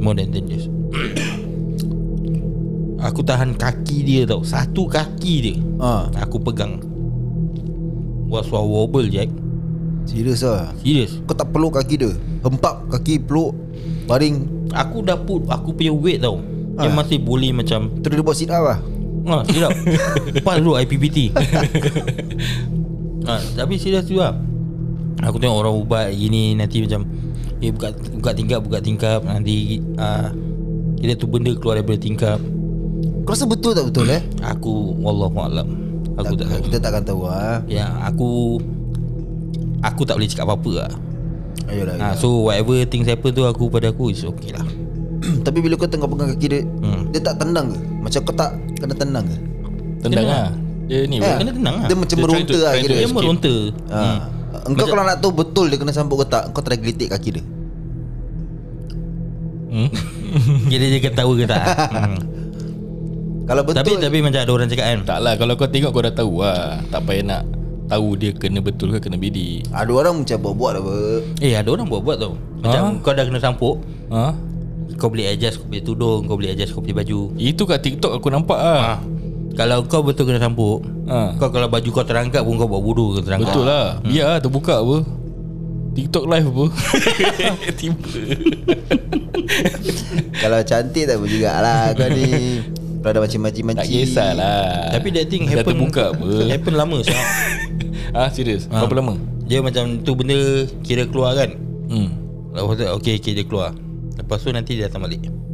More 0.00 0.16
than 0.16 0.32
10 0.32 0.48
years. 0.48 0.64
Aku 3.12 3.20
tahan 3.20 3.60
kaki 3.60 4.00
dia 4.00 4.24
tau. 4.24 4.40
Satu 4.40 4.88
kaki 4.88 5.34
dia. 5.44 5.60
Ha. 5.84 6.08
Aku 6.24 6.40
pegang. 6.40 6.80
Was 8.32 8.48
a 8.48 8.56
wobble 8.56 9.04
Jack. 9.12 9.28
Serius 10.08 10.40
lah. 10.40 10.72
Serius 10.80 11.20
Kau 11.28 11.36
tak 11.36 11.52
peluk 11.52 11.76
kaki 11.76 12.00
dia? 12.00 12.16
Hempap 12.40 12.88
kaki 12.88 13.20
peluk 13.20 13.52
Baring. 14.08 14.48
Aku 14.72 15.04
dah 15.04 15.20
put 15.20 15.44
Aku 15.44 15.76
punya 15.76 15.92
weight 15.92 16.24
tau. 16.24 16.40
Dia 16.80 16.88
Ha. 16.88 16.96
masih 16.96 17.20
boleh 17.20 17.52
macam 17.52 17.92
Terus 18.00 18.16
dia 18.16 18.24
buat 18.24 18.36
sit 18.38 18.48
up 18.48 18.64
lah? 18.64 18.80
Ha 19.28 19.44
sedap 19.44 19.76
Pas 20.46 20.56
dulu 20.56 20.80
IPPT 20.80 21.28
ha, 23.28 23.36
Tapi 23.36 23.76
serius 23.76 24.08
tu 24.08 24.16
lah 24.16 24.32
Aku 25.24 25.36
tengok 25.36 25.56
orang 25.60 25.74
ubat 25.76 26.06
gini 26.12 26.56
Nanti 26.56 26.84
macam 26.84 27.04
Eh 27.60 27.68
buka, 27.68 27.92
buka 28.16 28.30
tingkap 28.32 28.60
Buka 28.64 28.78
tingkap 28.80 29.20
Nanti 29.24 29.80
uh, 30.00 30.32
Kira 30.96 31.12
tu 31.16 31.28
benda 31.28 31.52
keluar 31.56 31.80
daripada 31.80 32.00
tingkap 32.00 32.38
Kau 33.24 33.32
rasa 33.32 33.44
betul 33.44 33.72
tak 33.76 33.88
betul 33.88 34.08
eh? 34.08 34.20
Aku 34.40 34.96
Wallahualam 35.00 35.68
Aku 36.20 36.34
tak, 36.36 36.48
tahu 36.48 36.60
Kita 36.68 36.76
takkan 36.80 37.02
tahu 37.04 37.20
lah 37.28 37.60
Ya 37.68 37.88
aku 38.04 38.60
Aku 39.80 40.02
tak 40.04 40.20
boleh 40.20 40.28
cakap 40.28 40.44
apa-apa 40.48 40.72
lah 40.84 40.92
Ayolah 41.68 41.94
ha, 42.00 42.06
So 42.16 42.48
whatever 42.48 42.76
things 42.88 43.08
happen 43.08 43.32
tu 43.32 43.44
Aku 43.44 43.68
pada 43.72 43.92
aku 43.92 44.12
is 44.12 44.24
okay 44.24 44.52
lah 44.52 44.64
Tapi 45.46 45.58
bila 45.60 45.76
kau 45.76 45.88
tengah 45.88 46.08
pegang 46.08 46.32
kaki 46.36 46.46
dia 46.48 46.62
Hmm. 46.80 47.12
Dia 47.12 47.20
tak 47.20 47.36
tendang 47.40 47.72
ke? 47.72 47.78
Macam 48.00 48.20
kau 48.24 48.34
tak 48.34 48.50
kena 48.80 48.94
tendang 48.96 49.24
ke? 49.28 49.36
Tendang 50.04 50.26
lah 50.28 50.48
Dia 50.88 51.04
ni 51.04 51.16
Eh? 51.20 51.36
Kena 51.44 51.52
tenang 51.52 51.74
lah 51.80 51.88
Dia 51.88 51.96
macam 51.96 52.16
Dia 52.16 52.24
meronta 52.24 52.56
lah 52.56 52.72
Dia 52.80 53.08
meronta 53.08 53.54
ha. 53.92 54.02
Engkau 54.66 54.86
kalau 54.88 55.04
nak 55.06 55.18
tahu 55.20 55.32
betul 55.32 55.66
dia 55.70 55.78
kena 55.78 55.92
sambut 55.92 56.20
ke 56.20 56.26
tak 56.28 56.50
Kau 56.50 56.60
try 56.60 56.76
gelitik 56.76 57.12
kaki 57.12 57.30
dia 57.38 57.44
Hmm? 59.70 59.86
Kira 60.70 60.82
dia 60.90 60.98
ketawa 60.98 61.30
ke 61.38 61.46
tak 61.46 61.62
hmm. 61.94 62.18
Kalau 63.46 63.62
betul 63.62 63.78
Tapi 63.78 63.90
tapi 64.02 64.18
macam 64.18 64.40
ada 64.42 64.50
orang 64.50 64.66
cakap 64.66 64.86
kan 64.90 65.00
Tak 65.06 65.18
lah 65.22 65.32
Kalau 65.38 65.54
kau 65.54 65.70
tengok 65.70 65.90
kau 65.94 66.02
dah 66.02 66.10
tahu 66.10 66.42
lah 66.42 66.82
Tak 66.90 67.06
payah 67.06 67.22
nak 67.22 67.42
Tahu 67.86 68.18
dia 68.18 68.30
kena 68.34 68.58
betul 68.58 68.90
ke 68.94 68.98
kena 68.98 69.14
bedi 69.14 69.62
Ada 69.70 69.90
orang 69.90 70.26
macam 70.26 70.36
buat-buat 70.42 70.72
apa 70.78 70.96
Eh 71.38 71.54
ada 71.54 71.70
orang 71.70 71.86
buat-buat 71.86 72.16
tau 72.18 72.34
Macam 72.62 72.82
Ha? 72.82 72.98
kau 72.98 73.14
dah 73.14 73.24
kena 73.26 73.38
sampuk 73.38 73.78
ha? 74.10 74.34
Kau 74.98 75.06
boleh 75.06 75.30
adjust 75.30 75.62
kau 75.62 75.70
punya 75.70 75.82
tudung 75.86 76.26
Kau 76.26 76.34
boleh 76.34 76.50
adjust 76.50 76.74
kau 76.74 76.82
punya 76.82 76.98
baju 76.98 77.30
Itu 77.38 77.62
kat 77.62 77.78
TikTok 77.82 78.18
aku 78.18 78.26
nampak 78.26 78.58
lah 78.58 78.98
ha. 78.98 79.19
Kalau 79.58 79.82
kau 79.90 80.00
betul 80.06 80.30
kena 80.30 80.38
sampuk 80.38 80.86
ha. 81.10 81.34
Kau 81.36 81.50
kalau 81.50 81.66
baju 81.66 81.88
kau 81.90 82.06
terangkat 82.06 82.40
pun 82.46 82.54
kau 82.54 82.70
buat 82.70 82.82
bodoh 82.82 83.18
kau 83.18 83.22
terangkat? 83.24 83.50
Betul 83.50 83.64
lah. 83.66 83.98
Biar 84.04 84.26
lah 84.36 84.38
terbuka 84.38 84.78
apa. 84.78 84.96
TikTok 85.90 86.24
live 86.30 86.46
apa. 86.54 86.64
Tiba. 87.78 87.98
Kalau 90.40 90.58
cantik 90.62 91.04
tak 91.10 91.18
apa 91.18 91.26
jugalah 91.26 91.82
Kau 91.98 92.08
ni. 92.14 92.62
Kalau 93.00 93.10
ada 93.10 93.20
macam-macam 93.26 93.62
Tak 93.82 93.88
kisahlah. 93.90 94.94
Tapi 94.94 95.08
that 95.10 95.26
thing 95.26 95.42
Dah 95.50 95.60
happen 95.60 95.74
terbuka 95.74 96.14
apa. 96.14 96.28
Happen 96.46 96.74
lama 96.78 96.98
siap. 97.06 97.26
Ah 98.14 98.30
serius 98.30 98.70
Ha. 98.70 98.86
Berapa 98.86 99.02
lama? 99.02 99.14
Dia 99.50 99.66
macam 99.66 99.98
tu 100.06 100.14
benda 100.14 100.38
Kira 100.86 101.10
keluar 101.10 101.34
kan? 101.34 101.50
Hmm. 101.90 102.14
Lepas 102.54 102.74
tu 102.78 102.84
okay, 102.86 103.18
okay 103.18 103.32
dia 103.34 103.42
keluar. 103.42 103.74
Lepas 104.14 104.46
tu 104.46 104.54
nanti 104.54 104.78
dia 104.78 104.86
datang 104.86 105.02
balik. 105.02 105.26
Hmm 105.26 105.49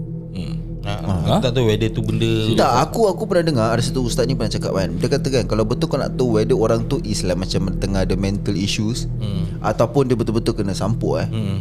ha, 0.86 1.12
Aku 1.26 1.38
tak 1.42 1.52
tahu 1.52 1.66
whether 1.66 1.90
tu 1.90 2.00
benda 2.00 2.30
Tak 2.54 2.72
aku 2.86 3.10
aku 3.10 3.22
pernah 3.26 3.44
dengar 3.44 3.68
Ada 3.74 3.82
satu 3.84 4.06
ustaz 4.06 4.24
ni 4.24 4.32
pernah 4.32 4.48
cakap 4.48 4.72
kan 4.72 4.88
Dia 4.94 5.08
kata 5.10 5.26
kan 5.28 5.44
Kalau 5.44 5.66
betul 5.66 5.86
kau 5.86 5.98
nak 5.98 6.14
tahu 6.14 6.38
Whether 6.38 6.54
orang 6.54 6.86
tu 6.86 7.02
is 7.02 7.20
like 7.20 7.36
Macam 7.36 7.74
tengah 7.76 8.06
ada 8.06 8.14
mental 8.14 8.54
issues 8.54 9.10
hmm. 9.18 9.58
Ataupun 9.60 10.06
dia 10.06 10.14
betul-betul 10.14 10.54
kena 10.54 10.72
sampuk 10.72 11.18
eh 11.18 11.28
Hmm. 11.28 11.58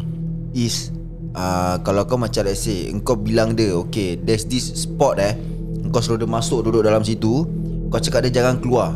Is 0.53 0.93
uh, 1.33 1.81
Kalau 1.81 2.05
kau 2.05 2.15
macam 2.15 2.45
let's 2.45 2.63
say 2.63 2.87
Engkau 2.87 3.17
bilang 3.17 3.53
dia 3.53 3.73
Okay 3.75 4.15
there's 4.15 4.45
this 4.45 4.69
spot 4.77 5.17
eh 5.17 5.33
Engkau 5.81 5.99
suruh 5.99 6.15
dia 6.15 6.29
masuk 6.29 6.63
Duduk 6.63 6.85
dalam 6.85 7.01
situ 7.01 7.43
Kau 7.89 7.99
cakap 7.99 8.23
dia 8.29 8.39
jangan 8.39 8.61
keluar 8.61 8.93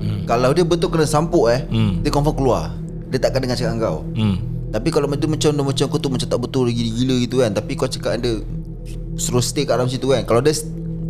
hmm. 0.00 0.24
Kalau 0.24 0.50
dia 0.50 0.64
betul 0.64 0.88
kena 0.88 1.04
sampuk 1.04 1.46
eh 1.48 1.60
Hmm. 1.68 2.00
Dia 2.00 2.10
confirm 2.10 2.34
keluar 2.34 2.72
Dia 3.12 3.20
takkan 3.20 3.44
dengar 3.44 3.54
cakap 3.54 3.76
kau 3.78 4.00
Hmm 4.16 4.40
Tapi 4.66 4.90
kalau 4.90 5.06
macam 5.06 5.30
macam 5.30 5.50
macam 5.62 5.86
kau 5.86 5.96
tu 5.96 6.10
macam 6.10 6.26
tak 6.26 6.36
betul 6.36 6.66
gila-gila 6.68 7.14
gitu 7.22 7.36
kan 7.38 7.54
Tapi 7.54 7.72
kau 7.72 7.86
cakap 7.86 8.18
dia 8.18 8.40
Suruh 9.16 9.40
stay 9.40 9.64
kat 9.64 9.74
dalam 9.74 9.88
situ 9.88 10.06
kan 10.06 10.22
Kalau 10.22 10.38
dia 10.38 10.52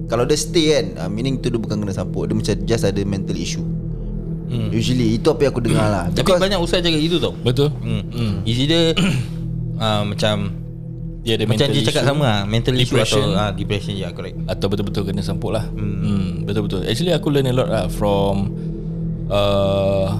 kalau 0.06 0.22
dia 0.22 0.34
stay 0.34 0.70
kan 0.72 0.86
uh, 0.96 1.10
Meaning 1.10 1.38
tu 1.38 1.50
dia 1.50 1.58
bukan 1.58 1.76
kena 1.76 1.90
sampuk 1.90 2.24
Dia 2.24 2.34
macam 2.34 2.54
just 2.64 2.82
ada 2.82 3.02
mental 3.02 3.34
issue 3.34 3.66
Hmm. 4.46 4.70
Usually 4.70 5.18
Itu 5.18 5.34
apa 5.34 5.42
yang 5.42 5.50
aku 5.50 5.58
dengar 5.58 5.90
lah 5.90 6.04
Tapi 6.06 6.22
Because- 6.22 6.38
banyak 6.38 6.62
ustaz 6.62 6.78
cakap 6.78 7.02
gitu 7.02 7.18
tau 7.18 7.34
Betul 7.34 7.66
hmm. 7.82 8.02
hmm. 8.06 8.34
Is 8.46 8.62
either 8.62 8.94
uh, 9.74 10.06
Macam 10.06 10.54
Dia 11.26 11.34
ada 11.34 11.50
Macam 11.50 11.66
dia 11.66 11.82
cakap 11.82 12.06
issue. 12.06 12.10
sama 12.14 12.22
lah 12.22 12.40
Mental 12.46 12.74
issue 12.78 12.94
Depression. 12.94 13.26
atau 13.26 13.42
uh, 13.42 13.50
Depression 13.50 13.98
ya 13.98 14.06
yeah, 14.06 14.10
correct 14.14 14.38
Atau 14.46 14.70
betul-betul 14.70 15.02
kena 15.02 15.18
sampuk 15.18 15.50
lah 15.50 15.66
hmm. 15.66 16.46
Betul-betul 16.46 16.86
Actually 16.86 17.10
aku 17.10 17.34
learn 17.34 17.50
a 17.50 17.54
lot 17.58 17.66
lah 17.66 17.84
From 17.90 18.54
uh, 19.26 20.14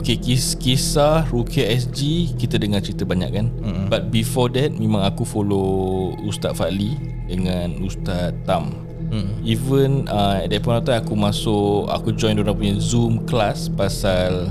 Okay 0.00 0.18
kis, 0.18 0.58
Kisah 0.58 1.26
Rukia 1.30 1.70
SG 1.70 2.32
Kita 2.34 2.58
dengar 2.58 2.82
cerita 2.82 3.06
banyak 3.06 3.30
kan 3.30 3.46
mm-hmm. 3.50 3.86
But 3.88 4.10
before 4.10 4.50
that 4.54 4.74
Memang 4.74 5.06
aku 5.06 5.22
follow 5.22 6.12
Ustaz 6.26 6.58
Fadli 6.58 6.98
Dengan 7.30 7.78
Ustaz 7.80 8.34
Tam 8.42 8.74
hmm. 9.10 9.46
Even 9.46 10.10
uh, 10.10 10.42
At 10.42 10.50
that 10.50 10.60
point 10.66 10.82
of 10.82 10.84
time 10.84 11.00
Aku 11.06 11.14
masuk 11.14 11.88
Aku 11.94 12.10
join 12.10 12.36
orang 12.36 12.58
punya 12.58 12.74
Zoom 12.82 13.22
class 13.24 13.70
Pasal 13.70 14.50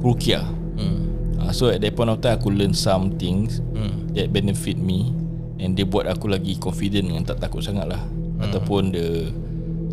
Rukia 0.00 0.44
Hmm. 0.72 1.36
uh, 1.36 1.52
So 1.52 1.68
at 1.68 1.84
that 1.84 1.92
point 1.92 2.08
of 2.08 2.24
time 2.24 2.40
Aku 2.40 2.48
learn 2.48 2.72
some 2.72 3.20
things 3.20 3.60
Hmm. 3.72 4.12
that 4.14 4.30
benefit 4.30 4.76
me 4.76 5.12
and 5.62 5.78
dia 5.78 5.86
buat 5.86 6.10
aku 6.10 6.26
lagi 6.26 6.58
confident 6.58 7.06
dengan 7.08 7.22
tak 7.22 7.38
takut 7.38 7.62
sangat 7.62 7.86
lah 7.86 8.02
hmm. 8.02 8.42
ataupun 8.42 8.90
the 8.90 9.30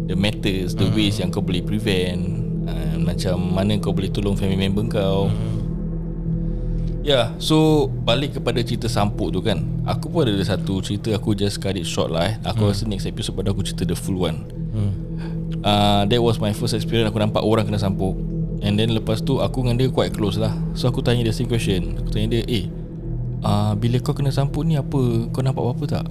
the 0.09 0.17
matters 0.17 0.73
the 0.73 0.89
ways 0.97 1.21
yang 1.21 1.29
kau 1.29 1.45
boleh 1.45 1.61
prevent 1.61 2.48
macam 3.15 3.35
mana 3.41 3.77
kau 3.81 3.93
boleh 3.93 4.11
tolong 4.11 4.37
family 4.37 4.59
member 4.69 4.85
kau 4.89 5.29
hmm. 5.29 5.59
Ya, 6.99 7.15
yeah, 7.15 7.25
so 7.39 7.87
balik 8.03 8.37
kepada 8.37 8.59
cerita 8.59 8.91
sampuk 8.91 9.31
tu 9.31 9.39
kan. 9.39 9.63
Aku 9.87 10.11
pun 10.11 10.27
ada 10.27 10.43
satu 10.43 10.83
cerita 10.83 11.15
aku 11.15 11.31
just 11.31 11.57
cut 11.63 11.79
it 11.79 11.87
short 11.87 12.11
lah 12.11 12.27
eh. 12.27 12.35
Aku 12.43 12.67
hmm. 12.67 12.69
rasa 12.69 12.83
next 12.85 13.07
episode 13.07 13.39
pada 13.39 13.55
aku 13.55 13.63
cerita 13.63 13.87
the 13.87 13.95
full 13.95 14.19
one. 14.19 14.43
Hmm. 14.75 14.93
Uh, 15.63 16.03
that 16.05 16.19
was 16.19 16.43
my 16.43 16.51
first 16.51 16.75
experience 16.75 17.07
aku 17.07 17.17
nampak 17.17 17.39
orang 17.39 17.65
kena 17.65 17.79
sampuk. 17.79 18.19
And 18.59 18.75
then 18.75 18.91
lepas 18.91 19.23
tu 19.23 19.39
aku 19.39 19.63
dengan 19.63 19.79
dia 19.79 19.87
quite 19.87 20.11
close 20.11 20.35
lah. 20.35 20.51
So 20.75 20.91
aku 20.91 20.99
tanya 20.99 21.23
dia 21.23 21.31
same 21.31 21.47
question. 21.47 21.97
Aku 22.03 22.11
tanya 22.11 22.35
dia, 22.35 22.43
"Eh, 22.45 22.67
uh, 23.47 23.73
bila 23.79 23.97
kau 24.03 24.11
kena 24.11 24.29
sampuk 24.35 24.67
ni 24.67 24.75
apa? 24.75 25.31
Kau 25.31 25.39
nampak 25.39 25.63
apa-apa 25.63 25.85
tak?" 25.87 26.05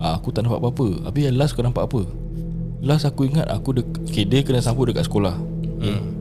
Uh, 0.00 0.16
aku 0.16 0.32
tak 0.32 0.48
nampak 0.48 0.64
apa-apa. 0.64 1.04
Habis 1.04 1.22
yang 1.28 1.36
last 1.36 1.52
kau 1.52 1.60
nampak 1.60 1.84
apa? 1.84 2.08
Last 2.80 3.04
aku 3.04 3.28
ingat 3.28 3.46
aku 3.52 3.76
dek 3.76 3.86
okay, 4.08 4.24
dia 4.24 4.40
kena 4.40 4.64
sampuk 4.64 4.88
dekat 4.88 5.04
sekolah. 5.04 5.36
Hmm. 5.78 6.19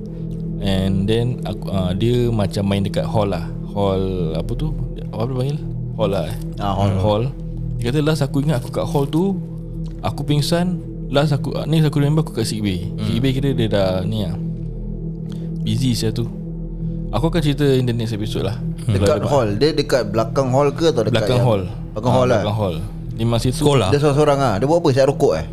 And 0.60 1.03
then 1.03 1.39
aku, 1.43 1.66
uh, 1.68 1.91
dia 1.91 2.28
macam 2.28 2.64
main 2.66 2.84
dekat 2.84 3.03
hall 3.03 3.28
lah. 3.28 3.47
Hall 3.70 4.36
apa 4.36 4.51
tu? 4.53 4.76
Apa 5.10 5.26
dia 5.26 5.36
panggil? 5.36 5.57
Hall 5.95 6.10
lah. 6.10 6.24
Eh. 6.26 6.36
Ah, 6.60 6.74
hall. 6.74 6.91
hall. 6.95 7.24
Dia 7.78 7.89
kata 7.89 7.99
last 8.01 8.22
aku 8.22 8.43
ingat 8.43 8.60
aku 8.60 8.70
kat 8.70 8.84
hall 8.84 9.05
tu 9.05 9.39
aku 10.01 10.22
pingsan. 10.24 10.80
Last 11.07 11.32
aku 11.32 11.53
uh, 11.53 11.64
ni 11.64 11.80
aku 11.80 11.97
remember 11.97 12.22
aku 12.22 12.34
kat 12.34 12.43
sick 12.43 12.60
bay. 12.60 12.86
Hmm. 12.86 13.01
Sick 13.01 13.18
bay 13.18 13.32
kira 13.32 13.49
dia 13.51 13.68
dah 13.68 14.03
ni 14.03 14.22
lah. 14.22 14.36
Busy 15.60 15.93
saya 15.93 16.12
tu. 16.12 16.28
Aku 17.10 17.26
akan 17.26 17.41
cerita 17.41 17.66
in 17.66 17.88
the 17.88 17.95
next 17.95 18.14
episode 18.14 18.45
lah. 18.45 18.60
Dekat 18.86 19.22
hall 19.24 19.57
Dia 19.57 19.70
dekat 19.70 20.10
belakang 20.10 20.49
hall 20.49 20.70
ke 20.70 20.89
Atau 20.89 21.05
dekat 21.05 21.26
Belakang 21.26 21.38
yang- 21.38 21.47
hall. 21.47 21.64
Belakang 21.93 22.10
Ah, 22.10 22.16
hall 22.16 22.28
lah 22.28 22.41
Belakang 22.41 22.57
hall. 22.57 22.76
Di 23.10 23.24
masa 23.24 23.45
itu 23.49 23.60
Sekolah 23.60 23.89
Dia 23.89 23.99
seorang-seorang 23.99 24.39
lah 24.39 24.53
Dia 24.57 24.66
buat 24.66 24.80
apa? 24.80 24.89
Siap 24.89 25.05
rokok 25.10 25.34
eh 25.36 25.45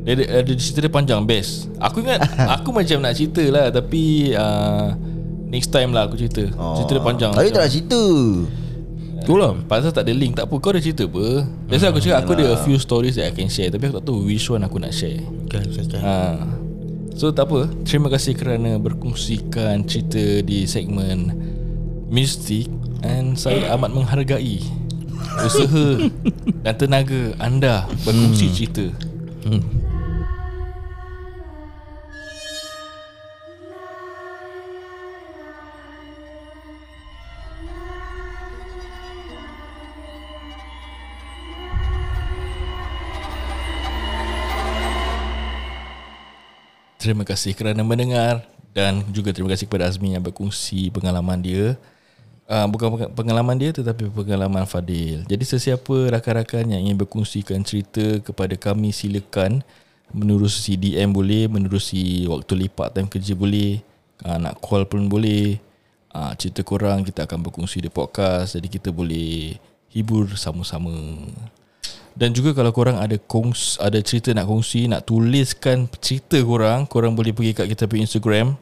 Dia 0.00 0.16
ada, 0.16 0.24
ada 0.40 0.52
cerita 0.56 0.78
dia 0.84 0.92
panjang 0.92 1.20
best. 1.24 1.68
Aku 1.76 2.00
ingat 2.00 2.24
aku 2.56 2.72
macam 2.72 3.04
nak 3.04 3.14
cerita 3.16 3.44
lah 3.52 3.68
tapi 3.68 4.32
uh, 4.32 4.96
next 5.48 5.68
time 5.68 5.92
lah 5.92 6.08
aku 6.08 6.16
cerita. 6.16 6.48
Oh. 6.56 6.80
Cerita 6.80 6.96
dia 6.96 7.04
panjang. 7.04 7.32
Macam- 7.36 7.52
tak 7.52 7.62
nak 7.68 7.72
cerita 7.72 8.02
Tu 9.20 9.34
lah 9.36 9.52
Pasal 9.68 9.92
tak 9.92 10.08
ada 10.08 10.12
link 10.16 10.36
Tak 10.36 10.48
apa 10.48 10.54
Kau 10.56 10.72
ada 10.72 10.80
cerita 10.80 11.04
apa 11.04 11.44
why 11.44 11.88
aku 11.92 12.00
cakap 12.00 12.24
Aku 12.24 12.32
ada 12.36 12.56
a 12.56 12.58
few 12.64 12.76
stories 12.80 13.20
That 13.20 13.28
I 13.28 13.32
can 13.36 13.52
share 13.52 13.68
Tapi 13.68 13.88
aku 13.88 14.00
tak 14.00 14.06
tahu 14.08 14.18
Which 14.24 14.48
one 14.48 14.64
aku 14.64 14.80
nak 14.80 14.96
share 14.96 15.20
okay, 15.46 15.60
okay, 15.60 16.00
ha. 16.00 16.40
So 17.14 17.28
tak 17.28 17.52
apa 17.52 17.68
Terima 17.84 18.08
kasih 18.08 18.32
kerana 18.32 18.80
Berkongsikan 18.80 19.84
cerita 19.84 20.40
Di 20.40 20.64
segmen 20.64 21.36
Mistik 22.08 22.72
And 23.04 23.36
saya 23.36 23.72
amat 23.76 23.92
menghargai 23.92 24.64
Usaha 25.46 26.10
Dan 26.64 26.74
tenaga 26.80 27.36
anda 27.40 27.84
Berkongsi 28.04 28.46
cerita 28.52 28.88
Terima 47.00 47.24
kasih 47.24 47.56
kerana 47.56 47.80
mendengar 47.80 48.44
dan 48.76 49.00
juga 49.08 49.32
terima 49.32 49.48
kasih 49.48 49.64
kepada 49.64 49.88
Azmi 49.88 50.12
yang 50.12 50.20
berkongsi 50.20 50.92
pengalaman 50.92 51.40
dia. 51.40 51.72
Uh, 52.44 52.68
bukan 52.68 52.92
peng- 52.92 53.12
pengalaman 53.16 53.56
dia 53.56 53.72
tetapi 53.72 54.12
pengalaman 54.12 54.68
Fadil. 54.68 55.24
Jadi 55.24 55.44
sesiapa 55.48 56.12
rakan-rakan 56.12 56.76
yang 56.76 56.84
ingin 56.84 57.00
berkongsikan 57.00 57.64
cerita 57.64 58.20
kepada 58.20 58.52
kami 58.52 58.92
silakan 58.92 59.64
menerusi 60.12 60.76
DM 60.76 61.08
boleh, 61.16 61.48
menerusi 61.48 62.28
waktu 62.28 62.68
lipat 62.68 62.92
time 62.92 63.08
kerja 63.08 63.32
boleh, 63.32 63.80
uh, 64.28 64.36
nak 64.36 64.60
call 64.60 64.84
pun 64.84 65.08
boleh. 65.08 65.56
Uh, 66.12 66.36
cerita 66.36 66.60
korang 66.60 67.00
kita 67.00 67.24
akan 67.24 67.40
berkongsi 67.48 67.80
di 67.80 67.88
podcast 67.88 68.60
jadi 68.60 68.68
kita 68.68 68.92
boleh 68.92 69.56
hibur 69.88 70.28
sama-sama. 70.36 70.92
Dan 72.18 72.34
juga 72.34 72.52
kalau 72.52 72.74
korang 72.74 72.98
ada 72.98 73.16
kongs, 73.16 73.78
ada 73.78 73.98
cerita 74.02 74.34
nak 74.34 74.50
kongsi, 74.50 74.90
nak 74.90 75.06
tuliskan 75.06 75.86
cerita 76.02 76.36
korang, 76.42 76.84
korang 76.84 77.14
boleh 77.14 77.30
pergi 77.30 77.54
kat 77.54 77.66
kita 77.70 77.86
punya 77.86 78.04
Instagram. 78.04 78.58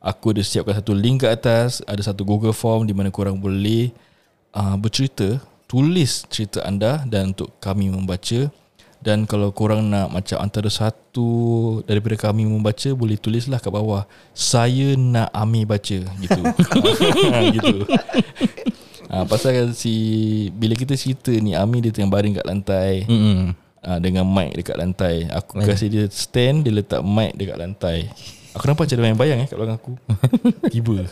Aku 0.00 0.32
ada 0.32 0.40
siapkan 0.40 0.76
satu 0.80 0.96
link 0.96 1.24
kat 1.24 1.32
atas, 1.36 1.84
ada 1.84 2.00
satu 2.00 2.24
Google 2.24 2.56
Form 2.56 2.88
di 2.88 2.96
mana 2.96 3.12
korang 3.12 3.36
boleh 3.36 3.92
uh, 4.56 4.76
bercerita, 4.80 5.36
tulis 5.68 6.24
cerita 6.32 6.64
anda 6.64 7.04
dan 7.04 7.36
untuk 7.36 7.52
kami 7.60 7.92
membaca. 7.92 8.48
Dan 9.00 9.24
kalau 9.24 9.48
korang 9.48 9.88
nak 9.88 10.12
macam 10.12 10.44
antara 10.44 10.68
satu 10.68 11.80
daripada 11.88 12.20
kami 12.20 12.44
membaca, 12.44 12.92
boleh 12.92 13.16
tulislah 13.16 13.56
kat 13.56 13.72
bawah. 13.72 14.04
Saya 14.36 14.92
nak 14.92 15.32
Ami 15.32 15.64
baca 15.64 16.04
gitu. 16.04 16.40
gitu. 17.56 17.76
Ha, 19.10 19.26
pasal 19.26 19.74
si 19.74 19.94
bila 20.54 20.78
kita 20.78 20.94
cerita 20.94 21.34
ni 21.34 21.58
Ami 21.58 21.82
dia 21.82 21.90
tengah 21.90 22.14
baring 22.14 22.38
kat 22.38 22.46
lantai 22.46 23.10
Mm-mm. 23.10 23.50
ha, 23.82 23.98
dengan 23.98 24.22
mic 24.22 24.54
dekat 24.54 24.78
lantai. 24.78 25.26
Aku 25.34 25.58
kasih 25.58 25.90
dia 25.90 26.04
stand 26.06 26.62
dia 26.62 26.70
letak 26.70 27.02
mic 27.02 27.34
dekat 27.34 27.58
lantai. 27.58 28.06
Aku 28.54 28.66
nampak 28.66 28.86
macam 28.86 28.96
dia 28.98 29.04
main 29.06 29.18
bayang 29.18 29.38
eh 29.42 29.48
kat 29.50 29.58
belakang 29.58 29.78
aku. 29.78 29.92
Tiba. 30.74 31.06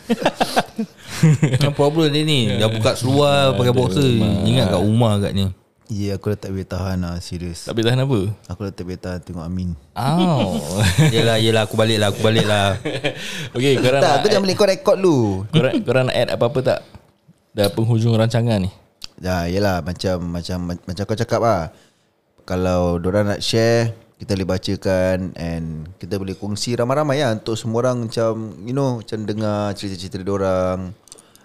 Apa 1.59 1.75
problem 1.75 2.07
dia 2.15 2.23
ni 2.23 2.47
Dah 2.55 2.71
buka 2.71 2.95
seluar 2.95 3.55
Pakai 3.59 3.75
boxer 3.75 4.23
Ingat 4.47 4.71
kat 4.71 4.81
rumah 4.83 5.19
agaknya 5.19 5.51
Ya 5.89 6.13
yeah, 6.13 6.21
aku 6.21 6.31
dah 6.31 6.39
tak 6.39 6.51
boleh 6.53 6.69
tahan 6.69 7.01
lah 7.01 7.17
Serius 7.19 7.65
Tak 7.65 7.73
boleh 7.73 7.87
tahan 7.89 8.05
apa? 8.05 8.21
Aku 8.53 8.61
dah 8.63 8.73
tak 8.77 8.85
boleh 8.85 9.01
tahan 9.01 9.19
Tengok 9.25 9.43
Amin 9.43 9.73
Aw. 9.97 10.55
Yelah 11.17 11.41
yelah 11.41 11.65
aku 11.65 11.75
balik 11.81 11.99
lah 11.99 12.13
Aku 12.13 12.21
balik 12.21 12.47
lah 12.47 12.77
okay, 13.57 13.81
korang 13.81 14.05
Tak 14.05 14.07
nak 14.07 14.17
aku 14.21 14.27
jangan 14.29 14.45
balik 14.45 14.57
kau 14.61 14.69
rekod 14.69 14.97
dulu 15.01 15.49
korang, 15.49 15.75
korang 15.83 16.05
nak 16.13 16.15
add 16.15 16.31
apa-apa 16.37 16.59
tak? 16.61 16.81
Dah 17.53 17.69
penghujung 17.73 18.15
rancangan 18.17 18.63
ni. 18.63 18.71
Ya 19.19 19.51
yelah 19.51 19.83
Macam 19.83 20.23
Macam 20.31 20.59
macam 20.71 21.03
kau 21.03 21.19
cakap 21.19 21.41
lah. 21.43 21.75
Kalau 22.47 23.03
dorang 23.03 23.35
nak 23.35 23.43
share 23.43 23.93
Kita 24.15 24.39
boleh 24.39 24.47
bacakan 24.47 25.35
And 25.35 25.91
Kita 25.99 26.17
boleh 26.23 26.39
kongsi 26.39 26.79
ramai-ramai 26.79 27.21
lah 27.21 27.35
Untuk 27.35 27.59
semua 27.59 27.83
orang 27.83 28.07
macam 28.07 28.55
You 28.63 28.73
know 28.73 29.03
Macam 29.03 29.27
dengar 29.27 29.75
cerita-cerita 29.75 30.23
dorang 30.23 30.95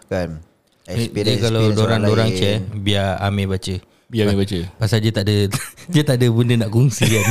Kan? 0.05 0.37
Dia, 0.85 1.09
dia 1.09 1.39
kalau 1.41 1.73
dorang-dorang 1.73 2.29
share 2.29 2.61
Biar 2.77 3.17
Amir 3.23 3.49
baca. 3.49 3.75
Biar 4.13 4.29
kami 4.29 4.45
baca. 4.45 4.59
Pasal 4.77 5.01
dia 5.01 5.09
tak 5.09 5.25
ada 5.25 5.49
Dia 5.93 6.03
tak 6.05 6.21
ada 6.21 6.27
benda 6.29 6.53
nak 6.61 6.69
kongsi 6.69 7.09
kan? 7.09 7.25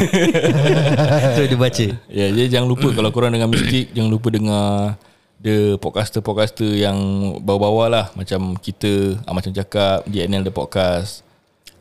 So 1.39 1.47
dia 1.47 1.55
baca. 1.55 1.87
Ya, 2.11 2.27
jadi 2.35 2.49
jangan 2.59 2.67
lupa 2.67 2.91
kalau 2.91 3.15
korang 3.15 3.31
dengar 3.31 3.47
mistik, 3.47 3.95
jangan 3.95 4.11
lupa 4.11 4.29
dengar 4.35 4.99
the 5.43 5.75
podcaster-podcaster 5.83 6.71
yang 6.71 6.97
bawah-bawah 7.43 7.91
lah. 7.91 8.07
Macam 8.15 8.55
kita, 8.55 9.19
ah, 9.27 9.35
macam 9.35 9.51
cakap, 9.51 10.07
DNL 10.07 10.47
The 10.47 10.55
Podcast, 10.55 11.27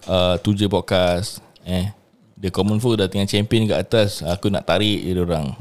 uh, 0.10 0.42
Tuja 0.42 0.66
Podcast, 0.66 1.46
eh. 1.64 1.94
The 2.42 2.50
Common 2.50 2.82
Folk 2.82 2.98
dah 2.98 3.06
tengah 3.06 3.30
champion 3.30 3.70
kat 3.70 3.86
atas. 3.86 4.26
Aku 4.26 4.50
nak 4.50 4.66
tarik 4.66 5.06
je 5.06 5.14
orang. 5.14 5.54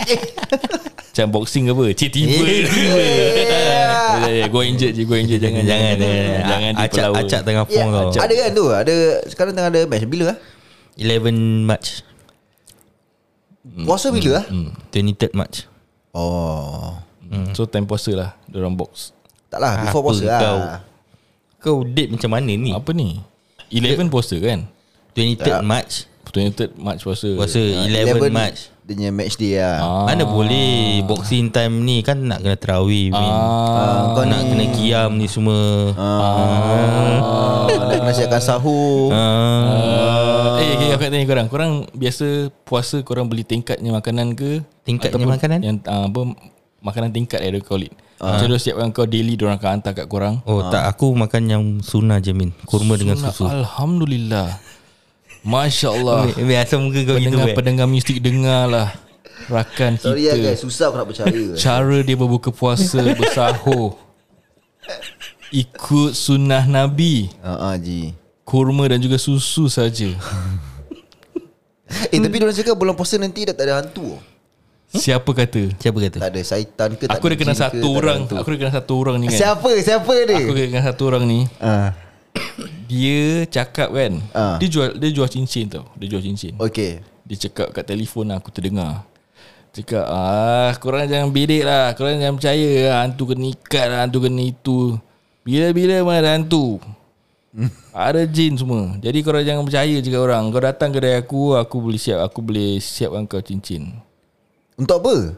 Macam 1.06 1.26
boxing 1.30 1.70
ke 1.70 1.72
apa? 1.74 1.86
Cik 1.94 2.10
tiba. 2.10 2.34
Yeah. 4.26 4.50
Go 4.50 4.66
injured 4.66 4.98
je, 4.98 5.06
go 5.06 5.14
injured. 5.14 5.38
Jangan, 5.38 5.62
jangan. 5.62 5.94
Jangan, 6.02 6.42
jangan 6.50 6.72
Acak, 6.74 6.90
dipelawa. 6.90 7.14
acak 7.22 7.40
tengah 7.46 7.64
Ya, 7.70 7.70
form 7.70 7.88
kau 7.94 8.10
ada 8.10 8.34
kan 8.34 8.50
tu 8.50 8.64
Ada 8.74 8.94
Sekarang 9.30 9.52
tengah 9.54 9.70
ada 9.70 9.80
match 9.86 10.06
Bila 10.06 10.24
lah 10.34 10.38
11 10.98 11.66
March 11.66 11.88
Puasa 13.86 14.10
bila 14.10 14.30
lah 14.42 14.44
hmm. 14.50 14.70
23rd 14.90 15.32
March 15.38 15.56
Oh 16.10 16.98
Hmm. 17.30 17.54
So 17.54 17.62
time 17.64 17.86
puasa 17.86 18.10
lah, 18.10 18.30
orang 18.50 18.74
box. 18.74 19.14
Tak 19.46 19.58
lah 19.58 19.82
Before 19.82 20.02
Apa 20.02 20.06
puasa 20.06 20.24
lah 20.24 20.40
kau? 20.40 20.58
Kau 21.58 21.76
date 21.82 22.14
macam 22.14 22.30
mana 22.30 22.50
ni 22.50 22.70
Apa 22.70 22.94
ni? 22.94 23.18
11 23.68 24.06
puasa 24.06 24.38
kan? 24.38 24.70
23rd 25.12 25.60
March 25.60 26.06
23rd 26.22 26.70
March 26.74 27.02
puasa. 27.02 27.28
Puasa 27.34 27.58
11 27.58 28.30
March 28.30 28.70
Dia 28.86 28.94
punya 28.94 29.10
match 29.10 29.34
day 29.34 29.58
lah 29.58 29.78
Ah. 29.78 30.04
Mana 30.06 30.22
boleh 30.22 31.02
Boxing 31.02 31.50
time 31.50 31.82
ni 31.82 31.98
Kan 32.00 32.30
nak 32.30 32.42
kena 32.42 32.54
terawih 32.54 33.10
Min. 33.10 33.18
Ah. 33.18 34.14
Kau 34.14 34.22
nak 34.22 34.38
kena 34.38 34.64
kiam 34.70 35.18
ni 35.18 35.26
semua 35.26 35.90
Ah, 35.98 37.66
Nak 37.66 37.98
kena 37.98 38.12
siapkan 38.14 38.38
sahur 38.38 39.10
ah. 39.10 40.62
Eh, 40.62 40.76
okay, 40.76 40.88
aku 40.92 41.02
nak 41.02 41.10
tanya 41.10 41.26
korang. 41.26 41.46
Korang 41.48 41.72
biasa 41.90 42.52
puasa 42.62 43.00
korang 43.00 43.26
beli 43.26 43.42
tingkatnya 43.42 43.90
makanan 43.90 44.36
ke? 44.36 44.60
Tingkatnya 44.84 45.24
makanan? 45.26 45.58
Yang 45.58 45.76
uh, 45.88 46.04
apa 46.06 46.20
makanan 46.80 47.12
tingkat 47.12 47.40
eh, 47.40 47.52
they 47.52 47.62
call 47.62 47.80
it. 47.80 47.92
Macam 48.20 48.52
dia 48.52 48.60
siapkan 48.60 48.92
kau 48.92 49.08
daily 49.08 49.32
diorang 49.32 49.56
akan 49.56 49.80
hantar 49.80 49.96
kat 49.96 50.04
korang. 50.04 50.44
Oh 50.44 50.60
tak 50.68 50.84
aku 50.84 51.16
makan 51.16 51.42
yang 51.48 51.64
sunnah 51.80 52.20
je 52.20 52.36
Min 52.36 52.52
Kurma 52.68 53.00
dengan 53.00 53.16
Sunat, 53.16 53.32
susu 53.32 53.48
Alhamdulillah. 53.48 54.60
Masya 55.40 55.88
Allah. 55.88 56.28
Biasa 56.36 56.76
muka 56.76 57.00
kau 57.08 57.16
gitu 57.16 57.32
pendengar, 57.32 57.48
eh. 57.48 57.56
pendengar 57.56 57.86
mistik 57.88 58.20
dengar 58.20 58.68
lah. 58.68 58.88
Rakan 59.48 59.96
Sorry 59.96 60.28
lah 60.28 60.36
kita. 60.36 60.52
guys 60.52 60.60
Susah 60.60 60.92
aku 60.92 61.00
nak 61.00 61.08
percaya 61.08 61.32
Cara 61.56 61.98
dia 62.04 62.12
berbuka 62.12 62.52
puasa, 62.52 63.00
bersahur. 63.18 63.96
Ikut 65.48 66.12
sunnah 66.12 66.68
Nabi. 66.68 67.32
Ah, 67.40 67.72
ah, 67.72 67.74
Ji 67.80 68.12
Kurma 68.44 68.84
dan 68.84 69.00
juga 69.00 69.16
susu 69.16 69.72
saja. 69.72 70.12
Eh 72.14 72.22
tapi 72.22 72.38
diorang 72.38 72.54
cakap 72.54 72.78
Bulan 72.78 72.94
puasa 72.94 73.18
nanti 73.18 73.42
dah 73.42 73.50
tak 73.50 73.66
ada 73.66 73.82
hantu 73.82 74.14
Siapa 74.90 75.30
kata? 75.30 75.70
Siapa 75.78 75.98
kata 76.02 76.18
Tak 76.18 76.30
ada 76.34 76.42
syaitan 76.42 76.90
ke 76.98 77.06
tak 77.06 77.22
Aku 77.22 77.30
ada 77.30 77.34
dah 77.34 77.38
kenal 77.38 77.54
ke, 77.54 77.62
satu 77.62 77.88
ada 77.94 77.98
orang. 78.02 78.18
Aku 78.26 78.48
dah 78.50 78.58
kenal 78.58 78.74
satu 78.74 78.92
orang 78.98 79.16
ni 79.22 79.26
kan. 79.30 79.38
Siapa 79.38 79.70
Siapa 79.78 80.12
dia 80.26 80.36
Aku 80.42 80.50
dah 80.50 80.66
kenal 80.66 80.86
satu 80.90 81.02
orang 81.06 81.24
ni. 81.30 81.40
ah. 81.62 81.94
Dia 82.90 83.46
cakap 83.46 83.94
kan. 83.94 84.12
Ah. 84.34 84.58
Dia 84.58 84.66
jual 84.66 84.98
dia 84.98 85.10
jual 85.14 85.30
cincin 85.30 85.70
tau. 85.70 85.86
Dia 85.94 86.10
jual 86.10 86.22
cincin. 86.26 86.58
Okay 86.58 86.98
Dia 87.22 87.36
cakap 87.38 87.70
kat 87.70 87.86
telefon 87.86 88.34
aku 88.34 88.50
terdengar. 88.50 89.06
Cakap 89.70 90.02
ah 90.10 90.74
korang 90.82 91.06
jangan 91.06 91.30
bidik 91.30 91.62
lah. 91.62 91.94
Korang 91.94 92.18
jangan 92.18 92.34
percaya 92.34 92.70
lah. 92.90 92.98
Hantu 93.06 93.22
kena 93.30 93.46
ikat 93.54 93.86
lah. 93.86 93.98
Hantu 94.02 94.18
kena 94.26 94.42
itu. 94.42 94.78
Bila-bila 95.46 96.02
mana 96.02 96.18
ada 96.18 96.30
hantu. 96.34 96.82
ada 97.94 98.26
jin 98.26 98.58
semua. 98.58 98.98
Jadi 98.98 99.22
korang 99.22 99.46
jangan 99.46 99.62
percaya 99.62 99.96
cakap 100.02 100.20
orang. 100.26 100.50
Kau 100.50 100.62
datang 100.62 100.90
kedai 100.90 101.14
aku, 101.14 101.54
aku 101.54 101.78
boleh 101.78 101.98
siap. 102.02 102.26
Aku 102.26 102.42
boleh 102.42 102.82
siapkan 102.82 103.22
kau 103.30 103.38
cincin. 103.38 104.09
Untuk 104.80 104.96
apa? 105.04 105.36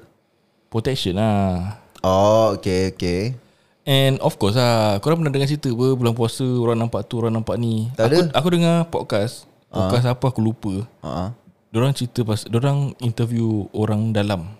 Protection 0.70 1.18
lah. 1.18 1.82
Oh 2.06 2.54
okay 2.54 2.94
okay. 2.94 3.34
And 3.82 4.22
of 4.22 4.38
course 4.38 4.54
lah 4.54 5.02
Korang 5.02 5.18
pernah 5.18 5.34
dengar 5.34 5.50
cerita 5.50 5.66
apa 5.66 5.98
Bulan 5.98 6.14
puasa 6.14 6.46
Orang 6.46 6.78
nampak 6.78 7.02
tu 7.10 7.18
Orang 7.18 7.34
nampak 7.34 7.58
ni? 7.58 7.90
Tak 7.98 8.06
aku, 8.06 8.14
ada. 8.14 8.30
aku 8.38 8.48
dengar 8.54 8.76
podcast. 8.86 9.50
Podcast 9.66 10.06
apa 10.06 10.22
aku 10.30 10.38
lupa. 10.38 10.86
Uh 11.02 11.34
Diorang 11.74 11.90
cerita 11.90 12.22
pas 12.22 12.46
Diorang 12.46 12.94
interview 13.02 13.66
Orang 13.74 14.14
dalam. 14.14 14.54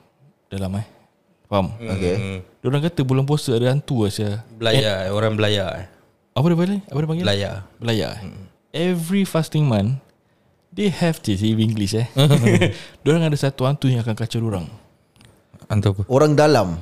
Dalam 0.51 0.75
eh. 0.83 0.87
Faham? 1.47 1.71
Okay. 1.79 2.43
Diorang 2.59 2.83
kata 2.83 3.07
bulan 3.07 3.23
puasa 3.23 3.55
Ada 3.55 3.71
hantu 3.71 4.03
Asia 4.03 4.43
Belayar 4.59 5.15
Orang 5.15 5.39
belayar 5.39 5.87
Apa 6.35 6.47
dia 6.51 6.59
panggil? 6.59 6.81
Apa 6.91 6.99
dia 6.99 7.09
panggil? 7.15 7.25
Belayar 7.31 7.55
Belayar 7.79 8.13
Every 8.75 9.23
fasting 9.23 9.71
month 9.71 10.03
They 10.73 10.89
have 10.89 11.21
this 11.21 11.45
in 11.45 11.61
English 11.61 11.93
eh? 11.93 12.09
Diorang 13.05 13.29
ada 13.29 13.37
satu 13.37 13.69
hantu 13.69 13.93
Yang 13.93 14.09
akan 14.09 14.17
kacau 14.17 14.41
diorang 14.41 14.67
Hantu 15.69 15.87
apa? 15.93 16.03
Orang 16.09 16.33
dalam. 16.33 16.81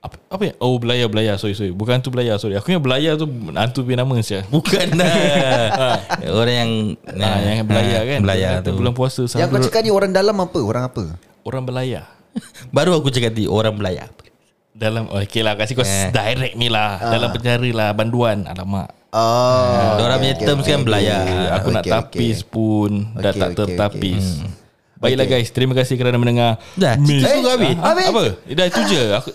Apa, 0.00 0.16
apa 0.28 0.42
ya? 0.44 0.52
Oh 0.60 0.76
belayar 0.76 1.08
belayar. 1.08 1.34
Sorry 1.34 1.52
sorry. 1.52 1.72
Bukan 1.72 1.98
tu 1.98 2.08
belayar 2.08 2.36
sorry. 2.36 2.54
Aku 2.54 2.68
ingat 2.68 2.84
belayar 2.84 3.12
tu 3.16 3.24
hantu 3.52 3.80
punya 3.82 4.04
nama 4.04 4.12
sia. 4.20 4.44
Bukan. 4.46 4.92
Lah 4.92 5.98
Orang 6.38 6.54
yang 6.54 6.70
Ah, 7.16 7.40
yang 7.40 7.66
belayar 7.66 8.00
kan? 8.04 8.20
Belayar 8.22 8.52
tu. 8.60 8.76
Bulan 8.76 8.92
puasa 8.92 9.24
Yang 9.24 9.48
kau 9.48 9.56
sahur 9.56 9.64
cakap 9.66 9.80
ni 9.82 9.90
orang 9.90 10.12
dalam 10.12 10.36
apa? 10.36 10.58
Orang 10.60 10.84
apa? 10.84 11.04
Orang 11.42 11.64
belayar. 11.64 12.04
Baru 12.76 12.92
aku 12.92 13.08
cakap 13.08 13.32
tadi 13.32 13.48
Orang 13.48 13.76
belayar. 13.80 14.12
Dalam 14.76 15.08
oh, 15.08 15.16
Okay 15.18 15.40
lah. 15.40 15.56
Kasih 15.56 15.74
kau 15.74 15.84
Eh. 15.84 16.12
direct 16.12 16.54
ni 16.54 16.68
lah. 16.68 17.00
Dalam 17.00 17.32
penjara 17.32 17.68
lah 17.72 17.90
Banduan. 17.96 18.44
Alamak 18.44 18.92
Oh, 19.16 19.96
Orang 19.96 20.20
punya 20.20 20.36
terms 20.36 20.68
kan 20.68 20.84
belayar. 20.84 21.24
Aku 21.56 21.72
nak 21.72 21.82
Okay, 21.82 21.92
tapis 21.96 22.44
pun 22.44 23.16
Dah 23.16 23.32
Okay, 23.32 23.40
tak 23.40 23.48
okay, 23.48 23.56
tertapis. 23.64 24.24
Baiklah 24.96 25.24
guys 25.24 25.48
Terima 25.48 25.72
kasih 25.72 25.96
kerana 25.96 26.20
mendengar 26.20 26.60
Dah 26.76 27.00
cerita 27.00 27.32
Eh, 27.32 27.40
tu 27.40 27.48
habis. 27.48 27.76
Ah, 27.80 27.96
Habis? 27.96 28.06
Apa? 28.12 28.24
Dah 28.52 28.66
itu 28.68 28.80
je. 28.84 29.02
Aku, 29.16 29.28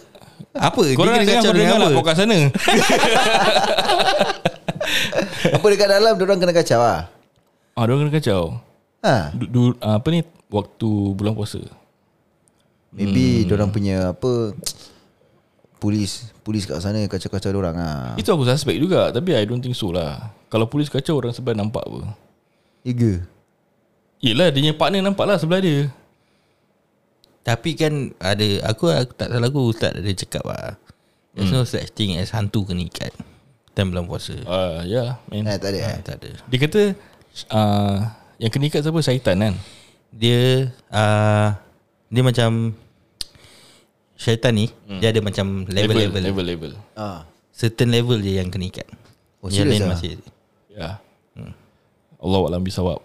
Apa? 0.53 0.81
Korang 0.93 1.13
nak 1.15 1.25
Dia 1.25 1.25
kena 1.25 1.33
dengar 1.33 1.41
kacau 1.41 1.51
dengan 1.51 1.65
dengar 1.65 1.79
lah 1.81 1.91
apa 1.97 2.11
sana. 2.13 2.37
Apa 5.57 5.65
dekat 5.67 5.87
dalam 5.89 6.13
Diorang 6.17 6.37
kena 6.37 6.53
kacau 6.53 6.79
lah 6.79 6.99
Ah, 7.73 7.83
Diorang 7.87 7.99
kena 8.05 8.13
kacau. 8.13 8.41
Ha, 9.01 9.33
du, 9.33 9.45
du, 9.47 9.61
ah, 9.79 9.97
Apa 9.97 10.07
ni? 10.11 10.21
Waktu 10.51 10.89
bulan 11.15 11.33
puasa. 11.33 11.63
Maybe 12.91 13.41
hmm. 13.41 13.47
diorang 13.47 13.71
punya 13.71 14.11
apa 14.11 14.51
Polis 15.81 16.27
Polis 16.41 16.65
kat 16.65 16.81
sana 16.81 17.05
kacau-kacau 17.05 17.53
diorang 17.53 17.77
ah. 17.77 18.17
Itu 18.17 18.33
aku 18.33 18.49
suspect 18.49 18.81
juga 18.81 19.13
Tapi 19.13 19.37
I 19.37 19.45
don't 19.45 19.61
think 19.61 19.77
so 19.77 19.93
lah. 19.93 20.33
Kalau 20.49 20.65
polis 20.65 20.89
kacau 20.89 21.21
Orang 21.21 21.33
sebelah 21.37 21.61
nampak 21.61 21.85
apa? 21.85 22.17
Iga 22.81 23.21
Yelah 24.21 24.53
dia 24.53 24.61
punya 24.61 24.73
partner 24.77 25.01
nampak 25.01 25.25
lah 25.25 25.37
sebelah 25.41 25.61
dia. 25.65 25.89
Tapi 27.41 27.73
kan 27.73 28.13
ada 28.21 28.69
aku, 28.69 28.85
aku 28.93 29.17
tak 29.17 29.33
salah 29.33 29.49
aku 29.49 29.73
Ustaz 29.73 29.97
ada 29.97 30.11
cakap 30.13 30.45
lah 30.45 30.77
There's 31.33 31.49
no 31.49 31.65
such 31.65 31.89
thing 31.97 32.13
as 32.21 32.29
hantu 32.29 32.61
kena 32.69 32.85
ikat 32.85 33.09
Time 33.73 33.89
bulan 33.95 34.05
puasa. 34.05 34.35
Ah, 34.45 34.83
Ya 34.85 35.17
man. 35.31 35.47
Eh 35.47 35.57
tak 35.57 35.73
ada 35.73 35.79
eh. 35.79 35.85
ha, 35.89 35.93
Tak 36.05 36.15
ada. 36.21 36.29
Dia 36.37 36.57
kata 36.61 36.81
uh, 37.49 37.95
Yang 38.37 38.51
kena 38.53 38.65
ikat 38.69 38.81
siapa? 38.85 38.99
Syaitan 39.01 39.35
kan? 39.41 39.53
Dia 40.13 40.69
uh, 40.93 41.49
Dia 42.13 42.21
macam 42.21 42.77
Syaitan 44.21 44.53
ni 44.53 44.69
Dia 45.01 45.09
ada 45.09 45.17
macam 45.25 45.65
level-level. 45.65 46.21
Level 46.21 46.45
level 46.45 46.71
ah. 46.93 47.25
Certain 47.49 47.89
level 47.89 48.21
je 48.21 48.37
yang 48.37 48.53
kena 48.53 48.69
ikat. 48.69 48.85
Oh, 49.41 49.49
Yang 49.49 49.67
lain 49.73 49.81
ah? 49.81 49.89
masih 49.97 50.09
Ya. 50.69 50.89
Allah 52.21 52.41
Alam 52.45 52.61
bisawab. 52.61 53.01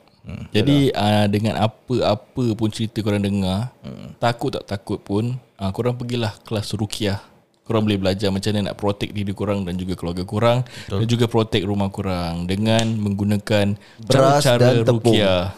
Jadi 0.53 0.91
uh, 0.91 1.27
dengan 1.31 1.55
apa-apa 1.57 2.45
pun 2.59 2.69
cerita 2.69 2.99
korang 2.99 3.23
dengar 3.23 3.71
Takut 4.19 4.51
tak 4.51 4.67
takut 4.67 4.99
pun 4.99 5.39
uh, 5.57 5.71
Korang 5.71 5.95
pergilah 5.95 6.35
kelas 6.43 6.75
rukiah. 6.75 7.23
Korang 7.63 7.87
boleh 7.87 7.99
belajar 7.99 8.35
macam 8.35 8.51
mana 8.51 8.71
nak 8.71 8.77
protect 8.79 9.15
diri 9.15 9.31
korang 9.31 9.63
Dan 9.63 9.79
juga 9.79 9.95
keluarga 9.95 10.27
korang 10.27 10.59
Betul. 10.67 10.99
Dan 11.03 11.07
juga 11.07 11.25
protect 11.31 11.65
rumah 11.67 11.89
korang 11.95 12.43
Dengan 12.45 12.91
menggunakan 12.99 13.79
Beras 14.03 14.43
cara-cara 14.43 14.83
dan 14.83 14.87
tepung. 14.87 15.15
rukiah 15.15 15.55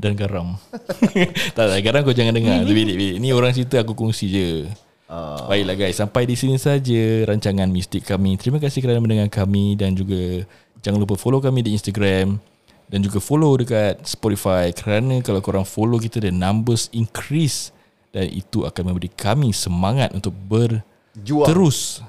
Dan 0.00 0.16
garam. 0.16 0.56
Tak 1.56 1.66
tak 1.68 1.80
garam 1.84 2.00
kau 2.00 2.16
jangan 2.16 2.32
dengar. 2.32 2.64
Bilik-bilik 2.64 3.20
Ni 3.20 3.36
orang 3.36 3.52
cerita 3.52 3.84
aku 3.84 3.92
kongsi 3.92 4.26
je. 4.32 4.48
Ah. 5.10 5.44
Baiklah 5.44 5.76
guys. 5.76 6.00
Sampai 6.00 6.24
di 6.24 6.38
sini 6.38 6.56
saja 6.56 7.28
Rancangan 7.28 7.68
mistik 7.68 8.08
kami. 8.08 8.40
Terima 8.40 8.56
kasih 8.56 8.80
kerana 8.80 9.02
mendengar 9.02 9.28
kami 9.28 9.76
Dan 9.76 9.92
juga 9.92 10.48
Jangan 10.80 11.02
lupa 11.04 11.20
follow 11.20 11.44
kami 11.44 11.60
di 11.60 11.76
Instagram 11.76 12.40
Dan 12.88 12.98
juga 13.04 13.20
follow 13.20 13.52
dekat 13.60 14.00
Spotify 14.08 14.72
Kerana 14.72 15.20
kalau 15.20 15.44
korang 15.44 15.68
follow 15.68 16.00
kita 16.00 16.22
The 16.22 16.32
numbers 16.32 16.88
increase 16.96 17.74
Dan 18.14 18.32
itu 18.32 18.64
akan 18.64 18.94
memberi 18.94 19.12
kami 19.12 19.52
semangat 19.52 20.16
Untuk 20.16 20.32
Jual. 21.20 21.44
berterus 21.44 22.00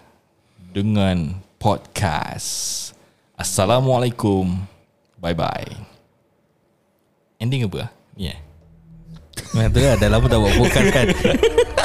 Dengan 0.71 1.41
podcast. 1.61 2.89
Assalamualaikum. 3.37 4.65
Bye 5.21 5.37
bye 5.37 5.90
Ending 7.41 7.65
apa? 7.65 7.89
Ya 8.13 8.37
yeah. 8.37 8.37
Nah, 9.57 9.67
tu 9.67 9.81
lah, 9.81 9.97
dah 9.97 10.07
lama 10.07 10.29
tak 10.29 10.39
buat 10.39 10.53
podcast 10.55 10.89
kan 10.93 11.07